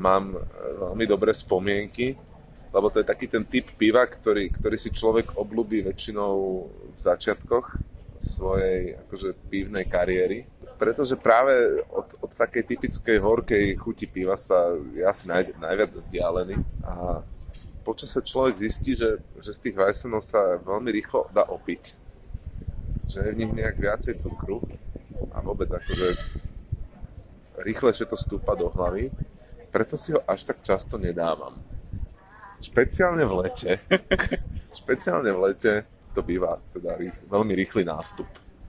mám 0.01 0.33
e, 0.33 0.37
veľmi 0.81 1.05
dobré 1.05 1.29
spomienky, 1.29 2.17
lebo 2.73 2.89
to 2.89 3.05
je 3.05 3.05
taký 3.05 3.29
ten 3.29 3.45
typ 3.45 3.69
piva, 3.77 4.01
ktorý, 4.09 4.49
ktorý 4.49 4.77
si 4.81 4.89
človek 4.89 5.37
oblúbi 5.37 5.85
väčšinou 5.85 6.33
v 6.97 6.99
začiatkoch 6.99 7.77
svojej 8.17 8.97
akože 9.05 9.29
pivnej 9.49 9.85
kariéry. 9.85 10.49
Pretože 10.81 11.13
práve 11.13 11.85
od, 11.93 12.09
od 12.25 12.31
takej 12.33 12.65
typickej 12.73 13.17
horkej 13.21 13.65
chuti 13.77 14.09
piva 14.09 14.33
sa 14.33 14.73
je 14.97 15.05
asi 15.05 15.29
naj, 15.29 15.53
najviac 15.61 15.93
vzdialený 15.93 16.57
a 16.81 17.21
počase 17.85 18.21
človek 18.21 18.61
zistí, 18.61 18.97
že, 18.97 19.21
že 19.37 19.51
z 19.53 19.61
tých 19.69 19.75
Weissenov 19.77 20.25
sa 20.25 20.57
veľmi 20.57 20.89
rýchlo 20.89 21.29
dá 21.33 21.45
opiť. 21.45 21.97
Že 23.09 23.19
je 23.25 23.33
v 23.33 23.39
nich 23.45 23.51
nejak 23.53 23.77
viacej 23.77 24.21
cukru 24.21 24.61
a 25.33 25.37
vôbec 25.41 25.69
akože 25.69 26.17
rýchlejšie 27.61 28.09
to 28.09 28.17
stúpa 28.17 28.57
do 28.57 28.69
hlavy 28.73 29.13
preto 29.71 29.95
si 29.95 30.11
ho 30.11 30.19
až 30.27 30.43
tak 30.43 30.59
často 30.61 30.99
nedávam. 30.99 31.55
Špeciálne 32.61 33.25
v 33.25 33.33
lete, 33.41 33.81
špeciálne 34.83 35.31
v 35.33 35.39
lete 35.49 35.73
to 36.11 36.21
býva 36.21 36.59
teda 36.75 36.99
rých, 36.99 37.15
veľmi 37.31 37.53
rýchly 37.55 37.87
nástup. 37.87 38.27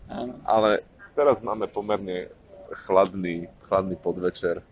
Áno. 0.09 0.39
Ale 0.47 0.87
teraz 1.13 1.43
máme 1.43 1.67
pomerne 1.67 2.31
chladný, 2.87 3.51
chladný 3.69 3.99
podvečer 3.99 4.63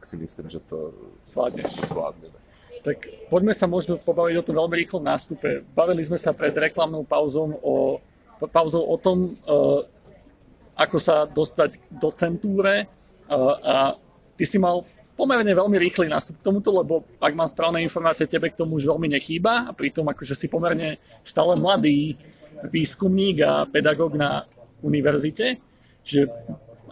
si 0.00 0.14
myslím, 0.16 0.46
že 0.46 0.62
to 0.62 0.94
Zvládneš. 1.26 1.82
zvládneme. 1.90 2.38
Tak 2.86 2.98
poďme 3.26 3.50
sa 3.50 3.66
možno 3.66 3.98
pobaviť 3.98 4.34
o 4.38 4.46
tom 4.46 4.54
veľmi 4.62 4.74
rýchlom 4.86 5.02
nástupe. 5.02 5.66
Bavili 5.74 6.06
sme 6.06 6.14
sa 6.14 6.30
pred 6.30 6.54
reklamnou 6.54 7.02
pauzou 7.02 7.58
o, 7.58 7.98
pauzou 8.46 8.86
o 8.86 8.94
tom, 8.94 9.26
uh, 9.26 9.82
ako 10.78 10.96
sa 11.02 11.26
dostať 11.26 11.82
do 11.90 12.14
centúre 12.14 12.86
uh, 12.86 13.54
a 13.58 13.76
ty 14.38 14.46
si 14.46 14.62
mal 14.62 14.86
pomerne 15.16 15.48
veľmi 15.48 15.80
rýchly 15.80 16.12
nástup 16.12 16.38
k 16.38 16.46
tomuto, 16.46 16.70
lebo 16.76 17.02
ak 17.18 17.32
mám 17.32 17.48
správne 17.48 17.80
informácie, 17.80 18.28
tebe 18.28 18.52
k 18.52 18.60
tomu 18.60 18.76
už 18.76 18.92
veľmi 18.92 19.08
nechýba 19.16 19.66
a 19.66 19.70
pritom 19.72 20.04
akože 20.12 20.36
si 20.36 20.46
pomerne 20.46 21.00
stále 21.24 21.56
mladý 21.56 22.20
výskumník 22.68 23.40
a 23.40 23.64
pedagóg 23.64 24.14
na 24.14 24.44
univerzite. 24.84 25.56
Čiže 26.04 26.28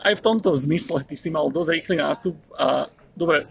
aj 0.01 0.13
v 0.19 0.25
tomto 0.25 0.57
zmysle 0.57 1.05
ty 1.05 1.15
si 1.21 1.29
mal 1.29 1.53
dosť 1.53 1.71
rýchly 1.77 1.97
nástup 2.01 2.37
a 2.57 2.89
dobre, 3.13 3.45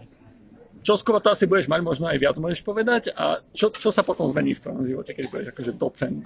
čo 0.84 1.00
skoro 1.00 1.22
to 1.22 1.32
asi 1.32 1.48
budeš 1.48 1.70
mať, 1.70 1.80
možno 1.80 2.10
aj 2.10 2.20
viac 2.20 2.36
môžeš 2.36 2.60
povedať 2.60 3.08
a 3.16 3.40
čo, 3.56 3.72
čo 3.72 3.88
sa 3.88 4.04
potom 4.04 4.28
zmení 4.28 4.52
v 4.52 4.62
tvojom 4.62 4.84
živote, 4.84 5.16
keď 5.16 5.24
budeš 5.32 5.46
akože 5.56 5.72
docent? 5.80 6.20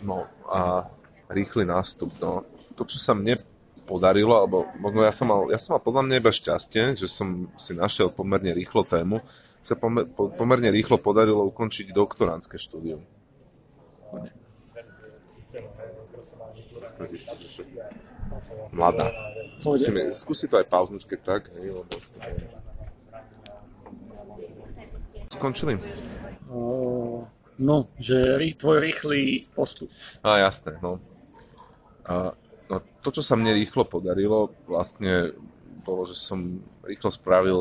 No 0.00 0.24
a 0.48 0.88
rýchly 1.28 1.68
nástup, 1.68 2.14
no. 2.22 2.46
To, 2.72 2.88
čo 2.88 2.96
sa 2.96 3.12
mne 3.12 3.36
podarilo, 3.84 4.34
alebo 4.34 4.56
možno 4.78 5.02
ja 5.02 5.12
som 5.14 5.28
mal, 5.28 5.50
ja 5.50 5.58
som 5.58 5.76
mal 5.76 5.82
podľa 5.82 6.02
mňa 6.06 6.14
iba 6.18 6.32
šťastie, 6.32 6.96
že 6.96 7.06
som 7.10 7.50
si 7.58 7.74
našiel 7.74 8.08
pomerne 8.08 8.54
rýchlo 8.54 8.86
tému, 8.86 9.20
sa 9.62 9.78
pomer, 9.78 10.06
po, 10.10 10.30
pomerne 10.30 10.70
rýchlo 10.74 10.98
podarilo 10.98 11.46
ukončiť 11.50 11.94
doktorantské 11.94 12.58
štúdium. 12.58 13.02
Chcem 16.92 17.06
zistiť, 17.08 17.38
že 17.40 17.62
mladá. 18.76 19.08
Musíme, 19.64 20.12
skúsi 20.12 20.50
to 20.50 20.60
aj 20.60 20.66
pauznúť, 20.68 21.08
keď 21.08 21.20
tak, 21.24 21.42
skončili. 25.42 25.74
No, 27.58 27.76
že 27.98 28.38
tvoj 28.58 28.78
rýchly 28.78 29.50
postup. 29.54 29.90
A 30.22 30.38
jasné, 30.38 30.78
no. 30.78 31.02
A, 32.06 32.34
no. 32.72 32.80
To, 33.04 33.08
čo 33.12 33.20
sa 33.20 33.36
mne 33.36 33.52
rýchlo 33.52 33.84
podarilo, 33.84 34.56
vlastne 34.64 35.36
bolo, 35.84 36.08
že 36.08 36.16
som 36.16 36.62
rýchlo 36.86 37.10
spravil 37.12 37.58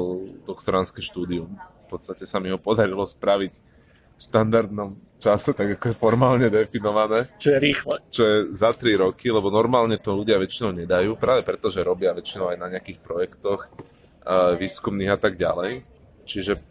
doktorantské 0.47 1.03
štúdium. 1.03 1.51
V 1.89 1.99
podstate 1.99 2.23
sa 2.23 2.39
mi 2.39 2.53
ho 2.53 2.61
podarilo 2.61 3.03
spraviť 3.03 3.53
v 3.53 4.19
štandardnom 4.21 4.95
čase, 5.21 5.53
tak 5.53 5.77
ako 5.77 5.91
je 5.91 5.95
formálne 5.97 6.47
definované. 6.49 7.29
Čo 7.37 7.57
je 7.57 7.59
rýchle. 7.61 7.95
Čo 8.09 8.23
je 8.25 8.37
za 8.53 8.73
3 8.73 9.01
roky, 9.01 9.29
lebo 9.29 9.53
normálne 9.53 9.97
to 10.01 10.17
ľudia 10.17 10.41
väčšinou 10.41 10.73
nedajú, 10.73 11.17
práve 11.17 11.45
preto, 11.45 11.69
že 11.69 11.85
robia 11.85 12.13
väčšinou 12.13 12.53
aj 12.53 12.57
na 12.57 12.67
nejakých 12.73 12.99
projektoch 13.01 13.69
uh, 13.69 14.57
výskumných 14.57 15.13
a 15.13 15.19
tak 15.21 15.37
ďalej. 15.37 15.85
Čiže 16.25 16.61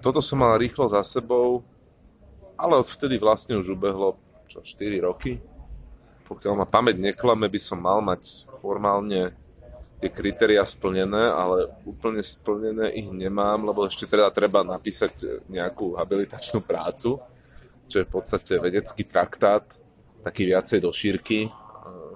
toto 0.00 0.18
som 0.24 0.42
mal 0.42 0.58
rýchlo 0.58 0.90
za 0.90 1.02
sebou, 1.04 1.66
ale 2.58 2.80
odvtedy 2.80 3.20
vlastne 3.20 3.58
už 3.58 3.78
ubehlo 3.78 4.18
čo, 4.50 4.62
4 4.62 5.06
roky. 5.06 5.38
Pokiaľ 6.30 6.54
ma 6.54 6.66
pamäť 6.70 7.02
neklame, 7.02 7.50
by 7.50 7.58
som 7.58 7.82
mal 7.82 7.98
mať 7.98 8.46
formálne 8.62 9.34
tie 9.98 10.08
kritéria 10.08 10.62
splnené, 10.64 11.28
ale 11.28 11.68
úplne 11.84 12.22
splnené 12.22 12.94
ich 12.96 13.10
nemám, 13.10 13.66
lebo 13.66 13.84
ešte 13.84 14.08
teda 14.08 14.30
treba 14.32 14.62
napísať 14.64 15.44
nejakú 15.50 15.98
habilitačnú 15.98 16.62
prácu, 16.64 17.20
čo 17.90 17.96
je 18.00 18.06
v 18.06 18.12
podstate 18.14 18.56
vedecký 18.56 19.04
traktát, 19.04 19.66
taký 20.24 20.48
viacej 20.48 20.78
do 20.80 20.94
šírky, 20.94 21.52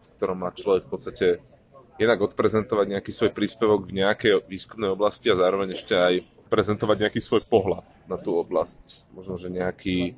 v 0.00 0.06
ktorom 0.16 0.46
má 0.46 0.54
človek 0.54 0.88
v 0.88 0.92
podstate 0.94 1.26
jednak 1.98 2.24
odprezentovať 2.24 2.86
nejaký 2.96 3.10
svoj 3.12 3.30
príspevok 3.36 3.86
v 3.86 4.00
nejakej 4.00 4.46
výskumnej 4.48 4.94
oblasti 4.94 5.28
a 5.28 5.38
zároveň 5.38 5.76
ešte 5.76 5.94
aj 5.94 6.14
prezentovať 6.48 7.06
nejaký 7.06 7.20
svoj 7.20 7.42
pohľad 7.50 7.84
na 8.06 8.16
tú 8.16 8.38
oblasť. 8.38 9.10
Možno, 9.10 9.34
že 9.34 9.50
nejaký, 9.50 10.14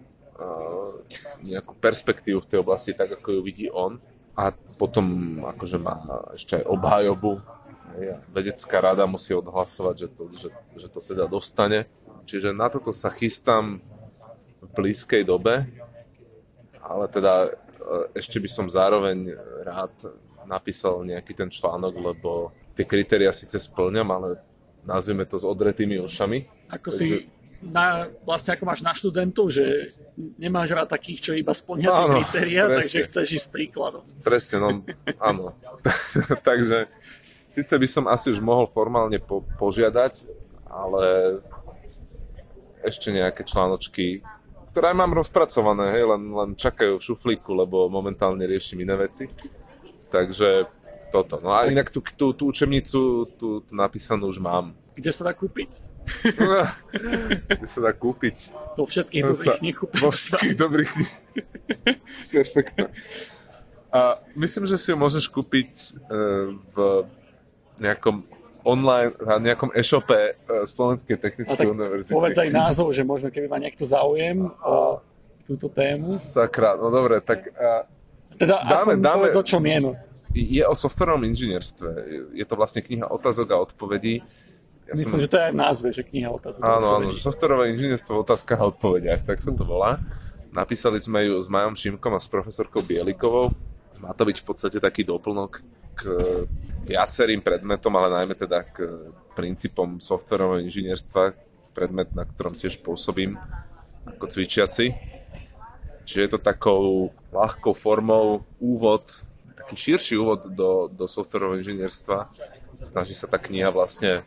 nejakú 1.44 1.76
perspektívu 1.76 2.44
v 2.44 2.48
tej 2.48 2.58
oblasti, 2.60 2.92
tak 2.92 3.16
ako 3.16 3.38
ju 3.38 3.40
vidí 3.40 3.66
on. 3.72 3.96
A 4.36 4.52
potom 4.76 5.40
akože 5.48 5.80
má 5.80 5.96
ešte 6.36 6.60
aj 6.60 6.64
obhajobu, 6.68 7.40
vedecká 8.32 8.80
rada 8.80 9.08
musí 9.08 9.32
odhlasovať, 9.32 9.94
že 9.96 10.08
to, 10.12 10.24
že, 10.32 10.48
že 10.76 10.86
to 10.92 11.00
teda 11.00 11.24
dostane. 11.26 11.88
Čiže 12.28 12.52
na 12.52 12.68
toto 12.68 12.92
sa 12.92 13.08
chystám 13.08 13.80
v 14.60 14.70
blízkej 14.76 15.24
dobe, 15.24 15.64
ale 16.82 17.04
teda 17.08 17.48
e, 17.48 17.50
ešte 18.18 18.36
by 18.36 18.48
som 18.50 18.66
zároveň 18.68 19.32
rád 19.64 19.94
napísal 20.46 21.02
nejaký 21.02 21.32
ten 21.34 21.50
článok, 21.50 21.94
lebo 21.96 22.52
tie 22.76 22.84
kritéria 22.84 23.32
síce 23.32 23.58
splňam, 23.58 24.06
ale 24.12 24.28
nazvime 24.86 25.26
to 25.26 25.40
s 25.40 25.44
odretými 25.46 25.98
ušami. 25.98 26.70
Ako 26.70 26.88
Takže... 26.92 27.00
si 27.00 27.06
na, 27.64 28.10
vlastne 28.26 28.56
ako 28.56 28.64
máš 28.66 28.80
na 28.84 28.92
študentov, 28.92 29.48
že 29.48 29.92
nemáš 30.36 30.74
rád 30.74 30.92
takých, 30.92 31.18
čo 31.20 31.32
iba 31.32 31.54
splňa 31.56 31.88
tie 31.88 32.06
kritéria, 32.20 32.62
takže 32.68 33.06
chceš 33.06 33.28
ísť 33.38 33.48
príkladom. 33.54 34.04
Presne, 34.20 34.56
no 34.60 34.68
áno. 35.22 35.54
takže 36.48 36.90
Sice 37.56 37.80
by 37.80 37.88
som 37.88 38.04
asi 38.04 38.28
už 38.28 38.44
mohol 38.44 38.68
formálne 38.68 39.16
po, 39.16 39.40
požiadať, 39.56 40.28
ale 40.68 41.40
ešte 42.84 43.08
nejaké 43.08 43.48
článočky, 43.48 44.20
ktoré 44.68 44.92
mám 44.92 45.16
rozpracované, 45.16 45.96
hej, 45.96 46.04
len, 46.04 46.36
len 46.36 46.50
čakajú 46.52 47.00
v 47.00 47.06
šuflíku, 47.08 47.56
lebo 47.56 47.88
momentálne 47.88 48.44
riešim 48.44 48.84
iné 48.84 48.92
veci. 49.00 49.32
Takže 50.12 50.68
toto. 51.08 51.40
No 51.40 51.56
a 51.56 51.64
inak 51.64 51.88
tú, 51.88 52.04
tú, 52.04 52.36
tú 52.36 52.52
učebnicu, 52.52 53.24
tú, 53.40 53.64
tú 53.64 53.72
napísanú 53.72 54.28
už 54.28 54.36
mám. 54.36 54.76
Kde 54.92 55.08
sa 55.16 55.24
dá 55.24 55.32
kúpiť? 55.32 55.85
Kde 57.46 57.68
sa 57.68 57.80
dá 57.82 57.92
kúpiť? 57.92 58.54
Vo 58.78 58.86
všetkých 58.86 59.22
no 59.22 59.34
dobrých 59.34 59.56
knih. 59.58 59.76
Vo 60.00 60.10
všetkých 60.14 60.54
dobrých 60.54 60.90
knih. 60.90 61.12
Perfektne. 62.32 62.88
A 63.90 64.20
myslím, 64.36 64.64
že 64.68 64.76
si 64.76 64.92
ho 64.92 64.98
môžeš 64.98 65.30
kúpiť 65.32 65.70
uh, 66.06 66.52
v 66.74 66.76
nejakom 67.80 68.24
online, 68.66 69.14
na 69.22 69.38
nejakom 69.38 69.70
e-shope 69.78 70.10
e, 70.10 70.32
Slovenskej 70.66 71.22
technickej 71.22 71.70
univerzity. 71.70 72.18
Povedz 72.18 72.42
aj 72.42 72.50
názov, 72.50 72.90
že 72.90 73.06
možno 73.06 73.30
keby 73.30 73.46
ma 73.46 73.62
niekto 73.62 73.86
záujem 73.86 74.50
o 74.50 74.98
túto 75.46 75.70
tému. 75.70 76.10
Sakra, 76.10 76.74
no 76.74 76.90
dobre, 76.90 77.22
tak... 77.22 77.46
A, 77.54 77.86
teda 78.34 78.66
dáme, 78.66 78.74
aspoň 78.74 78.96
dáme, 78.98 79.26
povedz, 79.30 79.38
o 79.38 79.44
čom 79.46 79.62
je. 79.62 79.78
No. 79.78 79.90
Je 80.34 80.62
o 80.66 80.74
softwarovom 80.74 81.22
inžinierstve. 81.30 81.88
Je 82.34 82.42
to 82.42 82.58
vlastne 82.58 82.82
kniha 82.82 83.06
otázok 83.06 83.54
a 83.54 83.62
odpovedí. 83.62 84.26
Ja 84.86 84.94
Myslím, 84.94 85.18
som... 85.18 85.22
že 85.22 85.30
to 85.30 85.36
je 85.38 85.44
aj 85.50 85.52
v 85.52 85.58
názve, 85.58 85.88
že 85.90 86.02
kniha 86.06 86.30
otázok 86.30 86.60
a 86.62 86.78
Áno, 86.78 86.86
áno, 87.02 87.06
že 87.10 87.18
softwarové 87.18 87.74
inžinierstvo 87.74 88.12
v 88.16 88.22
otázkach 88.22 88.60
a 88.62 88.70
odpovediach, 88.70 89.26
tak 89.26 89.42
sa 89.42 89.50
to 89.50 89.66
volá. 89.66 89.98
Napísali 90.54 91.02
sme 91.02 91.26
ju 91.26 91.34
s 91.36 91.50
Majom 91.50 91.74
Šimkom 91.74 92.14
a 92.14 92.22
s 92.22 92.30
profesorkou 92.30 92.86
Bielikovou. 92.86 93.50
Má 93.98 94.14
to 94.14 94.22
byť 94.24 94.36
v 94.40 94.46
podstate 94.46 94.78
taký 94.78 95.02
doplnok 95.02 95.58
k 95.96 96.02
viacerým 96.86 97.42
predmetom, 97.42 97.92
ale 97.98 98.22
najmä 98.22 98.34
teda 98.38 98.62
k 98.62 99.10
princípom 99.34 99.98
softverového 99.98 100.64
inžinierstva, 100.64 101.34
predmet, 101.76 102.14
na 102.16 102.24
ktorom 102.24 102.56
tiež 102.56 102.80
pôsobím 102.80 103.36
ako 104.08 104.24
cvičiaci. 104.32 104.96
Čiže 106.06 106.20
je 106.22 106.30
to 106.30 106.40
takou 106.40 107.10
ľahkou 107.34 107.74
formou 107.74 108.46
úvod, 108.62 109.02
taký 109.58 109.74
širší 109.74 110.14
úvod 110.16 110.46
do, 110.54 110.86
do 110.88 111.04
softverového 111.04 111.60
inžinierstva. 111.60 112.30
Snaží 112.80 113.12
sa 113.12 113.26
tá 113.26 113.36
kniha 113.36 113.68
vlastne 113.74 114.22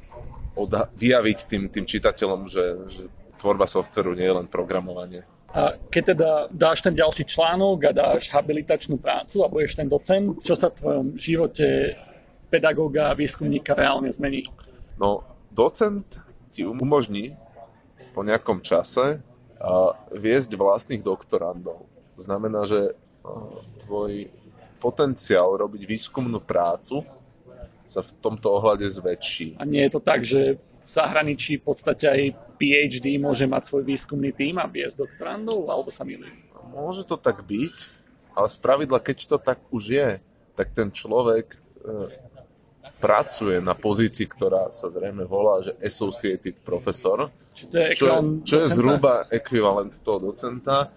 odha- 0.60 0.92
vyjaviť 1.00 1.40
tým, 1.48 1.64
tým 1.72 1.88
čitateľom, 1.88 2.52
že, 2.52 2.66
že 2.92 3.04
tvorba 3.40 3.64
softveru 3.64 4.12
nie 4.12 4.28
je 4.28 4.36
len 4.36 4.48
programovanie. 4.52 5.24
A 5.50 5.74
keď 5.90 6.04
teda 6.14 6.30
dáš 6.54 6.86
ten 6.86 6.94
ďalší 6.94 7.26
článok 7.26 7.90
a 7.90 7.92
dáš 7.96 8.30
habilitačnú 8.30 9.02
prácu 9.02 9.42
a 9.42 9.50
budeš 9.50 9.80
ten 9.80 9.90
docent, 9.90 10.38
čo 10.46 10.54
sa 10.54 10.70
v 10.70 10.78
tvojom 10.78 11.08
živote 11.18 11.98
pedagóga 12.54 13.10
a 13.10 13.18
výskumníka 13.18 13.74
reálne 13.74 14.14
zmení? 14.14 14.46
No, 15.02 15.26
docent 15.50 16.22
ti 16.54 16.68
umožní 16.68 17.34
po 18.14 18.22
nejakom 18.22 18.62
čase 18.62 19.26
viesť 20.14 20.54
vlastných 20.54 21.02
doktorandov. 21.02 21.88
To 22.14 22.22
znamená, 22.22 22.70
že 22.70 22.94
tvoj 23.86 24.30
potenciál 24.78 25.50
robiť 25.60 25.82
výskumnú 25.84 26.40
prácu 26.40 27.04
sa 27.90 28.06
v 28.06 28.12
tomto 28.22 28.54
ohľade 28.54 28.86
zväčší. 28.86 29.58
A 29.58 29.66
nie 29.66 29.82
je 29.90 29.92
to 29.98 30.02
tak, 30.02 30.22
že 30.22 30.62
v 30.62 30.86
zahraničí 30.86 31.58
v 31.58 31.74
podstate 31.74 32.06
aj 32.06 32.22
PhD 32.62 33.18
môže 33.18 33.50
mať 33.50 33.66
svoj 33.66 33.84
výskumný 33.90 34.30
tým 34.30 34.62
a 34.62 34.70
viesť 34.70 35.10
doktorandov, 35.10 35.66
alebo 35.66 35.90
sa 35.90 36.06
milím? 36.06 36.46
Môže 36.70 37.02
to 37.02 37.18
tak 37.18 37.42
byť, 37.42 37.76
ale 38.38 38.48
spravidla, 38.48 39.02
keď 39.02 39.18
to 39.26 39.38
tak 39.42 39.58
už 39.74 39.84
je, 39.90 40.10
tak 40.54 40.70
ten 40.78 40.94
človek 40.94 41.58
e, 41.58 41.58
pracuje 43.02 43.58
na 43.58 43.74
pozícii, 43.74 44.30
ktorá 44.30 44.70
sa 44.70 44.94
zrejme 44.94 45.26
volá, 45.26 45.66
že 45.66 45.74
Associated 45.82 46.62
Professor, 46.62 47.34
to 47.58 47.76
je 47.76 47.98
čo, 47.98 48.08
čo 48.46 48.56
je 48.64 48.68
zhruba 48.70 49.26
ekvivalent 49.34 49.92
toho 50.06 50.32
docenta, 50.32 50.94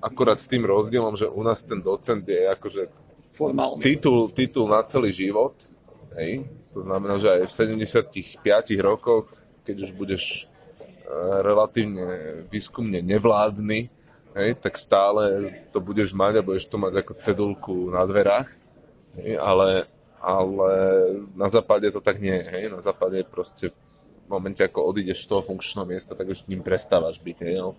akurát 0.00 0.40
s 0.40 0.48
tým 0.48 0.64
rozdielom, 0.64 1.14
že 1.20 1.28
u 1.28 1.42
nás 1.44 1.60
ten 1.60 1.84
docent 1.84 2.24
je 2.24 2.48
akože 2.48 3.08
Formálny. 3.38 3.82
Titul, 3.86 4.34
titul 4.34 4.66
na 4.66 4.82
celý 4.82 5.14
život, 5.14 5.54
Hej? 6.18 6.50
To 6.74 6.82
znamená, 6.82 7.16
že 7.22 7.30
aj 7.30 7.42
v 7.46 7.52
75 7.54 8.42
rokoch 8.82 9.30
keď 9.68 9.76
už 9.84 9.92
budeš 9.92 10.24
e, 10.24 10.44
relatívne 11.44 12.08
výskumne 12.48 13.04
nevládny, 13.04 13.92
hej, 14.32 14.50
tak 14.56 14.80
stále 14.80 15.52
to 15.68 15.84
budeš 15.84 16.16
mať 16.16 16.40
a 16.40 16.46
budeš 16.46 16.72
to 16.72 16.80
mať 16.80 17.04
ako 17.04 17.12
cedulku 17.20 17.76
na 17.92 18.08
dverách, 18.08 18.48
hej, 19.20 19.36
ale, 19.36 19.84
ale 20.24 20.72
na 21.36 21.52
západe 21.52 21.92
to 21.92 22.00
tak 22.00 22.16
nie 22.16 22.32
je. 22.32 22.48
Hej. 22.48 22.64
Na 22.72 22.80
západe 22.80 23.20
proste 23.28 23.68
v 23.68 24.28
momente, 24.32 24.64
ako 24.64 24.88
odídeš 24.88 25.28
z 25.28 25.36
toho 25.36 25.44
funkčného 25.44 25.84
miesta, 25.84 26.16
tak 26.16 26.32
už 26.32 26.48
ním 26.48 26.64
prestávaš 26.64 27.20
byť. 27.20 27.38
Hej, 27.44 27.56
no. 27.60 27.76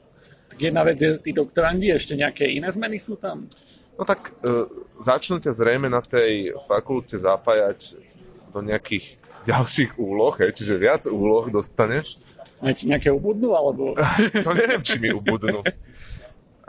Tak 0.53 0.61
jedna 0.61 0.85
vec 0.85 1.01
je, 1.01 1.17
tí 1.17 1.33
doktorandi, 1.33 1.89
ešte 1.89 2.13
nejaké 2.13 2.45
iné 2.45 2.69
zmeny 2.69 3.01
sú 3.01 3.17
tam? 3.17 3.49
No 3.97 4.05
tak 4.05 4.29
e, 4.45 4.69
začnú 5.01 5.41
ťa 5.41 5.57
zrejme 5.57 5.89
na 5.89 6.05
tej 6.05 6.53
fakulte 6.69 7.17
zapájať 7.17 8.08
do 8.49 8.59
nejakých 8.65 9.17
ďalších 9.47 9.95
úloh, 10.01 10.33
hej, 10.41 10.51
čiže 10.51 10.75
viac 10.75 11.05
úloh 11.07 11.47
dostaneš. 11.47 12.19
A 12.59 12.75
ti 12.75 12.91
nejaké 12.91 13.07
ubudnú, 13.13 13.55
alebo... 13.55 13.95
to 14.45 14.51
neviem, 14.51 14.83
či 14.83 14.99
mi 14.99 15.13
ubudnú. 15.15 15.63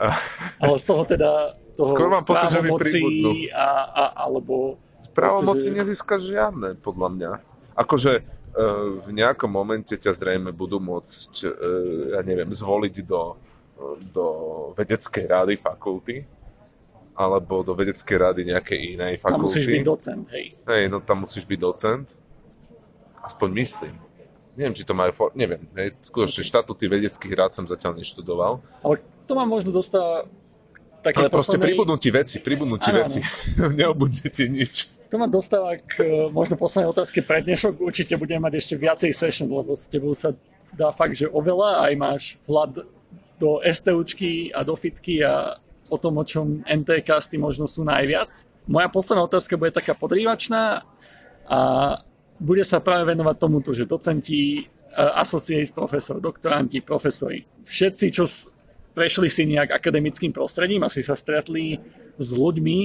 Ale 0.62 0.74
z 0.80 0.84
toho 0.86 1.02
teda 1.04 1.58
toho 1.76 1.96
Skôr 1.96 2.08
mám 2.12 2.24
pocit, 2.24 2.52
že 2.52 2.60
mi 2.62 2.70
pribudnú. 2.72 3.32
A, 3.56 3.66
a, 3.88 4.04
alebo... 4.28 4.76
Právomoci 5.16 5.72
že... 5.72 5.76
nezískaš 5.82 6.30
žiadne, 6.30 6.78
podľa 6.78 7.08
mňa. 7.10 7.30
Akože 7.74 8.22
v 9.06 9.10
nejakom 9.14 9.50
momente 9.50 9.94
ťa 9.94 10.10
zrejme 10.10 10.50
budú 10.50 10.82
môcť, 10.82 11.32
ja 12.10 12.20
neviem, 12.26 12.50
zvoliť 12.50 12.94
do, 13.06 13.38
do 14.10 14.26
vedeckej 14.74 15.24
rády 15.30 15.54
fakulty, 15.54 16.26
alebo 17.20 17.61
do 17.61 17.76
vedeckej 17.76 18.16
rady 18.16 18.40
nejakej 18.48 18.96
inej 18.96 19.20
fakulty. 19.20 19.37
Tam 19.37 19.44
musíš 19.44 19.66
byť 19.68 19.85
docent, 19.85 20.24
hej. 20.33 20.44
Hej, 20.64 20.83
no 20.88 20.96
tam 21.04 21.28
musíš 21.28 21.44
byť 21.44 21.59
docent. 21.61 22.06
Aspoň 23.20 23.48
myslím. 23.61 23.94
Neviem, 24.56 24.72
či 24.72 24.88
to 24.88 24.96
majú... 24.96 25.12
For... 25.12 25.28
Neviem, 25.37 25.68
hej, 25.76 25.92
skutočne 26.00 26.40
štatúty 26.48 26.88
vedeckých 26.88 27.35
rád 27.37 27.52
som 27.52 27.68
zatiaľ 27.68 28.00
neštudoval. 28.00 28.64
Ale 28.80 29.04
to 29.28 29.37
má 29.37 29.44
možno 29.44 29.68
dostáva 29.68 30.24
také 31.04 31.20
Ale 31.20 31.28
proste 31.28 31.61
poslednej... 31.61 31.76
pribudnú 31.76 31.96
ti 32.00 32.09
veci, 32.09 32.37
pribudnú 32.40 32.76
ti 32.80 32.88
ano, 32.88 33.04
veci. 33.04 33.20
Neobudne 33.80 34.26
ti 34.33 34.44
nič. 34.48 34.88
To 35.12 35.20
ma 35.20 35.28
dostáva 35.28 35.76
k 35.76 35.92
e, 36.00 36.33
možno 36.33 36.56
poslednej 36.56 36.88
otázke 36.88 37.20
pre 37.20 37.44
dnešok. 37.44 37.85
Určite 37.85 38.16
budeme 38.16 38.48
mať 38.48 38.64
ešte 38.64 38.74
viacej 38.80 39.11
session, 39.12 39.48
lebo 39.52 39.76
s 39.76 39.92
tebou 39.92 40.16
sa 40.16 40.33
dá 40.72 40.88
fakt, 40.94 41.20
že 41.20 41.28
oveľa. 41.28 41.85
Aj 41.85 41.92
máš 42.00 42.40
vhľad 42.48 42.88
do 43.40 43.61
STUčky 43.64 44.52
a 44.52 44.64
do 44.64 44.72
fitky 44.72 45.20
a 45.20 45.61
o 45.90 45.96
tom, 45.98 46.22
o 46.22 46.24
čom 46.24 46.62
NTCasty 46.64 47.37
možno 47.37 47.66
sú 47.66 47.83
najviac. 47.83 48.31
Moja 48.70 48.88
posledná 48.88 49.26
otázka 49.26 49.59
bude 49.59 49.74
taká 49.74 49.98
podrývačná 49.98 50.87
a 51.50 51.61
bude 52.40 52.64
sa 52.64 52.81
práve 52.81 53.11
venovať 53.11 53.37
tomuto, 53.37 53.76
že 53.76 53.85
docenti, 53.85 54.62
e, 54.62 54.64
associate 54.94 55.74
profesor, 55.74 56.22
doktoranti, 56.22 56.81
profesori, 56.81 57.44
všetci, 57.66 58.07
čo 58.14 58.24
prešli 58.96 59.29
si 59.29 59.44
nejak 59.50 59.76
akademickým 59.76 60.33
prostredím, 60.33 60.87
asi 60.87 61.05
sa 61.05 61.18
stretli 61.18 61.76
s 62.16 62.29
ľuďmi, 62.33 62.79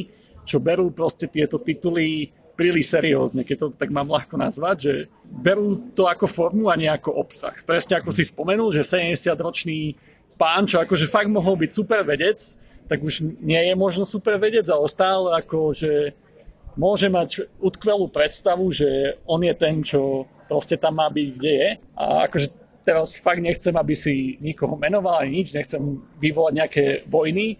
čo 0.45 0.61
berú 0.61 0.91
proste 0.93 1.29
tieto 1.31 1.57
tituly 1.61 2.29
príliš 2.55 2.95
seriózne, 2.95 3.43
keď 3.43 3.57
to 3.59 3.67
tak 3.75 3.91
mám 3.91 4.07
ľahko 4.07 4.39
nazvať, 4.39 4.77
že 4.79 4.93
berú 5.27 5.91
to 5.91 6.07
ako 6.07 6.25
formu 6.25 6.71
a 6.71 6.79
nie 6.79 6.87
ako 6.87 7.19
obsah. 7.19 7.53
Presne 7.67 7.99
ako 7.99 8.15
si 8.15 8.23
spomenul, 8.23 8.71
že 8.71 8.87
70-ročný 8.87 9.99
pán, 10.39 10.63
čo 10.63 10.79
akože 10.79 11.11
fakt 11.11 11.27
mohol 11.27 11.59
byť 11.59 11.71
super 11.75 12.07
vedec, 12.07 12.39
tak 12.85 13.01
už 13.01 13.41
nie 13.41 13.61
je 13.71 13.73
možno 13.73 14.05
super 14.05 14.37
vedec, 14.37 14.65
ale 14.69 14.85
stále 14.89 15.33
ako, 15.37 15.73
že 15.73 16.13
môže 16.75 17.07
mať 17.07 17.47
utkvelú 17.57 18.11
predstavu, 18.11 18.69
že 18.69 19.19
on 19.25 19.41
je 19.41 19.53
ten, 19.55 19.81
čo 19.81 20.29
proste 20.45 20.77
tam 20.77 20.99
má 20.99 21.07
byť, 21.09 21.27
kde 21.33 21.51
je. 21.51 21.69
A 21.95 22.27
akože 22.29 22.47
teraz 22.85 23.17
fakt 23.17 23.41
nechcem, 23.41 23.73
aby 23.73 23.97
si 23.97 24.37
nikoho 24.37 24.77
menoval 24.77 25.25
ani 25.25 25.41
nič, 25.41 25.57
nechcem 25.57 25.81
vyvolať 26.21 26.53
nejaké 26.53 26.85
vojny 27.09 27.57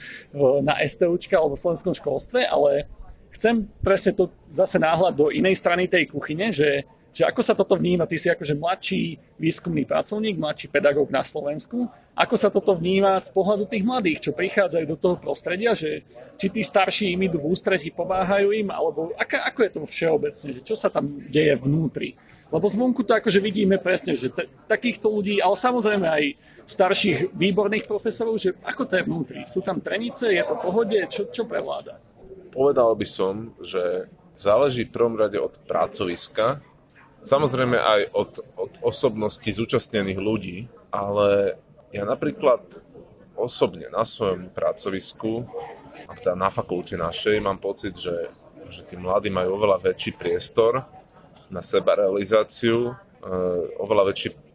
na 0.68 0.78
STUčka 0.86 1.34
alebo 1.34 1.58
v 1.58 1.62
slovenskom 1.66 1.94
školstve, 1.98 2.46
ale 2.46 2.86
chcem 3.34 3.66
presne 3.82 4.14
to 4.14 4.30
zase 4.46 4.78
náhľad 4.78 5.18
do 5.18 5.34
inej 5.34 5.58
strany 5.58 5.90
tej 5.90 6.06
kuchyne, 6.06 6.54
že, 6.54 6.86
že 7.12 7.26
ako 7.26 7.40
sa 7.42 7.56
toto 7.56 7.74
vníma, 7.74 8.06
ty 8.06 8.20
si 8.20 8.30
akože 8.30 8.54
mladší 8.54 9.02
výskumný 9.40 9.88
pracovník, 9.88 10.38
mladší 10.38 10.68
pedagóg 10.70 11.08
na 11.10 11.24
Slovensku, 11.24 11.88
ako 12.14 12.34
sa 12.36 12.52
toto 12.52 12.76
vníma 12.76 13.18
z 13.18 13.32
pohľadu 13.34 13.64
tých 13.66 13.82
mladých, 13.82 14.18
čo 14.28 14.36
prichádzajú 14.36 14.84
do 14.86 14.96
toho 15.00 15.16
prostredia, 15.18 15.74
že 15.74 16.04
či 16.38 16.46
tí 16.52 16.62
starší 16.62 17.18
im 17.18 17.26
idú 17.26 17.42
v 17.42 17.50
ústretí, 17.50 17.90
pomáhajú 17.90 18.54
im, 18.54 18.70
alebo 18.70 19.10
aká, 19.18 19.42
ako 19.48 19.58
je 19.66 19.70
to 19.74 19.80
všeobecne, 19.82 20.48
že 20.54 20.62
čo 20.62 20.78
sa 20.78 20.86
tam 20.92 21.18
deje 21.26 21.58
vnútri. 21.58 22.14
Lebo 22.48 22.64
zvonku 22.64 23.04
to 23.04 23.12
akože 23.12 23.44
vidíme 23.44 23.76
presne, 23.76 24.16
že 24.16 24.32
t- 24.32 24.48
takýchto 24.64 25.12
ľudí, 25.12 25.36
ale 25.42 25.52
samozrejme 25.52 26.06
aj 26.08 26.24
starších 26.64 27.36
výborných 27.36 27.84
profesorov, 27.84 28.40
že 28.40 28.56
ako 28.64 28.82
to 28.88 28.94
je 28.96 29.04
vnútri? 29.04 29.40
Sú 29.44 29.60
tam 29.60 29.84
trenice, 29.84 30.32
je 30.32 30.44
to 30.46 30.56
pohode, 30.56 30.96
čo, 31.12 31.28
čo 31.28 31.44
prevláda? 31.44 32.00
Povedal 32.48 32.96
by 32.96 33.04
som, 33.04 33.52
že 33.60 34.08
záleží 34.32 34.88
v 34.88 34.94
prvom 34.96 35.20
rade 35.20 35.36
od 35.36 35.60
pracoviska, 35.68 36.64
samozrejme 37.22 37.76
aj 37.78 38.00
od, 38.14 38.30
od 38.54 38.72
osobnosti 38.82 39.46
zúčastnených 39.46 40.20
ľudí, 40.20 40.58
ale 40.92 41.58
ja 41.94 42.04
napríklad 42.04 42.62
osobne 43.38 43.86
na 43.88 44.02
svojom 44.02 44.50
pracovisku, 44.50 45.46
a 46.08 46.12
teda 46.16 46.34
na 46.34 46.50
fakulte 46.50 46.98
našej, 46.98 47.38
mám 47.38 47.60
pocit, 47.60 47.94
že, 47.94 48.32
že 48.68 48.82
tí 48.86 48.98
mladí 48.98 49.30
majú 49.30 49.60
oveľa 49.60 49.92
väčší 49.92 50.16
priestor 50.16 50.82
na 51.48 51.62
seba 51.62 51.96
realizáciu, 51.96 52.92
eh, 52.92 53.80
oveľa 53.80 54.04
väčší 54.12 54.48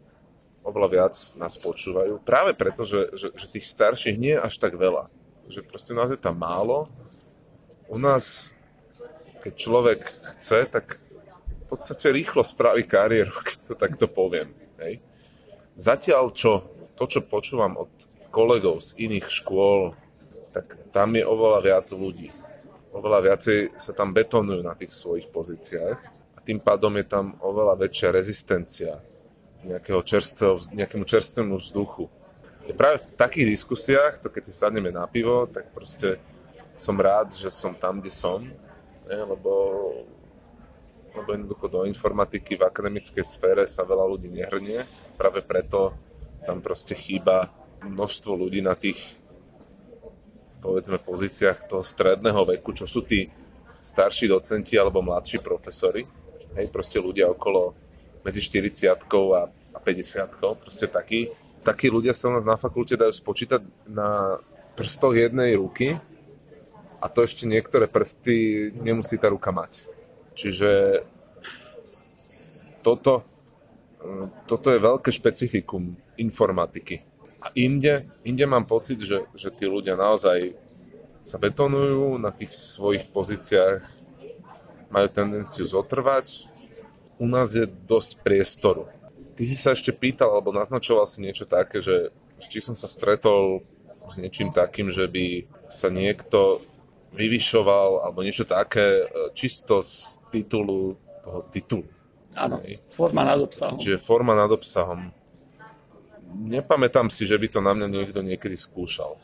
oveľa 0.64 0.88
viac 0.88 1.14
nás 1.36 1.60
počúvajú. 1.60 2.24
Práve 2.24 2.56
preto, 2.56 2.88
že, 2.88 3.12
že, 3.12 3.28
že 3.36 3.46
tých 3.52 3.68
starších 3.68 4.16
nie 4.16 4.34
je 4.34 4.40
až 4.40 4.56
tak 4.56 4.74
veľa. 4.80 5.12
Že 5.52 5.60
proste 5.68 5.92
nás 5.92 6.08
je 6.08 6.16
tam 6.16 6.40
málo. 6.40 6.88
U 7.92 8.00
nás, 8.00 8.48
keď 9.44 9.52
človek 9.60 10.00
chce, 10.34 10.64
tak 10.72 11.03
podstate 11.74 12.14
rýchlo 12.14 12.46
spraví 12.46 12.86
kariéru, 12.86 13.34
keď 13.46 13.58
to 13.70 13.74
takto 13.74 14.06
poviem. 14.06 14.54
Hej. 14.78 15.02
Zatiaľ, 15.74 16.30
čo 16.30 16.70
to, 16.94 17.04
čo 17.10 17.26
počúvam 17.26 17.74
od 17.74 17.90
kolegov 18.30 18.78
z 18.82 18.98
iných 18.98 19.26
škôl, 19.26 19.94
tak 20.54 20.78
tam 20.94 21.18
je 21.18 21.26
oveľa 21.26 21.60
viac 21.62 21.86
ľudí. 21.90 22.30
Oveľa 22.94 23.26
viacej 23.26 23.74
sa 23.74 23.90
tam 23.90 24.14
betonujú 24.14 24.62
na 24.62 24.78
tých 24.78 24.94
svojich 24.94 25.26
pozíciách 25.34 26.24
tým 26.44 26.60
pádom 26.60 26.92
je 27.00 27.06
tam 27.08 27.34
oveľa 27.40 27.80
väčšia 27.80 28.12
rezistencia 28.12 29.00
nejakého 29.64 30.04
čerstvého, 30.04 30.60
nejakému 30.76 31.08
čerstvému 31.08 31.56
vzduchu. 31.56 32.12
Je 32.68 32.76
práve 32.76 33.00
v 33.00 33.08
takých 33.16 33.56
diskusiách, 33.56 34.20
to 34.20 34.28
keď 34.28 34.42
si 34.44 34.52
sadneme 34.52 34.92
na 34.92 35.08
pivo, 35.08 35.48
tak 35.48 35.72
proste 35.72 36.20
som 36.76 37.00
rád, 37.00 37.32
že 37.32 37.48
som 37.48 37.72
tam, 37.72 38.04
kde 38.04 38.12
som, 38.12 38.44
lebo, 39.08 39.52
lebo 41.14 41.32
jednoducho 41.32 41.66
do 41.70 41.80
informatiky 41.86 42.58
v 42.58 42.66
akademickej 42.66 43.24
sfére 43.24 43.62
sa 43.70 43.86
veľa 43.86 44.04
ľudí 44.06 44.28
nehrnie, 44.30 44.82
práve 45.14 45.40
preto 45.46 45.94
tam 46.42 46.60
proste 46.60 46.92
chýba 46.98 47.48
množstvo 47.86 48.32
ľudí 48.34 48.60
na 48.60 48.74
tých 48.74 48.98
povedzme 50.64 50.96
pozíciách 50.96 51.68
toho 51.68 51.84
stredného 51.84 52.56
veku, 52.56 52.72
čo 52.72 52.88
sú 52.88 53.04
tí 53.04 53.28
starší 53.84 54.32
docenti 54.32 54.80
alebo 54.80 55.04
mladší 55.04 55.44
profesori, 55.44 56.08
hej, 56.56 56.66
proste 56.72 56.96
ľudia 56.96 57.28
okolo 57.28 57.76
medzi 58.24 58.40
40 58.40 58.88
a, 58.88 59.42
a 59.76 59.78
50 59.78 60.40
proste 60.64 60.88
takí. 60.88 61.28
Takí 61.60 61.92
ľudia 61.92 62.16
sa 62.16 62.32
u 62.32 62.36
nás 62.36 62.44
na 62.48 62.56
fakulte 62.56 62.96
dajú 62.96 63.12
spočítať 63.12 63.60
na 63.88 64.40
prstoch 64.72 65.12
jednej 65.12 65.56
ruky 65.60 66.00
a 67.00 67.06
to 67.12 67.20
ešte 67.20 67.44
niektoré 67.44 67.84
prsty 67.84 68.72
nemusí 68.80 69.20
tá 69.20 69.28
ruka 69.28 69.52
mať. 69.52 69.84
Čiže 70.34 71.02
toto, 72.82 73.24
toto 74.44 74.68
je 74.68 74.78
veľké 74.78 75.10
špecifikum 75.10 75.96
informatiky. 76.20 77.06
A 77.44 77.52
inde, 77.56 78.08
inde 78.24 78.44
mám 78.44 78.68
pocit, 78.68 79.00
že, 79.00 79.24
že 79.36 79.48
tí 79.52 79.64
ľudia 79.64 79.96
naozaj 79.96 80.56
sa 81.24 81.40
betonujú 81.40 82.20
na 82.20 82.28
tých 82.28 82.52
svojich 82.52 83.08
pozíciách 83.12 83.80
majú 84.92 85.08
tendenciu 85.10 85.64
zotrvať. 85.64 86.46
U 87.18 87.26
nás 87.26 87.56
je 87.56 87.64
dosť 87.66 88.20
priestoru. 88.22 88.86
Ty 89.34 89.42
si 89.42 89.56
sa 89.58 89.74
ešte 89.74 89.90
pýtal, 89.90 90.30
alebo 90.30 90.54
naznačoval 90.54 91.08
si 91.10 91.24
niečo 91.24 91.48
také, 91.48 91.82
že 91.82 92.12
či 92.52 92.62
som 92.62 92.76
sa 92.76 92.86
stretol 92.86 93.66
s 94.06 94.20
niečím 94.20 94.52
takým, 94.52 94.92
že 94.92 95.08
by 95.08 95.48
sa 95.66 95.88
niekto 95.90 96.60
vyvyšoval, 97.14 98.04
alebo 98.04 98.26
niečo 98.26 98.42
také, 98.42 99.06
e, 99.06 99.30
čisto 99.32 99.80
z 99.80 100.18
titulu 100.34 100.98
toho 101.24 101.40
titulu. 101.48 101.86
Áno, 102.34 102.60
forma 102.90 103.22
nad 103.22 103.38
obsahom. 103.38 103.78
Čiže 103.78 104.02
forma 104.02 104.34
nad 104.34 104.50
obsahom. 104.50 105.14
Nepamätám 106.34 107.06
si, 107.08 107.24
že 107.24 107.38
by 107.38 107.46
to 107.46 107.60
na 107.62 107.72
mňa 107.72 107.86
niekto 107.86 108.20
niekedy 108.20 108.58
skúšal. 108.58 109.14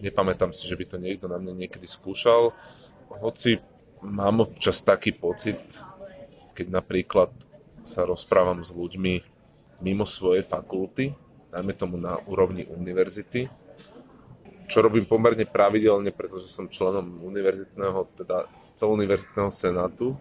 Nepamätám 0.00 0.50
si, 0.56 0.64
že 0.64 0.74
by 0.74 0.84
to 0.88 0.96
niekto 0.96 1.28
na 1.28 1.36
mňa 1.36 1.52
niekedy 1.52 1.84
skúšal. 1.84 2.56
Hoci 3.20 3.60
mám 4.00 4.48
občas 4.48 4.80
taký 4.80 5.12
pocit, 5.12 5.60
keď 6.56 6.72
napríklad 6.72 7.30
sa 7.84 8.08
rozprávam 8.08 8.64
s 8.64 8.72
ľuďmi 8.72 9.20
mimo 9.84 10.08
svojej 10.08 10.40
fakulty, 10.40 11.12
dajme 11.52 11.76
tomu 11.76 12.00
na 12.00 12.16
úrovni 12.24 12.64
univerzity, 12.64 13.52
čo 14.68 14.80
robím 14.80 15.04
pomerne 15.04 15.44
pravidelne, 15.44 16.10
pretože 16.10 16.48
som 16.48 16.70
členom 16.70 17.20
univerzitného, 17.24 18.08
teda 18.16 18.48
celouniverzitného 18.74 19.50
senátu, 19.52 20.16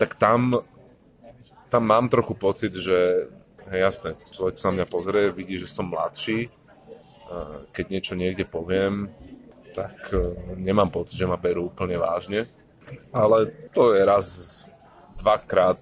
tak 0.00 0.16
tam, 0.18 0.64
tam 1.68 1.82
mám 1.84 2.08
trochu 2.08 2.34
pocit, 2.34 2.72
že 2.74 3.28
hej, 3.70 3.80
jasné, 3.80 4.10
človek 4.32 4.56
sa 4.56 4.72
na 4.72 4.82
mňa 4.82 4.86
pozrie, 4.88 5.34
vidí, 5.34 5.60
že 5.60 5.70
som 5.70 5.88
mladší, 5.88 6.48
keď 7.72 7.84
niečo 7.88 8.14
niekde 8.14 8.44
poviem, 8.44 9.08
tak 9.74 9.96
e, 10.14 10.54
nemám 10.54 10.86
pocit, 10.86 11.18
že 11.18 11.26
ma 11.26 11.34
berú 11.34 11.66
úplne 11.66 11.98
vážne. 11.98 12.46
Ale 13.10 13.50
to 13.74 13.90
je 13.90 14.06
raz, 14.06 14.26
dvakrát 15.18 15.80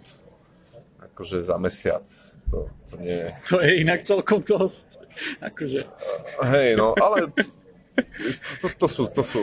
akože 1.13 1.45
za 1.45 1.61
mesiac. 1.61 2.07
To, 2.49 2.73
to 2.89 2.95
nie. 3.05 3.29
To 3.53 3.61
je 3.61 3.85
inak 3.85 4.01
celkom 4.07 4.41
dosť. 4.41 4.97
Akože... 5.45 5.85
Hej, 6.41 6.81
no, 6.81 6.97
ale 6.97 7.29
to, 8.63 8.67
to, 8.73 8.87
sú, 8.89 9.03
to 9.13 9.23
sú 9.23 9.41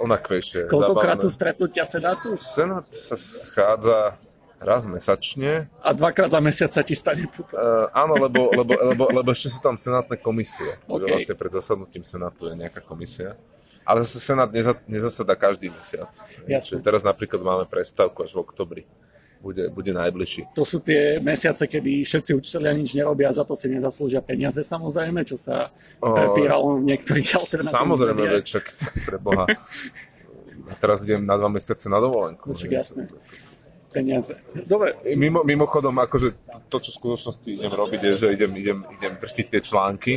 onakvejšie. 0.00 0.68
Koľkokrát 0.68 1.20
sú 1.20 1.28
stretnutia 1.28 1.84
Senátu? 1.84 2.34
Senát 2.40 2.88
sa 2.88 3.16
schádza 3.18 4.16
raz 4.62 4.86
mesačne. 4.86 5.66
A 5.82 5.90
dvakrát 5.92 6.30
za 6.30 6.40
mesiac 6.40 6.70
sa 6.70 6.86
ti 6.86 6.94
stane 6.94 7.26
puto. 7.28 7.52
Uh, 7.58 7.90
áno, 7.92 8.14
lebo, 8.16 8.48
lebo, 8.54 8.72
lebo, 8.78 9.04
lebo 9.10 9.28
ešte 9.34 9.50
sú 9.52 9.60
tam 9.60 9.74
senátne 9.74 10.16
komisie. 10.16 10.78
Okay. 10.86 11.10
Vlastne 11.10 11.34
pred 11.34 11.52
zasadnutím 11.52 12.06
Senátu 12.06 12.48
je 12.48 12.54
nejaká 12.56 12.80
komisia. 12.80 13.34
Ale 13.82 14.06
zase 14.06 14.22
Senát 14.22 14.48
nezasada 14.86 15.34
každý 15.34 15.68
mesiac. 15.68 16.08
Jasne. 16.46 16.62
Čiže 16.62 16.86
teraz 16.86 17.02
napríklad 17.02 17.42
máme 17.42 17.64
prestávku 17.66 18.22
až 18.22 18.38
v 18.38 18.40
oktobri 18.46 18.82
bude, 19.42 19.68
bude 19.74 19.90
najbližší. 19.90 20.54
To 20.54 20.62
sú 20.62 20.78
tie 20.78 21.18
mesiace, 21.18 21.66
kedy 21.66 22.06
všetci 22.06 22.30
učiteľia 22.38 22.72
nič 22.78 22.94
nerobia 22.94 23.28
a 23.28 23.34
za 23.34 23.42
to 23.42 23.58
si 23.58 23.66
nezaslúžia 23.66 24.22
peniaze 24.22 24.62
samozrejme, 24.62 25.26
čo 25.26 25.34
sa 25.34 25.74
prepíralo 25.98 26.78
v 26.78 26.94
niektorých 26.94 27.28
alternatívnych 27.34 27.82
Samozrejme, 27.82 28.22
večak, 28.38 28.64
pre 29.02 29.18
Boha. 29.18 29.50
A 30.70 30.72
teraz 30.78 31.02
idem 31.02 31.26
na 31.26 31.34
dva 31.34 31.50
mesiace 31.50 31.90
na 31.90 31.98
dovolenku. 31.98 32.54
Však 32.54 32.70
jasné 32.70 33.10
peniaze. 33.92 34.40
Dobre. 34.64 34.96
Mimo, 35.12 35.44
mimochodom, 35.44 35.92
akože 36.00 36.32
to, 36.72 36.80
čo 36.80 36.96
v 36.96 36.96
skutočnosti 36.96 37.48
idem 37.60 37.68
robiť, 37.68 38.00
je, 38.00 38.12
že 38.16 38.26
idem, 38.32 38.52
idem, 38.56 38.78
idem 38.88 39.12
drtiť 39.20 39.46
tie 39.52 39.60
články 39.60 40.12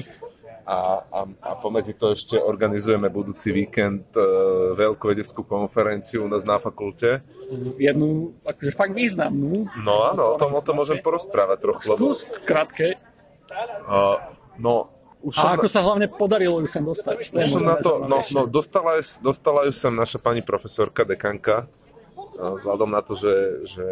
a, 0.66 1.06
a, 1.06 1.20
a 1.30 1.52
pomedzi 1.62 1.94
to 1.94 2.18
ešte 2.18 2.42
organizujeme 2.42 3.06
budúci 3.14 3.54
víkend 3.54 4.10
uh, 4.18 4.74
veľkú 4.74 5.14
vedeckú 5.14 5.46
konferenciu 5.46 6.26
u 6.26 6.30
nás 6.30 6.42
na 6.42 6.58
fakulte. 6.58 7.22
Jednu, 7.78 8.34
akože 8.42 8.72
fakt 8.74 8.98
významnú. 8.98 9.70
No 9.86 10.10
áno, 10.10 10.34
o 10.34 10.38
tom, 10.42 10.58
o 10.58 10.62
tom 10.66 10.82
môžem 10.82 10.98
porozprávať 11.06 11.58
trochu. 11.62 11.94
Skús 11.94 12.26
krátke. 12.50 12.98
Uh, 13.86 14.18
no, 14.58 14.90
už 15.22 15.38
a 15.38 15.54
ako 15.54 15.70
na... 15.70 15.74
sa 15.74 15.80
hlavne 15.86 16.08
podarilo 16.10 16.58
ju 16.62 16.68
sem 16.70 16.82
dostať? 16.82 17.30
Už 17.30 17.46
som 17.46 17.66
na 17.66 17.78
to, 17.78 18.02
no, 18.06 18.26
no, 18.26 18.42
dostala, 18.50 18.98
dostala 19.22 19.70
ju 19.70 19.74
sem 19.74 19.94
naša 19.94 20.18
pani 20.18 20.42
profesorka, 20.42 21.06
dekanka, 21.06 21.70
vzhľadom 22.36 22.90
na 22.90 23.02
to, 23.02 23.14
že, 23.18 23.66
že 23.66 23.88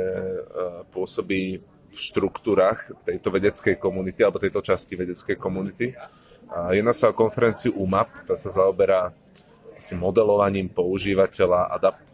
pôsobí 0.93 1.61
v 1.93 1.97
štruktúrach 1.97 2.89
tejto 3.05 3.29
vedeckej 3.29 3.77
komunity, 3.77 4.25
alebo 4.25 4.41
tejto 4.41 4.65
časti 4.65 4.97
vedeckej 4.97 5.37
komunity. 5.37 5.93
Jedná 6.53 6.93
sa 6.93 7.09
o 7.09 7.17
konferenciu 7.17 7.73
UMAP, 7.73 8.29
tá 8.29 8.37
sa 8.37 8.53
zaoberá 8.53 9.09
asi 9.73 9.97
modelovaním 9.97 10.69
používateľa, 10.69 11.73
adap- 11.73 12.05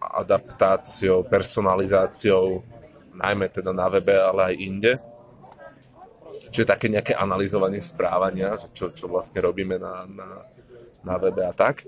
adaptáciou, 0.00 1.20
personalizáciou, 1.28 2.64
najmä 3.12 3.52
teda 3.52 3.76
na 3.76 3.92
webe, 3.92 4.16
ale 4.16 4.40
aj 4.50 4.54
inde. 4.56 4.92
Čiže 6.48 6.64
také 6.64 6.88
nejaké 6.88 7.12
analyzovanie 7.12 7.84
správania, 7.84 8.56
čo, 8.72 8.88
čo 8.88 9.04
vlastne 9.04 9.44
robíme 9.44 9.76
na, 9.76 10.08
na, 10.08 10.28
na 11.04 11.14
webe 11.20 11.44
a 11.44 11.52
tak. 11.52 11.84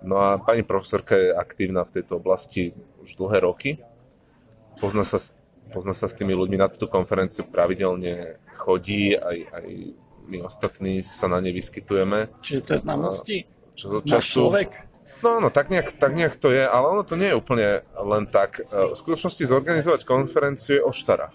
No 0.00 0.16
a 0.16 0.40
pani 0.40 0.64
profesorka 0.64 1.12
je 1.12 1.36
aktívna 1.36 1.84
v 1.84 2.00
tejto 2.00 2.16
oblasti 2.16 2.72
už 3.04 3.20
dlhé 3.20 3.44
roky. 3.44 3.70
Pozná 4.80 5.04
sa, 5.04 5.20
pozná 5.74 5.92
sa 5.92 6.08
s 6.08 6.16
tými 6.16 6.32
ľuďmi 6.32 6.56
na 6.56 6.72
túto 6.72 6.88
konferenciu, 6.88 7.44
pravidelne 7.44 8.40
chodí, 8.56 9.12
aj, 9.12 9.38
aj 9.52 9.66
my 10.28 10.44
ostatní 10.44 11.00
sa 11.00 11.26
na 11.26 11.40
ne 11.40 11.50
vyskytujeme. 11.50 12.28
Čiže 12.44 12.60
cez 12.62 12.78
znalosti? 12.84 13.48
Čas 13.72 13.90
od 13.90 14.04
času. 14.04 14.46
človek? 14.46 14.70
No, 15.18 15.42
no, 15.42 15.50
tak 15.50 15.66
nejak, 15.72 15.98
tak 15.98 16.14
nejak 16.14 16.38
to 16.38 16.54
je, 16.54 16.62
ale 16.62 16.94
ono 16.94 17.02
to 17.02 17.18
nie 17.18 17.34
je 17.34 17.38
úplne 17.38 17.82
len 17.82 18.24
tak. 18.30 18.62
E, 18.62 18.94
v 18.94 18.94
skutočnosti 18.94 19.50
zorganizovať 19.50 20.06
konferenciu 20.06 20.78
je 20.78 20.86
oštara. 20.86 21.34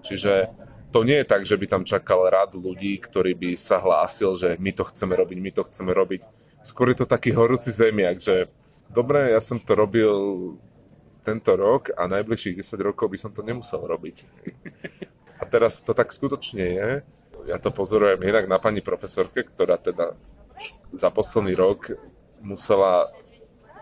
Čiže 0.00 0.48
to 0.96 1.04
nie 1.04 1.20
je 1.20 1.28
tak, 1.28 1.44
že 1.44 1.60
by 1.60 1.66
tam 1.68 1.82
čakal 1.84 2.24
rad 2.32 2.56
ľudí, 2.56 2.96
ktorý 2.96 3.36
by 3.36 3.50
sa 3.60 3.84
hlásil, 3.84 4.32
že 4.40 4.48
my 4.56 4.72
to 4.72 4.88
chceme 4.88 5.12
robiť, 5.12 5.38
my 5.44 5.50
to 5.52 5.62
chceme 5.68 5.92
robiť. 5.92 6.24
Skôr 6.64 6.88
je 6.96 7.04
to 7.04 7.06
taký 7.06 7.36
horúci 7.36 7.68
zemiak, 7.68 8.16
že 8.16 8.48
dobre, 8.88 9.28
ja 9.28 9.40
som 9.44 9.60
to 9.60 9.76
robil 9.76 10.12
tento 11.20 11.52
rok 11.58 11.92
a 11.92 12.08
najbližších 12.08 12.64
10 12.64 12.80
rokov 12.80 13.12
by 13.12 13.18
som 13.20 13.34
to 13.34 13.44
nemusel 13.44 13.82
robiť. 13.84 14.16
A 15.42 15.44
teraz 15.44 15.84
to 15.84 15.92
tak 15.92 16.16
skutočne 16.16 16.64
je 16.64 16.88
ja 17.46 17.56
to 17.62 17.70
pozorujem 17.70 18.18
jednak 18.22 18.46
na 18.50 18.58
pani 18.58 18.82
profesorke, 18.82 19.46
ktorá 19.46 19.78
teda 19.78 20.18
za 20.92 21.08
posledný 21.14 21.54
rok 21.54 21.94
musela 22.42 23.06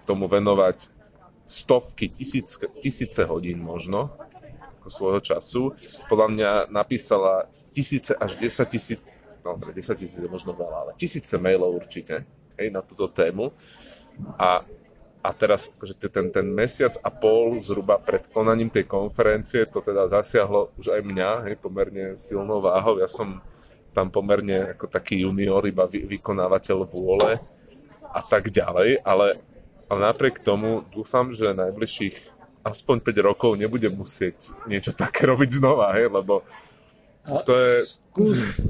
tomu 0.05 0.29
venovať 0.29 0.93
stovky, 1.45 2.09
tisíc, 2.09 2.57
tisíce 2.81 3.25
hodín 3.25 3.61
možno 3.61 4.12
ako 4.81 4.89
svojho 4.89 5.21
času. 5.21 5.62
Podľa 6.12 6.29
mňa 6.29 6.51
napísala 6.69 7.49
tisíce 7.73 8.12
až 8.12 8.37
10 8.37 8.69
tisíc, 8.69 9.01
no 9.41 9.57
10 9.57 9.73
tisíc 9.97 10.21
je 10.21 10.29
možno 10.29 10.53
veľa, 10.53 10.77
ale 10.89 10.91
tisíce 11.01 11.37
mailov 11.41 11.73
určite 11.73 12.29
hej, 12.61 12.69
na 12.69 12.85
túto 12.85 13.09
tému. 13.09 13.53
A, 14.37 14.61
a 15.25 15.29
teraz 15.33 15.73
akože 15.73 15.95
ten, 16.09 16.29
ten 16.29 16.47
mesiac 16.49 16.95
a 17.01 17.09
pol 17.09 17.59
zhruba 17.65 17.97
pred 17.97 18.29
konaním 18.29 18.69
tej 18.69 18.85
konferencie 18.85 19.67
to 19.67 19.81
teda 19.81 20.07
zasiahlo 20.07 20.71
už 20.77 20.95
aj 20.95 21.01
mňa 21.01 21.31
hej, 21.49 21.55
pomerne 21.61 22.15
silnou 22.17 22.61
váhou. 22.61 23.01
Ja 23.01 23.09
som 23.09 23.41
tam 23.95 24.11
pomerne 24.11 24.74
ako 24.74 24.90
taký 24.90 25.22
junior, 25.22 25.62
iba 25.64 25.86
vy, 25.86 26.03
vykonávateľ 26.18 26.78
vôle 26.90 27.38
a 28.11 28.20
tak 28.26 28.51
ďalej, 28.51 29.01
ale, 29.07 29.38
ale 29.86 29.99
napriek 30.11 30.42
tomu 30.42 30.82
dúfam, 30.90 31.30
že 31.30 31.55
najbližších 31.55 32.34
aspoň 32.66 32.97
5 33.07 33.28
rokov 33.30 33.55
nebudem 33.55 33.95
musieť 33.95 34.51
niečo 34.66 34.90
také 35.07 35.30
robiť 35.30 35.62
znova, 35.62 35.95
hej, 35.95 36.11
lebo 36.11 36.42
to 37.47 37.55
je... 37.57 37.74
Skús 37.88 38.68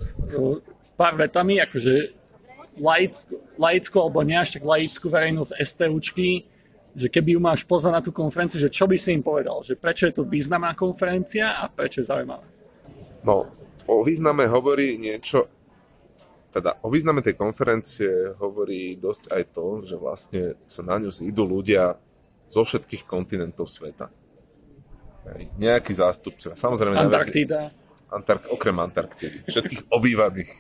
pár 0.95 1.19
vetami, 1.19 1.59
akože 1.59 2.15
laickú, 2.79 3.35
laickú 3.59 3.97
alebo 3.99 4.23
nie 4.23 4.39
až 4.39 4.59
tak 4.59 4.65
laickú 4.67 5.11
verejnosť 5.11 5.59
STUčky, 5.59 6.47
že 6.95 7.11
keby 7.11 7.35
ju 7.35 7.41
máš 7.43 7.67
pozvať 7.67 7.93
na 7.93 8.03
tú 8.03 8.15
konferenciu, 8.15 8.63
že 8.63 8.71
čo 8.71 8.87
by 8.87 8.95
si 8.95 9.11
im 9.11 9.23
povedal? 9.27 9.67
Že 9.67 9.75
prečo 9.75 10.07
je 10.07 10.15
to 10.15 10.23
významná 10.23 10.79
konferencia 10.79 11.59
a 11.59 11.67
prečo 11.67 11.99
je 12.03 12.07
zaujímavá? 12.07 12.47
No, 13.27 13.51
o 13.89 14.05
význame 14.05 14.49
hovorí 14.49 14.97
niečo, 14.97 15.49
teda 16.55 16.79
o 16.87 16.89
význame 16.89 17.19
tej 17.19 17.35
konferencie 17.35 18.39
hovorí 18.39 18.95
dosť 18.95 19.35
aj 19.35 19.43
to, 19.51 19.67
že 19.83 19.97
vlastne 19.99 20.43
sa 20.71 20.87
na 20.87 21.03
ňu 21.03 21.11
zídu 21.11 21.43
ľudia 21.43 21.99
zo 22.47 22.63
všetkých 22.63 23.03
kontinentov 23.09 23.67
sveta. 23.67 24.07
Nejaký 25.59 25.97
zástupcovia. 25.97 26.55
Samozrejme, 26.55 26.95
Antarktída. 27.01 27.73
Antark- 28.13 28.47
okrem 28.53 28.77
Antarktídy. 28.79 29.49
Všetkých 29.49 29.91
obývaných. 29.91 30.53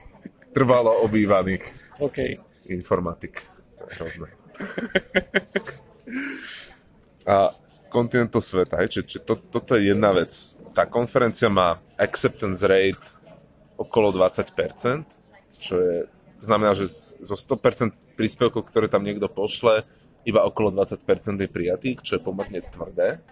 Trvalo 0.50 1.04
obývaných. 1.06 1.62
OK. 2.00 2.40
Informatik. 2.72 3.44
To 3.78 3.86
je 3.86 3.92
hrozné. 4.00 4.28
A 7.24 7.48
kontinentov 7.94 8.42
sveta. 8.42 8.82
Hej. 8.82 8.98
Čiže, 8.98 9.04
čiže 9.06 9.22
to, 9.22 9.34
toto 9.38 9.78
je 9.78 9.94
jedna 9.94 10.10
vec. 10.10 10.34
Tá 10.74 10.90
konferencia 10.90 11.46
má 11.46 11.78
acceptance 11.94 12.66
rate 12.66 13.06
okolo 13.78 14.10
20%, 14.10 15.06
čo 15.54 15.74
je, 15.78 15.96
znamená, 16.42 16.74
že 16.74 16.90
zo 17.22 17.38
100% 17.38 18.18
príspevkov, 18.18 18.66
ktoré 18.66 18.90
tam 18.90 19.06
niekto 19.06 19.30
pošle, 19.30 19.86
iba 20.26 20.42
okolo 20.42 20.74
20% 20.74 21.06
je 21.38 21.48
prijatých, 21.50 21.98
čo 22.02 22.18
je 22.18 22.20
pomerne 22.22 22.58
tvrdé. 22.74 23.22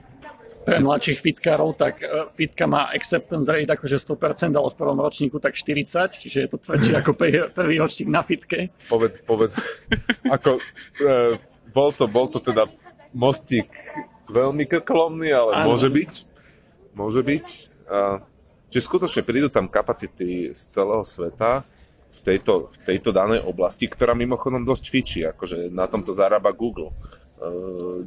Pre 0.53 0.79
mladších 0.85 1.25
fitkárov, 1.25 1.73
tak 1.81 2.05
e, 2.05 2.29
fitka 2.37 2.69
má 2.69 2.93
acceptance 2.93 3.49
rate 3.49 3.73
akože 3.73 3.97
100%, 3.97 4.53
ale 4.53 4.69
v 4.69 4.77
prvom 4.77 5.01
ročníku 5.01 5.41
tak 5.41 5.57
40, 5.57 6.13
čiže 6.13 6.39
je 6.45 6.49
to 6.53 6.59
tvrdšie 6.61 6.95
ako 7.01 7.17
prvý 7.57 7.75
ročník 7.81 8.13
na 8.13 8.21
fitke. 8.21 8.69
Povedz, 8.93 9.25
povedz, 9.25 9.57
ako, 10.37 10.61
e, 11.01 11.41
bol, 11.73 11.91
to, 11.97 12.05
bol 12.05 12.29
to 12.29 12.39
teda 12.45 12.69
mostík 13.17 13.73
veľmi 14.33 14.65
krkolomný, 14.65 15.29
ale 15.29 15.51
ano. 15.61 15.77
môže 15.77 15.93
byť. 15.93 16.11
Môže 16.97 17.21
byť. 17.21 17.47
A, 17.93 18.19
čiže 18.73 18.89
skutočne 18.89 19.23
prídu 19.23 19.53
tam 19.53 19.69
kapacity 19.69 20.57
z 20.57 20.61
celého 20.65 21.05
sveta 21.05 21.69
v 22.13 22.21
tejto, 22.25 22.73
v 22.73 22.79
tejto 22.85 23.13
danej 23.13 23.45
oblasti, 23.45 23.89
ktorá 23.89 24.17
mimochodom 24.17 24.65
dosť 24.65 24.85
fičí, 24.89 25.21
akože 25.25 25.73
na 25.73 25.85
tomto 25.89 26.13
zarába 26.13 26.53
Google. 26.53 26.93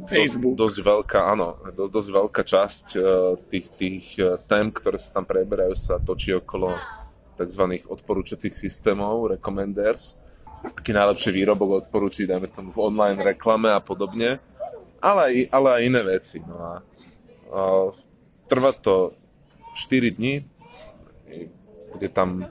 Facebook. 0.07 0.55
Dosť, 0.55 0.79
dosť 0.79 0.87
veľká, 0.87 1.19
áno, 1.35 1.59
dosť, 1.75 1.91
dosť 1.91 2.09
veľká 2.15 2.41
časť 2.47 2.85
uh, 2.95 3.05
tých, 3.51 3.67
tých 3.75 4.05
uh, 4.23 4.39
tém, 4.47 4.71
ktoré 4.71 4.95
sa 4.95 5.19
tam 5.19 5.25
preberajú, 5.27 5.75
sa 5.75 5.99
točí 5.99 6.31
okolo 6.31 6.71
tzv. 7.35 7.63
odporúčacích 7.83 8.55
systémov, 8.55 9.35
recommenders, 9.35 10.15
aký 10.63 10.95
najlepší 10.95 11.35
výrobok 11.35 11.83
odporúči, 11.83 12.23
dajme 12.23 12.47
tomu 12.47 12.71
v 12.71 12.79
online 12.79 13.19
reklame 13.19 13.75
a 13.75 13.83
podobne, 13.83 14.39
ale 15.05 15.21
aj, 15.21 15.35
ale 15.53 15.67
aj 15.69 15.81
iné 15.85 16.01
veci. 16.01 16.37
No 16.41 16.57
a, 16.57 16.73
a 17.53 17.61
trvá 18.49 18.73
to 18.73 19.13
4 19.77 20.17
dní, 20.17 20.41
bude 21.93 22.09
tam 22.09 22.49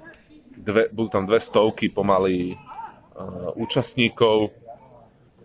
dve, 0.54 0.88
budú 0.94 1.08
tam 1.10 1.26
dve 1.26 1.42
stovky 1.42 1.90
pomaly 1.90 2.54
uh, 2.54 3.50
účastníkov, 3.58 4.54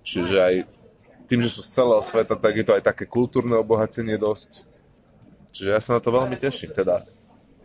čiže 0.05 0.37
aj 0.37 0.55
tým, 1.25 1.41
že 1.41 1.49
sú 1.49 1.61
z 1.61 1.73
celého 1.73 2.01
sveta, 2.01 2.37
tak 2.37 2.53
je 2.55 2.65
to 2.65 2.73
aj 2.77 2.83
také 2.85 3.05
kultúrne 3.05 3.53
obohatenie 3.59 4.17
dosť. 4.17 4.65
Čiže 5.53 5.69
ja 5.69 5.81
sa 5.81 5.97
na 5.97 6.01
to 6.01 6.09
veľmi 6.09 6.37
teším. 6.37 6.73
Teda 6.73 7.05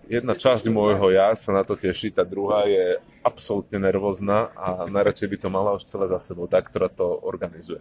jedna 0.09 0.35
časť 0.37 0.69
môjho 0.71 1.13
ja 1.15 1.33
sa 1.37 1.55
na 1.55 1.63
to 1.63 1.75
teší, 1.79 2.13
tá 2.15 2.23
druhá 2.23 2.65
je 2.69 2.99
absolútne 3.25 3.81
nervózna 3.81 4.53
a 4.53 4.85
najradšej 4.89 5.29
by 5.33 5.37
to 5.41 5.49
mala 5.49 5.71
už 5.77 5.89
celé 5.89 6.07
za 6.07 6.21
sebou, 6.21 6.45
tá, 6.45 6.61
ktorá 6.61 6.93
to 6.93 7.09
organizuje. 7.25 7.81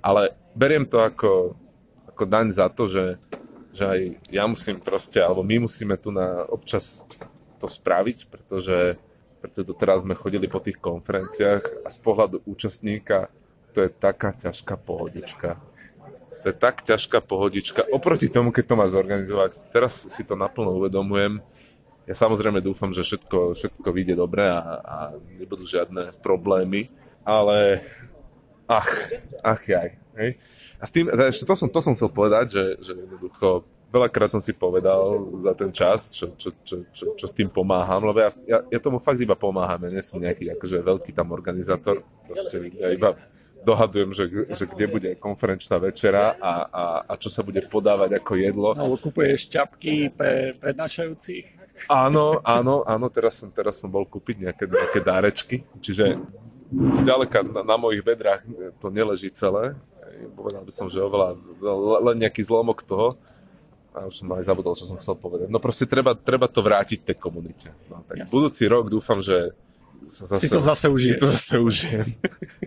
Ale 0.00 0.32
beriem 0.56 0.88
to 0.88 1.04
ako, 1.04 1.58
ako 2.08 2.22
daň 2.24 2.54
za 2.54 2.72
to, 2.72 2.88
že, 2.88 3.20
že 3.74 3.84
aj 3.84 4.00
ja 4.32 4.44
musím 4.48 4.80
proste, 4.80 5.20
alebo 5.20 5.44
my 5.44 5.68
musíme 5.68 5.98
tu 6.00 6.08
na 6.08 6.48
občas 6.48 7.04
to 7.58 7.66
spraviť, 7.66 8.30
pretože, 8.30 8.96
pretože 9.42 9.66
doteraz 9.66 10.06
sme 10.06 10.16
chodili 10.16 10.46
po 10.48 10.62
tých 10.62 10.80
konferenciách 10.80 11.84
a 11.84 11.88
z 11.90 11.98
pohľadu 12.00 12.46
účastníka 12.48 13.28
to 13.76 13.84
je 13.84 13.90
taká 13.92 14.32
ťažká 14.32 14.74
pohodička. 14.80 15.60
To 16.42 16.46
je 16.50 16.56
tak 16.56 16.86
ťažká 16.86 17.18
pohodička 17.18 17.82
oproti 17.90 18.30
tomu, 18.30 18.54
keď 18.54 18.64
to 18.72 18.78
má 18.78 18.86
zorganizovať. 18.86 19.58
Teraz 19.74 20.06
si 20.06 20.22
to 20.22 20.38
naplno 20.38 20.70
uvedomujem, 20.78 21.42
ja 22.08 22.14
samozrejme 22.16 22.64
dúfam, 22.64 22.88
že 22.88 23.04
všetko, 23.04 23.52
všetko 23.52 23.88
vyjde 23.92 24.16
dobre 24.16 24.48
a, 24.48 24.80
a 24.80 24.96
nebudú 25.36 25.68
žiadne 25.68 26.16
problémy, 26.24 26.88
ale 27.20 27.84
ach, 28.64 28.88
ach 29.44 29.62
jaj. 29.68 30.00
Hej. 30.16 30.40
A 30.80 30.84
s 30.88 30.90
tým, 30.94 31.12
ešte 31.12 31.44
to 31.44 31.52
som, 31.52 31.68
to 31.68 31.84
som 31.84 31.92
chcel 31.92 32.08
povedať, 32.08 32.56
že, 32.56 32.64
že 32.80 32.92
jednoducho 32.96 33.68
veľakrát 33.92 34.32
som 34.32 34.40
si 34.40 34.56
povedal 34.56 35.00
za 35.36 35.52
ten 35.52 35.68
čas, 35.68 36.08
čo, 36.08 36.32
čo, 36.32 36.48
čo, 36.64 36.80
čo, 36.96 37.04
čo 37.12 37.26
s 37.28 37.34
tým 37.36 37.52
pomáham, 37.52 38.00
lebo 38.00 38.24
ja, 38.24 38.30
ja, 38.48 38.58
ja 38.64 38.78
tomu 38.80 38.96
fakt 39.00 39.20
iba 39.20 39.36
pomáham, 39.36 39.80
ja 39.84 39.90
nie 39.92 40.00
som 40.00 40.16
nejaký 40.16 40.56
akože 40.56 40.80
veľký 40.80 41.12
tam 41.12 41.32
organizátor, 41.36 42.00
proste 42.24 42.72
ja 42.72 42.88
iba 42.88 43.16
dohadujem, 43.68 44.10
že, 44.14 44.24
že 44.54 44.64
kde 44.64 44.86
bude 44.86 45.10
konferenčná 45.18 45.76
večera 45.82 46.36
a, 46.38 46.52
a, 46.68 46.84
a 47.04 47.12
čo 47.18 47.28
sa 47.28 47.42
bude 47.42 47.60
podávať 47.66 48.22
ako 48.22 48.32
jedlo. 48.38 48.68
Alebo 48.72 48.96
kupuješ 48.96 49.50
čapky 49.50 50.14
pre 50.14 50.54
prednášajúcich. 50.56 51.57
Áno, 51.86 52.42
áno, 52.42 52.82
áno, 52.82 53.06
teraz 53.06 53.38
som, 53.38 53.48
teraz 53.54 53.78
som 53.78 53.86
bol 53.86 54.02
kúpiť 54.02 54.50
nejaké, 54.50 54.64
nejaké 54.66 55.00
dárečky, 55.00 55.56
čiže 55.78 56.18
zďaleka 56.74 57.46
na, 57.46 57.62
na 57.64 57.76
mojich 57.78 58.02
bedrách 58.02 58.42
to 58.82 58.90
neleží 58.90 59.30
celé. 59.30 59.78
Povedal 60.34 60.66
by 60.66 60.72
som, 60.74 60.90
že 60.90 60.98
oveľa 60.98 61.38
len 62.10 62.26
nejaký 62.26 62.42
zlomok 62.42 62.82
toho. 62.82 63.14
A 63.96 64.06
už 64.06 64.22
som 64.22 64.30
aj 64.30 64.46
zabudol, 64.46 64.78
čo 64.78 64.86
som 64.86 64.98
chcel 65.00 65.18
povedať. 65.18 65.50
No 65.50 65.58
proste 65.58 65.88
treba, 65.88 66.14
treba 66.14 66.46
to 66.46 66.62
vrátiť 66.62 67.02
tej 67.02 67.16
komunite. 67.18 67.74
No, 67.90 68.04
tak 68.06 68.30
budúci 68.30 68.68
rok 68.70 68.92
dúfam, 68.92 69.18
že 69.18 69.56
sa 70.06 70.36
zase, 70.36 70.46
si 70.46 70.48
to 70.54 70.60
zase 70.62 70.86
užiješ. 70.86 71.18
Si 71.18 71.22
to 71.22 71.28
zase 71.34 71.54
užijem. 71.58 72.08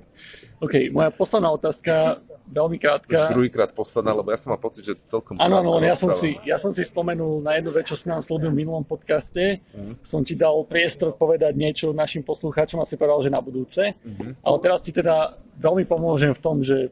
OK, 0.66 0.91
moja 0.91 1.09
posledná 1.14 1.49
otázka, 1.55 2.20
veľmi 2.52 2.78
krátka. 2.78 3.32
Už 3.32 3.32
druhýkrát 3.32 3.72
posledná, 3.72 4.12
lebo 4.12 4.28
ja 4.30 4.38
som 4.38 4.52
mal 4.52 4.60
pocit, 4.60 4.84
že 4.84 4.93
celkom 5.08 5.39
Áno, 5.39 5.64
áno, 5.64 5.80
ja 5.80 5.95
som, 5.95 6.12
si, 6.12 6.36
ja 6.43 6.60
som 6.60 6.76
si 6.76 6.84
spomenul 6.84 7.39
na 7.39 7.56
jednu 7.58 7.72
vec, 7.72 7.88
čo 7.88 7.95
si 7.95 8.12
nám 8.12 8.20
slúbil 8.20 8.52
v 8.52 8.68
minulom 8.68 8.84
podcaste. 8.84 9.64
Mm. 9.72 10.04
Som 10.04 10.28
ti 10.28 10.36
dal 10.36 10.68
priestor 10.68 11.16
povedať 11.16 11.56
niečo 11.56 11.95
našim 11.95 12.28
poslucháčom 12.28 12.84
a 12.84 12.86
si 12.86 12.99
povedal, 12.99 13.24
že 13.24 13.32
na 13.32 13.39
budúce. 13.39 13.95
Mm-hmm. 13.95 14.43
Ale 14.43 14.58
teraz 14.60 14.84
ti 14.84 14.91
teda 14.91 15.39
veľmi 15.64 15.88
pomôžem 15.88 16.36
v 16.36 16.43
tom, 16.43 16.60
že 16.60 16.91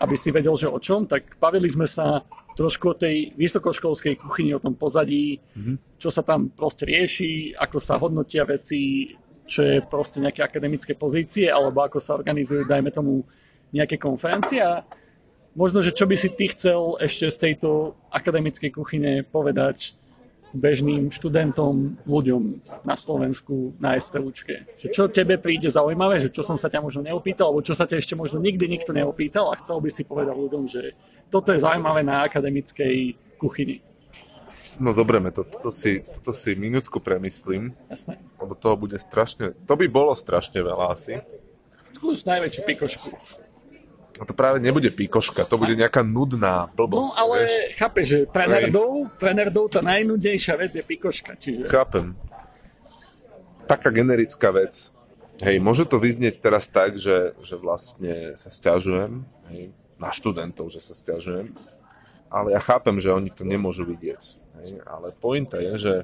aby 0.00 0.16
si 0.16 0.32
vedel, 0.32 0.56
že 0.56 0.64
o 0.64 0.80
čom, 0.80 1.04
tak 1.04 1.36
bavili 1.36 1.68
sme 1.68 1.84
sa 1.84 2.24
trošku 2.56 2.96
o 2.96 2.96
tej 2.96 3.36
vysokoškolskej 3.36 4.16
kuchyni, 4.16 4.56
o 4.56 4.62
tom 4.62 4.72
pozadí, 4.72 5.36
mm-hmm. 5.36 6.00
čo 6.00 6.08
sa 6.08 6.24
tam 6.24 6.48
proste 6.48 6.88
rieši, 6.88 7.52
ako 7.52 7.76
sa 7.76 8.00
hodnotia 8.00 8.48
veci, 8.48 9.12
čo 9.44 9.60
je 9.60 9.76
proste 9.84 10.24
nejaké 10.24 10.40
akademické 10.40 10.96
pozície, 10.96 11.52
alebo 11.52 11.84
ako 11.84 12.00
sa 12.00 12.16
organizujú, 12.16 12.64
dajme 12.64 12.88
tomu, 12.88 13.28
nejaké 13.74 13.98
konferencie. 13.98 14.62
A 14.62 14.82
možno, 15.54 15.82
že 15.82 15.94
čo 15.94 16.06
by 16.06 16.16
si 16.16 16.28
ty 16.30 16.50
chcel 16.50 16.98
ešte 17.00 17.30
z 17.30 17.36
tejto 17.38 17.98
akademickej 18.10 18.70
kuchyne 18.70 19.12
povedať 19.26 19.94
bežným 20.50 21.14
študentom, 21.14 21.94
ľuďom 22.10 22.42
na 22.82 22.98
Slovensku, 22.98 23.78
na 23.78 23.94
STUčke. 23.94 24.66
Že 24.74 24.88
čo 24.90 25.02
tebe 25.06 25.38
príde 25.38 25.70
zaujímavé, 25.70 26.18
že 26.18 26.34
čo 26.34 26.42
som 26.42 26.58
sa 26.58 26.66
ťa 26.66 26.82
možno 26.82 27.06
neopýtal, 27.06 27.54
alebo 27.54 27.62
čo 27.62 27.74
sa 27.78 27.86
ťa 27.86 28.02
ešte 28.02 28.18
možno 28.18 28.42
nikdy 28.42 28.66
nikto 28.66 28.90
neopýtal 28.90 29.54
a 29.54 29.58
chcel 29.62 29.78
by 29.78 29.90
si 29.94 30.02
povedať 30.02 30.34
ľuďom, 30.34 30.64
že 30.66 30.98
toto 31.30 31.54
je 31.54 31.62
zaujímavé 31.62 32.02
na 32.02 32.26
akademickej 32.26 33.14
kuchyni. 33.38 33.78
No 34.80 34.96
dobre, 34.96 35.20
to, 35.30 35.44
toto, 35.44 35.70
si, 35.70 36.00
toto 36.02 36.32
si 36.32 36.56
minútku 36.56 36.98
premyslím. 37.04 37.76
Jasné. 37.86 38.18
Lebo 38.40 38.56
toho 38.56 38.74
bude 38.74 38.96
strašne, 38.98 39.52
to 39.68 39.74
by 39.76 39.86
bolo 39.86 40.16
strašne 40.16 40.56
veľa 40.56 40.96
asi. 40.96 41.20
Už 42.00 42.24
najväčšiu 42.24 42.62
pikošku. 42.64 43.08
No 44.20 44.28
to 44.28 44.36
práve 44.36 44.60
nebude 44.60 44.92
pikoška, 44.92 45.48
to 45.48 45.56
bude 45.56 45.72
nejaká 45.72 46.04
nudná 46.04 46.68
blbosť. 46.76 47.16
No 47.16 47.20
ale 47.24 47.36
vieš? 47.48 47.54
chápe, 47.80 48.00
že 48.04 48.28
pre 48.28 48.44
nerdov, 48.44 49.08
pre 49.16 49.32
nerdov 49.32 49.72
tá 49.72 49.80
najnudnejšia 49.80 50.54
vec 50.60 50.76
je 50.76 50.84
pikoška. 50.84 51.40
Čiže... 51.40 51.64
Chápem. 51.72 52.12
Taká 53.64 53.88
generická 53.88 54.52
vec. 54.52 54.92
Hej, 55.40 55.56
môže 55.64 55.88
to 55.88 55.96
vyznieť 55.96 56.44
teraz 56.44 56.68
tak, 56.68 57.00
že, 57.00 57.32
že 57.40 57.56
vlastne 57.56 58.36
sa 58.36 58.52
stiažujem, 58.52 59.24
hej, 59.48 59.72
na 59.96 60.12
študentov, 60.12 60.68
že 60.68 60.84
sa 60.84 60.92
stiažujem, 60.92 61.56
ale 62.28 62.52
ja 62.52 62.60
chápem, 62.60 63.00
že 63.00 63.08
oni 63.08 63.32
to 63.32 63.48
nemôžu 63.48 63.88
vidieť. 63.88 64.20
Hej, 64.60 64.84
ale 64.84 65.16
pointa 65.16 65.56
je, 65.56 65.80
že, 65.80 65.96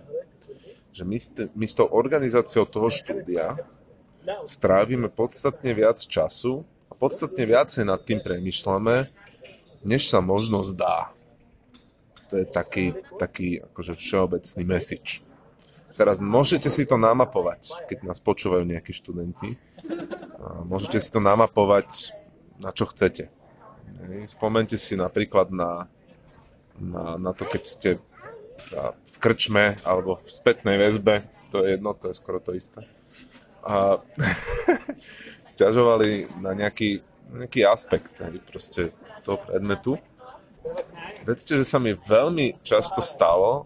že 0.88 1.04
my, 1.04 1.20
st- 1.20 1.52
my 1.52 1.68
s 1.68 1.76
tou 1.76 1.84
organizáciou 1.84 2.64
toho 2.64 2.88
štúdia 2.88 3.60
strávime 4.48 5.12
podstatne 5.12 5.76
viac 5.76 6.00
času 6.00 6.64
a 6.64 6.76
podstatne 6.97 7.44
viacej 7.44 7.84
nad 7.84 8.01
tým 8.03 8.20
premyšľame, 8.20 9.09
než 9.86 10.09
sa 10.11 10.24
možno 10.24 10.64
zdá. 10.66 11.12
To 12.32 12.42
je 12.42 12.47
taký, 12.49 12.97
taký 13.20 13.62
akože 13.62 13.94
všeobecný 13.94 14.62
message. 14.66 15.22
Teraz 15.97 16.20
môžete 16.20 16.68
si 16.68 16.84
to 16.84 17.01
namapovať, 17.01 17.88
keď 17.88 18.05
nás 18.05 18.20
počúvajú 18.20 18.68
nejakí 18.68 18.92
študenti. 18.92 19.57
Môžete 20.68 21.01
si 21.01 21.09
to 21.09 21.24
namapovať, 21.24 22.12
na 22.61 22.74
čo 22.74 22.84
chcete. 22.90 23.32
Spomente 24.28 24.76
si 24.76 24.99
napríklad 24.99 25.49
na, 25.55 25.88
na, 26.76 27.16
na 27.16 27.32
to, 27.32 27.49
keď 27.49 27.62
ste 27.64 27.90
sa 28.61 28.92
v 28.92 29.16
krčme 29.16 29.80
alebo 29.88 30.20
v 30.20 30.28
spätnej 30.28 30.76
väzbe, 30.76 31.24
to 31.49 31.64
je 31.64 31.76
jedno, 31.78 31.97
to 31.97 32.12
je 32.12 32.14
skoro 32.18 32.44
to 32.44 32.53
isté. 32.53 32.84
A 33.64 33.97
stiažovali 35.47 36.42
na 36.42 36.53
nejaký, 36.53 37.01
nejaký 37.32 37.62
aspekt 37.64 38.18
proste 38.51 38.90
toho 39.22 39.38
predmetu. 39.47 39.97
Vedzte, 41.22 41.55
že 41.59 41.66
sa 41.66 41.78
mi 41.78 41.94
veľmi 41.94 42.59
často 42.66 42.99
stalo, 42.99 43.62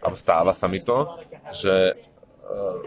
alebo 0.00 0.16
stáva 0.16 0.56
sa 0.56 0.64
mi 0.64 0.80
to, 0.80 1.20
že, 1.52 1.92
uh, 2.48 2.80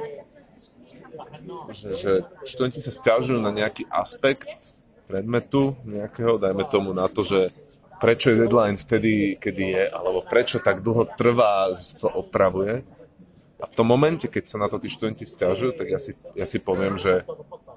že, 1.70 1.89
že 1.94 2.12
študenti 2.46 2.82
sa 2.82 2.89
stiažujú 2.89 3.38
na 3.38 3.54
nejaký 3.54 3.86
aspekt 3.89 4.50
predmetu 5.06 5.78
nejakého, 5.86 6.42
dajme 6.42 6.64
tomu 6.72 6.96
na 6.96 7.06
to, 7.06 7.22
že 7.22 7.54
prečo 8.02 8.34
je 8.34 8.42
deadline 8.42 8.80
vtedy, 8.80 9.38
kedy 9.38 9.64
je, 9.78 9.84
alebo 9.94 10.26
prečo 10.26 10.58
tak 10.58 10.82
dlho 10.82 11.06
trvá, 11.14 11.70
že 11.78 11.94
sa 11.94 12.08
to 12.08 12.10
opravuje. 12.10 12.82
A 13.62 13.70
v 13.70 13.74
tom 13.78 13.86
momente, 13.86 14.26
keď 14.26 14.44
sa 14.50 14.58
na 14.58 14.66
to 14.66 14.82
tí 14.82 14.89
študenti 14.89 15.22
stiažujú, 15.22 15.78
tak 15.78 15.86
ja 15.86 16.02
si, 16.02 16.18
ja 16.34 16.50
si 16.50 16.58
poviem, 16.58 16.98
že 16.98 17.22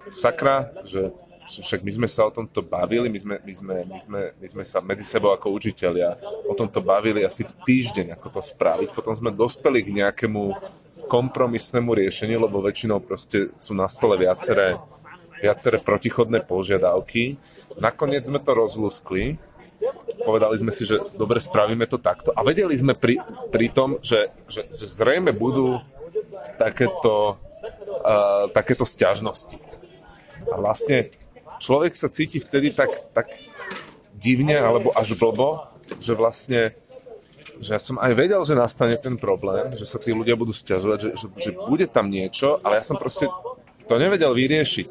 sakra, 0.08 0.70
že 0.84 1.12
však 1.44 1.84
my 1.84 1.92
sme 1.92 2.08
sa 2.08 2.24
o 2.24 2.32
tomto 2.32 2.64
bavili, 2.64 3.12
my 3.12 3.20
sme, 3.20 3.34
my, 3.44 3.52
sme, 3.52 3.74
my, 3.84 4.00
sme, 4.00 4.20
my 4.40 4.46
sme 4.48 4.64
sa 4.64 4.80
medzi 4.80 5.04
sebou 5.04 5.28
ako 5.36 5.52
učiteľia 5.52 6.16
o 6.48 6.56
tomto 6.56 6.80
bavili 6.80 7.20
asi 7.20 7.44
týždeň, 7.44 8.16
ako 8.16 8.40
to 8.40 8.40
spraviť. 8.40 8.96
Potom 8.96 9.12
sme 9.12 9.28
dospeli 9.28 9.84
k 9.84 9.94
nejakému 10.00 10.56
kompromisnému 11.12 11.92
riešeniu, 11.92 12.40
lebo 12.40 12.64
väčšinou 12.64 13.04
proste 13.04 13.52
sú 13.60 13.76
na 13.76 13.84
stole 13.92 14.16
viaceré, 14.16 14.80
viaceré 15.44 15.84
protichodné 15.84 16.40
požiadavky. 16.48 17.36
Nakoniec 17.76 18.24
sme 18.24 18.40
to 18.40 18.56
rozluskli 18.56 19.36
povedali 20.24 20.54
sme 20.56 20.72
si, 20.72 20.86
že 20.86 21.02
dobre, 21.18 21.42
spravíme 21.42 21.84
to 21.90 21.98
takto. 21.98 22.30
A 22.32 22.46
vedeli 22.46 22.72
sme 22.78 22.94
pri, 22.94 23.18
pri 23.50 23.66
tom, 23.74 23.98
že, 24.00 24.30
že, 24.46 24.64
zrejme 24.70 25.34
budú 25.34 25.82
takéto, 26.56 27.36
uh, 28.06 28.46
takéto 28.54 28.86
stiažnosti. 28.86 29.58
A 30.50 30.54
vlastne 30.60 31.08
človek 31.60 31.92
sa 31.96 32.12
cíti 32.12 32.40
vtedy 32.40 32.74
tak, 32.74 32.90
tak 33.16 33.30
divne 34.16 34.56
alebo 34.56 34.92
až 34.96 35.16
blbo, 35.16 35.64
že 36.00 36.16
vlastne 36.16 36.72
že 37.62 37.70
ja 37.70 37.80
som 37.80 38.02
aj 38.02 38.12
vedel, 38.18 38.42
že 38.42 38.58
nastane 38.58 38.98
ten 38.98 39.14
problém, 39.14 39.70
že 39.78 39.86
sa 39.86 40.02
tí 40.02 40.10
ľudia 40.10 40.34
budú 40.34 40.50
stiažovať, 40.50 40.98
že, 40.98 41.10
že, 41.14 41.26
že 41.38 41.50
bude 41.54 41.86
tam 41.86 42.10
niečo, 42.10 42.58
ale 42.66 42.82
ja 42.82 42.84
som 42.84 42.98
proste 42.98 43.30
to 43.86 43.94
nevedel 43.94 44.34
vyriešiť. 44.34 44.90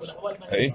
Hej? 0.54 0.72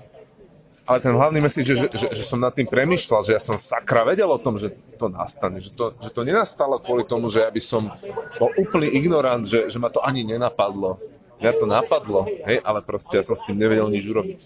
Ale 0.89 1.05
ten 1.05 1.12
hlavný 1.12 1.45
message, 1.45 1.68
že, 1.68 1.89
že, 1.93 2.09
že 2.09 2.24
som 2.24 2.41
nad 2.41 2.53
tým 2.57 2.64
premyšľal, 2.64 3.20
že 3.20 3.37
ja 3.37 3.43
som 3.43 3.61
sakra 3.61 4.09
vedel 4.09 4.29
o 4.29 4.41
tom, 4.41 4.57
že 4.57 4.72
to 4.97 5.12
nastane, 5.12 5.61
že 5.61 5.76
to, 5.76 5.93
že 6.01 6.09
to 6.16 6.24
nenastalo 6.24 6.81
kvôli 6.81 7.05
tomu, 7.05 7.29
že 7.29 7.45
ja 7.45 7.53
by 7.53 7.61
som 7.61 7.93
bol 8.41 8.49
úplný 8.57 8.89
ignorant, 8.97 9.45
že, 9.45 9.68
že 9.68 9.76
ma 9.76 9.93
to 9.93 10.01
ani 10.01 10.24
nenapadlo. 10.24 10.97
Mňa 11.39 11.53
to 11.55 11.66
napadlo, 11.70 12.26
hej, 12.26 12.59
ale 12.66 12.82
proste 12.82 13.22
ja 13.22 13.24
som 13.24 13.39
s 13.39 13.47
tým 13.47 13.62
nevedel 13.62 13.86
nič 13.86 14.05
urobiť. 14.11 14.41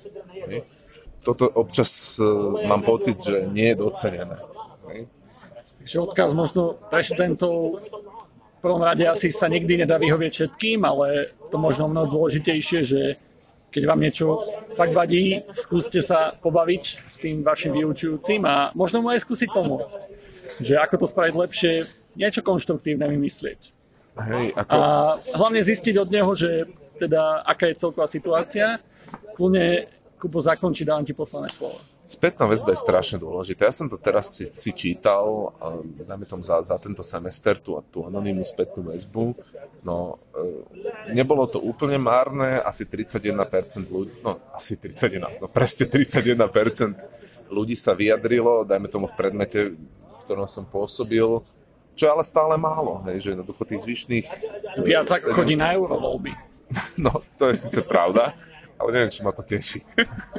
Hej. 0.48 0.68
Toto 1.24 1.48
občas 1.48 2.20
uh, 2.20 2.60
mám 2.68 2.84
pocit, 2.84 3.16
že 3.22 3.48
nie 3.48 3.72
je 3.72 3.76
docenené. 3.80 4.36
Hej. 4.92 5.08
Takže 5.82 5.96
odkaz 5.98 6.30
možno 6.36 6.76
pre 6.92 7.00
študentov 7.00 7.80
v 7.82 8.58
prvom 8.60 8.82
rade 8.86 9.02
asi 9.02 9.34
sa 9.34 9.50
nikdy 9.50 9.82
nedá 9.82 9.98
vyhovieť 9.98 10.32
všetkým, 10.32 10.86
ale 10.86 11.34
to 11.50 11.58
možno 11.58 11.90
mnoho 11.90 12.06
dôležitejšie, 12.06 12.80
že 12.86 13.00
keď 13.72 13.82
vám 13.88 14.04
niečo 14.04 14.44
fakt 14.76 14.92
vadí, 14.92 15.42
skúste 15.56 16.04
sa 16.04 16.36
pobaviť 16.38 16.84
s 16.84 17.16
tým 17.18 17.40
vašim 17.42 17.72
vyučujúcim 17.72 18.44
a 18.44 18.70
možno 18.76 19.00
mu 19.00 19.10
aj 19.10 19.24
skúsiť 19.24 19.48
pomôcť. 19.50 19.98
Že 20.60 20.74
ako 20.78 20.94
to 21.02 21.06
spraviť 21.08 21.34
lepšie, 21.34 21.72
niečo 22.20 22.44
konštruktívne 22.44 23.08
vymyslieť. 23.08 23.81
Hej, 24.12 24.52
ako... 24.52 24.72
A 24.76 24.80
hlavne 25.36 25.60
zistiť 25.64 25.94
od 25.96 26.08
neho, 26.12 26.32
že 26.36 26.68
teda 27.00 27.42
aká 27.48 27.72
je 27.72 27.80
celková 27.80 28.06
situácia. 28.06 28.78
Kľudne 29.34 29.88
Kubo 30.20 30.38
zakončí, 30.38 30.86
dávam 30.86 31.02
ti 31.02 31.16
poslané 31.16 31.50
slovo. 31.50 31.80
Spätná 32.06 32.44
väzba 32.44 32.76
je 32.76 32.84
strašne 32.84 33.18
dôležitá. 33.18 33.66
Ja 33.66 33.74
som 33.74 33.88
to 33.88 33.96
teraz 33.96 34.30
si, 34.36 34.44
si 34.44 34.70
čítal, 34.76 35.50
dáme 36.04 36.28
tomu 36.28 36.44
za, 36.44 36.60
za 36.60 36.76
tento 36.76 37.00
semester, 37.00 37.56
tú, 37.56 37.80
tú 37.88 38.04
anonimnú 38.04 38.44
spätnú 38.44 38.92
väzbu. 38.92 39.32
No, 39.82 40.20
e, 40.36 41.16
nebolo 41.16 41.48
to 41.48 41.56
úplne 41.56 41.96
márne, 41.96 42.60
asi 42.60 42.84
31% 42.84 43.88
ľudí, 43.88 44.12
no 44.20 44.38
asi 44.52 44.76
31, 44.76 45.40
no 45.40 45.48
presne 45.48 45.88
31% 45.88 47.48
ľudí 47.48 47.74
sa 47.74 47.96
vyjadrilo, 47.96 48.68
dajme 48.68 48.92
tomu 48.92 49.08
v 49.08 49.16
predmete, 49.16 49.72
v 49.72 50.16
ktorom 50.22 50.44
som 50.46 50.68
pôsobil, 50.68 51.40
čo 51.92 52.08
je 52.08 52.10
ale 52.10 52.24
stále 52.24 52.54
málo, 52.56 53.04
hej, 53.08 53.20
že 53.20 53.28
jednoducho 53.36 53.62
tých 53.68 53.84
zvyšných... 53.84 54.26
Viac 54.80 55.08
ako 55.12 55.36
chodí 55.36 55.54
na 55.56 55.72
eurovoľby. 55.76 56.32
No, 56.96 57.20
to 57.36 57.52
je 57.52 57.68
síce 57.68 57.84
pravda, 57.84 58.32
ale 58.80 58.88
neviem, 58.96 59.12
či 59.12 59.20
ma 59.20 59.28
to 59.28 59.44
teší. 59.44 59.84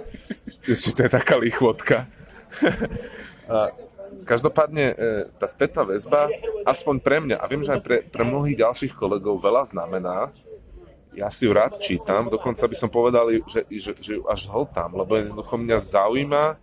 či 0.66 0.89
to 0.89 1.06
je 1.06 1.12
taká 1.14 1.38
lichvotka. 1.38 2.10
Každopádne 4.26 4.86
e, 4.93 4.95
tá 5.38 5.45
spätná 5.45 5.86
väzba, 5.86 6.34
aspoň 6.66 6.95
pre 7.06 7.18
mňa, 7.22 7.38
a 7.38 7.45
viem, 7.45 7.62
že 7.62 7.78
aj 7.78 7.82
pre, 7.86 7.97
pre 8.01 8.26
mnohých 8.26 8.66
ďalších 8.66 8.93
kolegov 8.97 9.41
veľa 9.45 9.62
znamená, 9.68 10.34
ja 11.14 11.30
si 11.30 11.45
ju 11.45 11.54
rád 11.54 11.78
čítam, 11.78 12.30
dokonca 12.30 12.66
by 12.66 12.76
som 12.78 12.89
povedal, 12.89 13.30
že, 13.45 13.66
že, 13.70 13.93
že 14.01 14.12
ju 14.18 14.24
až 14.26 14.49
hltám, 14.49 14.97
lebo 14.97 15.18
jednoducho 15.18 15.62
mňa 15.62 15.78
zaujíma, 15.78 16.58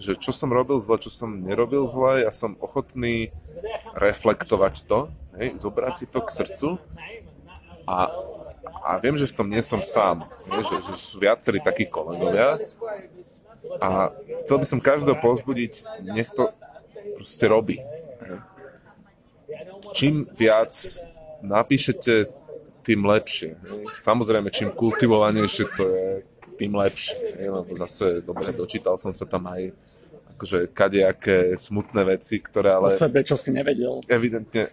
že 0.00 0.16
čo 0.16 0.32
som 0.32 0.48
robil 0.48 0.80
zle, 0.80 0.96
čo 0.96 1.12
som 1.12 1.44
nerobil 1.44 1.84
zle, 1.84 2.24
ja 2.24 2.32
som 2.32 2.56
ochotný 2.58 3.36
reflektovať 3.92 4.88
to, 4.88 5.12
hej, 5.36 5.60
zobrať 5.60 5.94
si 6.00 6.06
to 6.08 6.24
k 6.24 6.28
srdcu 6.32 6.68
a 7.84 8.08
a 8.80 8.96
viem, 8.96 9.12
že 9.12 9.28
v 9.28 9.36
tom 9.36 9.48
nie 9.52 9.60
som 9.60 9.84
sám, 9.84 10.24
nie? 10.48 10.60
Že, 10.64 10.76
že 10.80 10.94
sú 10.96 11.20
viacerí 11.20 11.60
takí 11.60 11.84
kolegovia 11.84 12.56
a 13.76 14.08
chcel 14.44 14.56
by 14.56 14.66
som 14.66 14.80
každého 14.80 15.20
pozbudiť, 15.20 15.84
nech 16.16 16.32
to 16.32 16.48
proste 17.20 17.44
robí. 17.44 17.76
Čím 19.92 20.24
viac 20.32 20.72
napíšete, 21.44 22.32
tým 22.80 23.04
lepšie. 23.04 23.60
Samozrejme, 24.00 24.48
čím 24.48 24.72
kultivovanejšie 24.72 25.64
to 25.76 25.84
je, 25.84 26.06
tým 26.60 26.76
lepšie. 26.76 27.16
Lebo 27.40 27.72
zase, 27.72 28.20
dobre, 28.20 28.52
dočítal 28.52 29.00
som 29.00 29.16
sa 29.16 29.24
tam 29.24 29.48
aj 29.48 29.72
akože 30.36 30.72
kadejaké 30.72 31.56
smutné 31.56 32.16
veci, 32.16 32.40
ktoré 32.40 32.76
ale... 32.76 32.92
O 32.92 32.96
sebe, 32.96 33.24
čo 33.24 33.36
si 33.36 33.52
nevedel. 33.52 34.04
Evidentne 34.08 34.72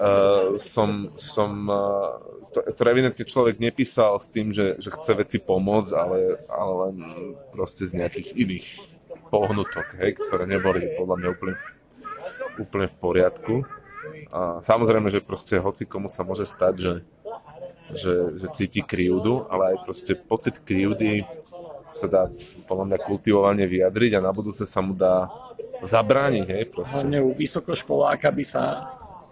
uh, 0.00 0.56
som, 0.56 1.12
som 1.16 1.64
uh, 1.68 2.16
ktoré 2.64 2.96
evidentne 2.96 3.24
človek 3.24 3.60
nepísal 3.60 4.16
s 4.16 4.28
tým, 4.32 4.52
že, 4.52 4.76
že 4.80 4.88
chce 4.92 5.12
veci 5.16 5.38
pomôcť, 5.40 5.92
ale, 5.92 6.40
ale 6.48 6.72
len 6.88 6.96
proste 7.52 7.84
z 7.84 8.00
nejakých 8.00 8.36
iných 8.36 8.66
pohnutok, 9.28 9.86
hej, 10.00 10.16
ktoré 10.16 10.46
neboli 10.46 10.94
podľa 10.94 11.16
mňa 11.18 11.28
úplne, 11.32 11.54
úplne 12.56 12.86
v 12.88 12.96
poriadku. 12.96 13.54
A 14.30 14.62
samozrejme, 14.62 15.10
že 15.10 15.24
proste 15.24 15.58
hoci 15.58 15.84
komu 15.84 16.06
sa 16.06 16.22
môže 16.22 16.46
stať, 16.46 16.74
že, 16.78 16.92
že, 17.96 18.36
že 18.38 18.46
cíti 18.52 18.80
krivdu, 18.84 19.48
ale 19.50 19.74
aj 19.74 19.76
proste 19.88 20.12
pocit 20.14 20.60
krivdy 20.62 21.24
sa 21.96 22.06
dá 22.06 22.22
podľa 22.68 22.92
mňa 22.92 22.98
kultivovane 23.02 23.64
vyjadriť 23.64 24.20
a 24.20 24.24
na 24.24 24.32
budúce 24.32 24.68
sa 24.68 24.84
mu 24.84 24.92
dá 24.92 25.32
zabrániť, 25.80 26.46
hej, 26.52 26.64
proste. 26.68 27.00
Hlavne 27.00 27.20
u 27.24 27.32
vysokoškoláka 27.32 28.28
by 28.28 28.44
sa 28.44 28.64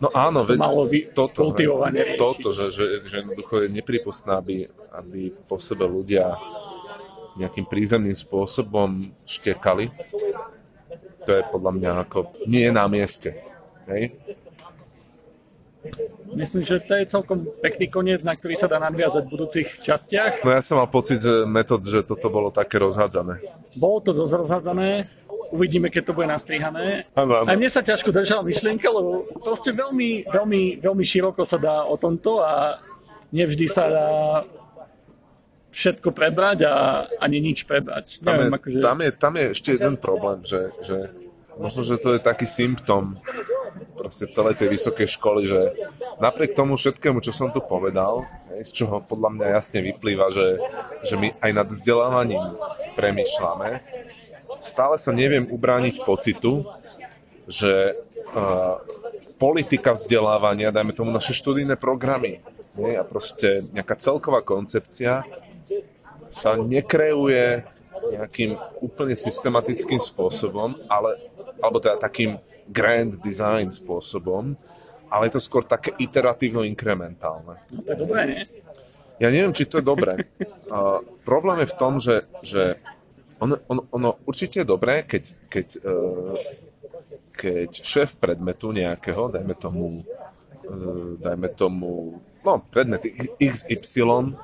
No 0.03 0.11
áno, 0.11 0.43
to 0.43 0.59
malo 0.59 0.91
by 0.91 1.07
toto, 1.15 1.47
kultivovanie 1.47 2.19
toto, 2.19 2.51
že, 2.51 2.75
že, 2.75 3.07
že 3.07 3.23
jednoducho 3.23 3.63
je 3.63 3.69
nepripustné, 3.79 4.33
aby, 4.35 4.67
aby 4.91 5.31
po 5.47 5.55
sebe 5.63 5.87
ľudia 5.87 6.35
nejakým 7.39 7.67
prízemným 7.67 8.19
spôsobom 8.19 8.99
štekali. 9.23 9.95
To 11.27 11.31
je 11.31 11.43
podľa 11.47 11.73
mňa 11.79 11.91
ako 12.07 12.19
nie 12.51 12.67
je 12.67 12.73
na 12.75 12.85
mieste. 12.91 13.39
Hej? 13.87 14.19
Myslím, 16.33 16.65
že 16.65 16.81
to 16.81 16.97
je 16.97 17.05
celkom 17.07 17.45
pekný 17.61 17.93
koniec, 17.93 18.25
na 18.25 18.33
ktorý 18.33 18.57
sa 18.57 18.67
dá 18.67 18.81
nadviazať 18.81 19.29
v 19.29 19.33
budúcich 19.37 19.69
častiach. 19.85 20.41
No 20.41 20.51
ja 20.57 20.65
som 20.65 20.81
mal 20.81 20.89
pocit, 20.89 21.21
že 21.21 21.45
metod, 21.45 21.85
že 21.85 22.01
toto 22.01 22.33
bolo 22.33 22.49
také 22.49 22.81
rozhádzané. 22.81 23.45
Bolo 23.77 24.01
to 24.01 24.17
dosť 24.17 24.33
rozhádzané, 24.41 25.05
uvidíme, 25.53 25.93
keď 25.93 26.11
to 26.11 26.17
bude 26.17 26.27
nastrihané. 26.27 27.07
Ano, 27.15 27.45
ano. 27.45 27.47
Aj 27.47 27.57
mne 27.57 27.71
sa 27.71 27.85
ťažko 27.85 28.11
držala 28.11 28.43
myšlienka, 28.43 28.89
lebo 28.91 29.23
proste 29.45 29.71
veľmi, 29.71 30.27
veľmi, 30.27 30.63
veľmi 30.81 31.05
široko 31.05 31.47
sa 31.47 31.61
dá 31.61 31.85
o 31.85 31.95
tomto 32.01 32.41
a 32.43 32.83
nevždy 33.31 33.67
sa 33.71 33.85
dá 33.87 34.09
všetko 35.75 36.15
prebrať 36.15 36.71
a 36.71 37.07
ani 37.19 37.43
nič 37.43 37.67
prebrať. 37.67 38.23
Tam, 38.23 38.39
Neviem, 38.39 38.51
je, 38.51 38.59
akože... 38.59 38.79
tam, 38.81 38.99
je, 39.03 39.11
tam 39.11 39.33
je 39.35 39.45
ešte 39.51 39.71
jeden 39.75 39.95
problém, 39.99 40.39
že, 40.47 40.71
že 40.87 41.11
možno, 41.59 41.83
že 41.83 41.99
to 41.99 42.15
je 42.15 42.21
taký 42.23 42.47
symptom 42.47 43.19
proste 44.05 44.29
celej 44.29 44.61
tej 44.61 44.69
vysokej 44.69 45.09
školy, 45.17 45.49
že 45.49 45.61
napriek 46.21 46.53
tomu 46.53 46.77
všetkému, 46.77 47.25
čo 47.25 47.33
som 47.33 47.49
tu 47.49 47.65
povedal, 47.65 48.29
z 48.61 48.71
čoho 48.71 49.01
podľa 49.03 49.35
mňa 49.35 49.47
jasne 49.57 49.81
vyplýva, 49.83 50.31
že, 50.31 50.61
že 51.03 51.17
my 51.17 51.33
aj 51.41 51.51
nad 51.57 51.67
vzdelávaním 51.67 52.45
premýšľame, 52.95 53.81
stále 54.63 55.01
sa 55.01 55.11
neviem 55.11 55.49
ubrániť 55.49 56.05
pocitu, 56.07 56.69
že 57.49 57.99
uh, 58.33 58.79
politika 59.37 59.93
vzdelávania, 59.93 60.73
dajme 60.73 60.95
tomu 60.95 61.11
naše 61.11 61.35
študijné 61.35 61.77
programy 61.77 62.41
nie? 62.79 62.95
a 62.95 63.05
proste 63.05 63.61
nejaká 63.75 63.99
celková 63.99 64.41
koncepcia 64.41 65.27
sa 66.31 66.51
nekreuje 66.59 67.63
nejakým 68.05 68.57
úplne 68.85 69.17
systematickým 69.17 70.01
spôsobom, 70.03 70.77
ale, 70.91 71.17
alebo 71.63 71.81
teda 71.81 71.97
takým 71.97 72.37
grand 72.69 73.21
design 73.21 73.69
spôsobom, 73.69 74.57
ale 75.13 75.23
je 75.29 75.39
to 75.39 75.43
skôr 75.43 75.63
také 75.63 75.95
iteratívno-inkrementálne. 76.01 77.55
No 77.71 77.81
to 77.85 77.91
je 77.95 77.99
dobré, 77.99 78.21
nie? 78.27 78.43
Ja 79.23 79.31
neviem, 79.31 79.55
či 79.55 79.71
to 79.71 79.79
je 79.81 79.87
dobré. 79.87 80.15
Uh, 80.65 81.05
problém 81.23 81.63
je 81.63 81.71
v 81.71 81.77
tom, 81.79 81.93
že, 82.03 82.25
že 82.43 82.81
ono, 83.39 83.61
ono, 83.69 83.85
ono 83.95 84.11
určite 84.27 84.65
je 84.65 84.67
dobré, 84.67 85.07
keď, 85.07 85.25
keď, 85.47 85.67
uh, 85.87 86.35
keď 87.37 87.71
šéf 87.85 88.19
predmetu 88.19 88.73
nejakého, 88.75 89.29
dajme 89.29 89.55
tomu, 89.55 90.03
uh, 90.03 91.15
dajme 91.21 91.49
tomu, 91.55 92.19
no, 92.43 92.53
predmet 92.73 93.07
XY 93.39 94.35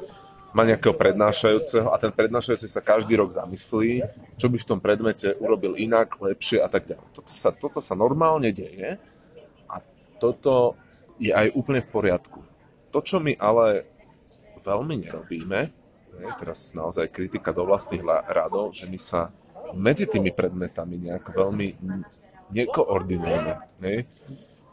má 0.51 0.67
nejakého 0.67 0.95
prednášajúceho 0.95 1.95
a 1.95 1.97
ten 2.01 2.11
prednášajúci 2.11 2.67
sa 2.67 2.83
každý 2.83 3.15
rok 3.15 3.31
zamyslí, 3.31 4.03
čo 4.35 4.51
by 4.51 4.59
v 4.59 4.69
tom 4.69 4.83
predmete 4.83 5.39
urobil 5.39 5.79
inak, 5.79 6.19
lepšie 6.19 6.59
a 6.59 6.67
tak 6.67 6.91
ďalej. 6.91 7.07
Toto 7.15 7.31
sa, 7.31 7.55
toto 7.55 7.79
sa 7.79 7.95
normálne 7.95 8.51
deje 8.51 8.99
a 9.71 9.77
toto 10.19 10.75
je 11.23 11.31
aj 11.31 11.55
úplne 11.55 11.85
v 11.85 11.91
poriadku. 11.93 12.41
To, 12.91 12.99
čo 12.99 13.23
my 13.23 13.39
ale 13.39 13.87
veľmi 14.59 15.07
nerobíme, 15.07 15.61
hej, 16.19 16.31
teraz 16.43 16.75
naozaj 16.75 17.15
kritika 17.15 17.55
do 17.55 17.63
vlastných 17.63 18.03
radov, 18.27 18.75
že 18.75 18.91
my 18.91 18.99
sa 18.99 19.31
medzi 19.71 20.11
tými 20.11 20.35
predmetami 20.35 20.99
nejak 20.99 21.31
veľmi 21.31 21.69
nekoordinujeme. 22.51 23.53
Hej? 23.87 23.99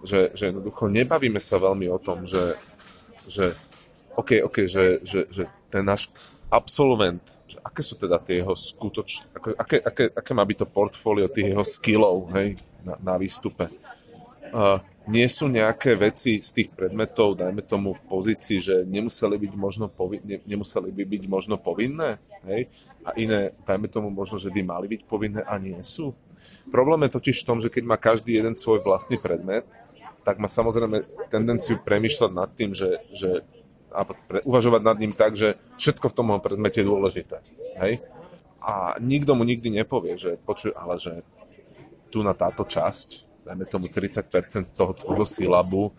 Že, 0.02 0.20
že 0.34 0.44
jednoducho 0.50 0.90
nebavíme 0.90 1.38
sa 1.38 1.62
veľmi 1.62 1.86
o 1.94 2.02
tom, 2.02 2.26
že, 2.26 2.58
že 3.30 3.54
OK, 4.18 4.42
OK, 4.42 4.66
že, 4.66 5.06
že, 5.06 5.30
že 5.30 5.46
ten 5.68 5.84
náš 5.84 6.10
absolvent, 6.48 7.24
že 7.48 7.60
aké 7.60 7.84
sú 7.84 8.00
teda 8.00 8.24
tie 8.24 8.40
jeho 8.40 8.56
skutočné, 8.56 9.36
aké, 9.36 9.78
aké, 9.84 10.04
aké 10.16 10.32
má 10.32 10.48
byť 10.48 10.58
to 10.64 10.68
portfólio 10.72 11.28
tých 11.28 11.52
jeho 11.52 11.66
skillov 11.68 12.32
hej, 12.40 12.56
na, 12.88 12.96
na 13.04 13.14
výstupe. 13.20 13.68
Uh, 14.48 14.80
nie 15.12 15.28
sú 15.28 15.52
nejaké 15.52 15.96
veci 16.00 16.40
z 16.40 16.50
tých 16.56 16.70
predmetov, 16.72 17.36
dajme 17.36 17.64
tomu 17.64 17.92
v 17.96 18.02
pozícii, 18.08 18.64
že 18.64 18.76
nemuseli 18.88 19.36
byť 19.36 19.54
možno, 19.60 19.92
povi- 19.92 20.24
ne, 20.24 20.40
nemuseli 20.44 20.88
by 20.92 21.04
byť 21.04 21.24
možno 21.28 21.56
povinné, 21.60 22.20
hej? 22.48 22.72
a 23.08 23.16
iné, 23.16 23.56
dajme 23.64 23.88
tomu 23.88 24.12
možno, 24.12 24.36
že 24.36 24.52
by 24.52 24.64
mali 24.64 24.88
byť 24.88 25.02
povinné 25.08 25.44
a 25.44 25.56
nie 25.60 25.80
sú. 25.80 26.16
Problém 26.72 27.08
je 27.08 27.16
totiž 27.16 27.44
v 27.44 27.48
tom, 27.48 27.60
že 27.64 27.72
keď 27.72 27.84
má 27.88 27.96
každý 27.96 28.36
jeden 28.36 28.56
svoj 28.56 28.84
vlastný 28.84 29.16
predmet, 29.16 29.68
tak 30.28 30.44
má 30.44 30.52
samozrejme 30.52 31.08
tendenciu 31.32 31.80
premýšľať 31.80 32.32
nad 32.36 32.52
tým, 32.52 32.76
že, 32.76 33.00
že 33.16 33.48
a 33.98 34.06
pre, 34.06 34.46
uvažovať 34.46 34.82
nad 34.86 34.98
ním 35.02 35.10
tak, 35.10 35.34
že 35.34 35.58
všetko 35.82 36.14
v 36.14 36.16
tom 36.16 36.30
predmete 36.38 36.86
je 36.86 36.86
dôležité. 36.86 37.42
Hej? 37.82 38.06
A 38.62 38.94
nikto 39.02 39.34
mu 39.34 39.42
nikdy 39.42 39.74
nepovie, 39.74 40.14
že 40.22 40.38
počuj, 40.38 40.78
ale 40.78 41.02
že 41.02 41.26
tu 42.14 42.22
na 42.22 42.38
táto 42.38 42.62
časť, 42.62 43.42
dajme 43.50 43.66
tomu 43.66 43.90
30% 43.90 44.78
toho 44.78 44.94
tvojho 44.94 45.26
silabu, 45.26 45.90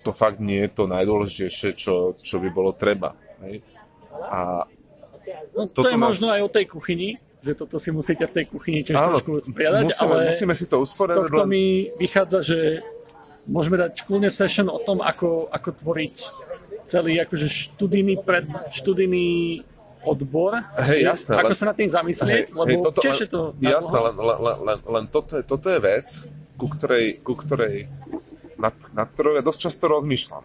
to 0.00 0.12
fakt 0.12 0.40
nie 0.40 0.64
je 0.64 0.70
to 0.72 0.84
najdôležitejšie, 0.88 1.70
čo, 1.76 2.16
čo 2.16 2.36
by 2.40 2.48
bolo 2.48 2.72
treba. 2.72 3.12
Hej? 3.44 3.60
A 4.24 4.64
no, 5.52 5.68
to 5.68 5.84
je 5.84 5.96
nás... 5.96 6.16
možno 6.16 6.32
aj 6.32 6.40
o 6.44 6.50
tej 6.52 6.64
kuchyni, 6.64 7.20
že 7.44 7.52
toto 7.52 7.76
si 7.76 7.92
musíte 7.92 8.24
v 8.24 8.32
tej 8.40 8.44
kuchyni 8.48 8.80
tiež 8.80 8.96
Áno, 8.96 9.20
trošku 9.20 9.36
usporiadať, 9.36 9.82
musíme, 9.84 10.08
ale 10.08 10.32
musíme 10.32 10.54
si 10.56 10.64
to 10.64 10.76
usporiadať. 10.80 11.20
Z 11.20 11.28
tohto 11.28 11.44
mi 11.44 11.92
vychádza, 12.00 12.38
že 12.40 12.58
môžeme 13.44 13.76
dať 13.76 14.04
kľudne 14.08 14.32
session 14.32 14.72
o 14.72 14.80
tom, 14.80 15.04
ako, 15.04 15.52
ako 15.52 15.68
tvoriť 15.76 16.16
celý 16.84 17.20
akože 17.20 17.46
študijný, 17.48 18.20
pred, 18.22 18.44
študijný 18.70 19.60
odbor. 20.04 20.60
Hej, 20.84 21.00
jasné. 21.00 21.32
Ako 21.40 21.52
len, 21.52 21.58
sa 21.58 21.64
nad 21.72 21.76
tým 21.76 21.90
zamyslieť, 21.90 22.44
hej, 22.52 22.56
lebo 22.56 22.70
hej, 22.76 22.84
toto, 22.84 23.00
je 23.00 23.28
to... 23.28 23.40
Jasné, 23.58 23.98
len, 23.98 24.14
len, 24.20 24.38
len, 24.60 24.78
len 24.84 25.04
toto, 25.08 25.40
je, 25.40 25.42
toto 25.42 25.66
je 25.72 25.80
vec, 25.80 26.06
ku 26.60 26.66
ktorej, 26.68 27.24
ku 27.24 27.34
ktorej 27.34 27.88
nad, 28.60 28.76
nad 28.94 29.08
ktorou 29.10 29.34
ja 29.34 29.42
dosť 29.42 29.60
často 29.70 29.84
rozmýšľam. 29.88 30.44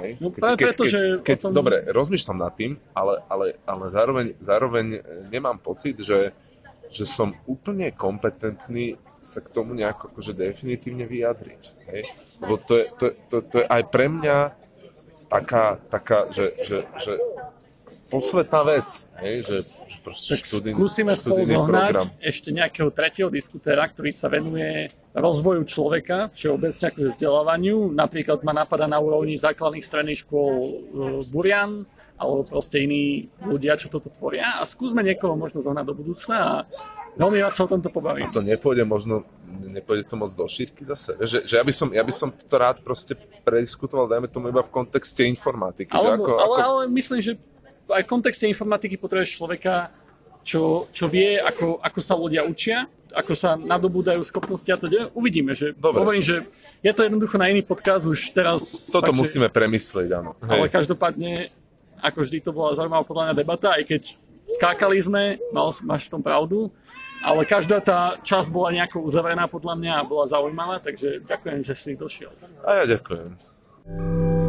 Hej? 0.00 0.10
No 0.20 0.28
keď, 0.32 0.40
preto, 0.56 0.84
keď, 0.84 0.90
že 0.92 1.00
keď, 1.24 1.36
tom... 1.40 1.52
Dobre, 1.52 1.76
rozmýšľam 1.88 2.38
nad 2.40 2.52
tým, 2.56 2.76
ale, 2.92 3.20
ale, 3.28 3.46
ale 3.64 3.84
zároveň, 3.92 4.26
zároveň 4.40 4.86
nemám 5.28 5.60
pocit, 5.60 5.96
že, 6.00 6.32
že 6.92 7.04
som 7.04 7.32
úplne 7.48 7.92
kompetentný 7.92 8.96
sa 9.26 9.42
k 9.42 9.50
tomu 9.50 9.74
nejako 9.74 10.14
akože 10.14 10.38
definitívne 10.38 11.02
vyjadriť. 11.02 11.62
Hej? 11.90 12.02
Lebo 12.44 12.54
to 12.62 12.72
je, 12.78 12.84
to, 12.94 13.04
to, 13.26 13.36
to 13.42 13.54
je 13.58 13.66
aj 13.66 13.82
pre 13.90 14.06
mňa 14.06 14.36
taká, 15.28 15.78
taká 15.88 16.26
že, 16.30 16.52
že, 16.64 16.82
že 16.98 17.12
posvetná 17.86 18.60
vec, 18.66 18.86
hej, 19.22 19.46
že, 19.46 19.56
že 19.62 19.98
proste 20.02 20.34
tak 20.34 20.42
študin, 20.42 20.74
skúsime 20.74 21.12
spolu 21.14 21.46
zohnať 21.46 21.94
program. 21.94 22.08
ešte 22.18 22.48
nejakého 22.50 22.90
tretieho 22.90 23.30
diskutéra, 23.30 23.86
ktorý 23.86 24.10
sa 24.10 24.26
venuje 24.26 24.90
rozvoju 25.16 25.62
človeka, 25.64 26.28
všeobecne 26.34 26.84
ako 26.92 26.98
vzdelávaniu. 27.08 27.76
Napríklad 27.94 28.44
ma 28.44 28.52
napadá 28.52 28.84
na 28.84 29.00
úrovni 29.00 29.38
základných 29.40 29.86
stredných 29.86 30.20
škôl 30.26 30.52
uh, 30.52 31.24
Burian, 31.32 31.88
alebo 32.16 32.48
proste 32.48 32.80
iní 32.80 33.28
ľudia, 33.44 33.76
čo 33.76 33.92
toto 33.92 34.08
tvoria. 34.08 34.60
A 34.60 34.64
skúsme 34.64 35.04
niekoho 35.04 35.36
možno 35.36 35.60
zohnať 35.60 35.84
do 35.84 35.94
budúcna 35.96 36.36
a 36.36 36.54
veľmi 37.20 37.38
rád 37.44 37.52
sa 37.52 37.68
o 37.68 37.72
tomto 37.72 37.92
pobavím. 37.92 38.28
A 38.28 38.32
to 38.32 38.40
nepôjde 38.40 38.88
možno, 38.88 39.24
nepôjde 39.60 40.08
to 40.08 40.16
moc 40.16 40.32
do 40.32 40.48
šírky 40.48 40.84
zase. 40.84 41.12
Že, 41.20 41.44
že 41.44 41.54
ja, 41.60 41.64
by 41.64 41.72
som, 41.76 41.88
ja 41.92 42.00
by 42.00 42.12
som 42.12 42.28
to 42.32 42.56
rád 42.56 42.80
proste 42.80 43.20
prediskutoval, 43.44 44.08
dajme 44.08 44.32
tomu 44.32 44.48
iba 44.48 44.64
v 44.64 44.72
kontexte 44.72 45.28
informatiky. 45.28 45.92
Ale, 45.92 46.16
že 46.16 46.24
ako, 46.24 46.32
ale, 46.40 46.56
ako... 46.56 46.64
ale 46.64 46.82
myslím, 46.96 47.20
že 47.20 47.32
aj 47.90 48.02
v 48.04 48.10
kontexte 48.10 48.44
informatiky 48.50 48.98
potrebuješ 48.98 49.38
človeka, 49.38 49.90
čo, 50.46 50.86
čo 50.94 51.10
vie, 51.10 51.38
ako, 51.42 51.82
ako 51.82 52.00
sa 52.02 52.14
ľudia 52.14 52.46
učia, 52.46 52.86
ako 53.10 53.32
sa 53.34 53.58
nadobúdajú 53.58 54.22
schopnosti 54.22 54.68
a 54.70 54.78
teda 54.78 55.10
uvidíme, 55.16 55.58
že 55.58 55.74
Dobre. 55.74 56.02
hovorím, 56.02 56.22
že 56.22 56.46
je 56.84 56.92
to 56.94 57.02
jednoducho 57.02 57.34
na 57.40 57.50
iný 57.50 57.66
podcast 57.66 58.06
už 58.06 58.30
teraz. 58.30 58.92
Toto 58.94 59.10
fakt, 59.10 59.18
musíme 59.18 59.48
že... 59.50 59.54
premyslieť, 59.54 60.08
áno. 60.14 60.38
Hej. 60.44 60.50
Ale 60.54 60.66
každopádne 60.70 61.50
ako 61.98 62.18
vždy 62.22 62.38
to 62.44 62.50
bola 62.52 62.76
zaujímavá 62.76 63.02
podľa 63.02 63.22
mňa 63.30 63.34
debata, 63.34 63.68
aj 63.74 63.84
keď 63.88 64.02
skákali 64.46 65.02
sme, 65.02 65.42
mal, 65.50 65.74
máš 65.82 66.06
v 66.06 66.12
tom 66.14 66.22
pravdu, 66.22 66.70
ale 67.26 67.42
každá 67.42 67.82
tá 67.82 68.14
časť 68.22 68.48
bola 68.54 68.70
nejako 68.70 69.02
uzavrená 69.02 69.50
podľa 69.50 69.74
mňa 69.74 69.92
a 69.98 70.06
bola 70.06 70.30
zaujímavá, 70.30 70.78
takže 70.78 71.26
ďakujem, 71.26 71.60
že 71.66 71.74
si 71.74 71.98
došiel. 71.98 72.30
A 72.62 72.84
ja 72.84 72.84
ďakujem. 72.86 74.45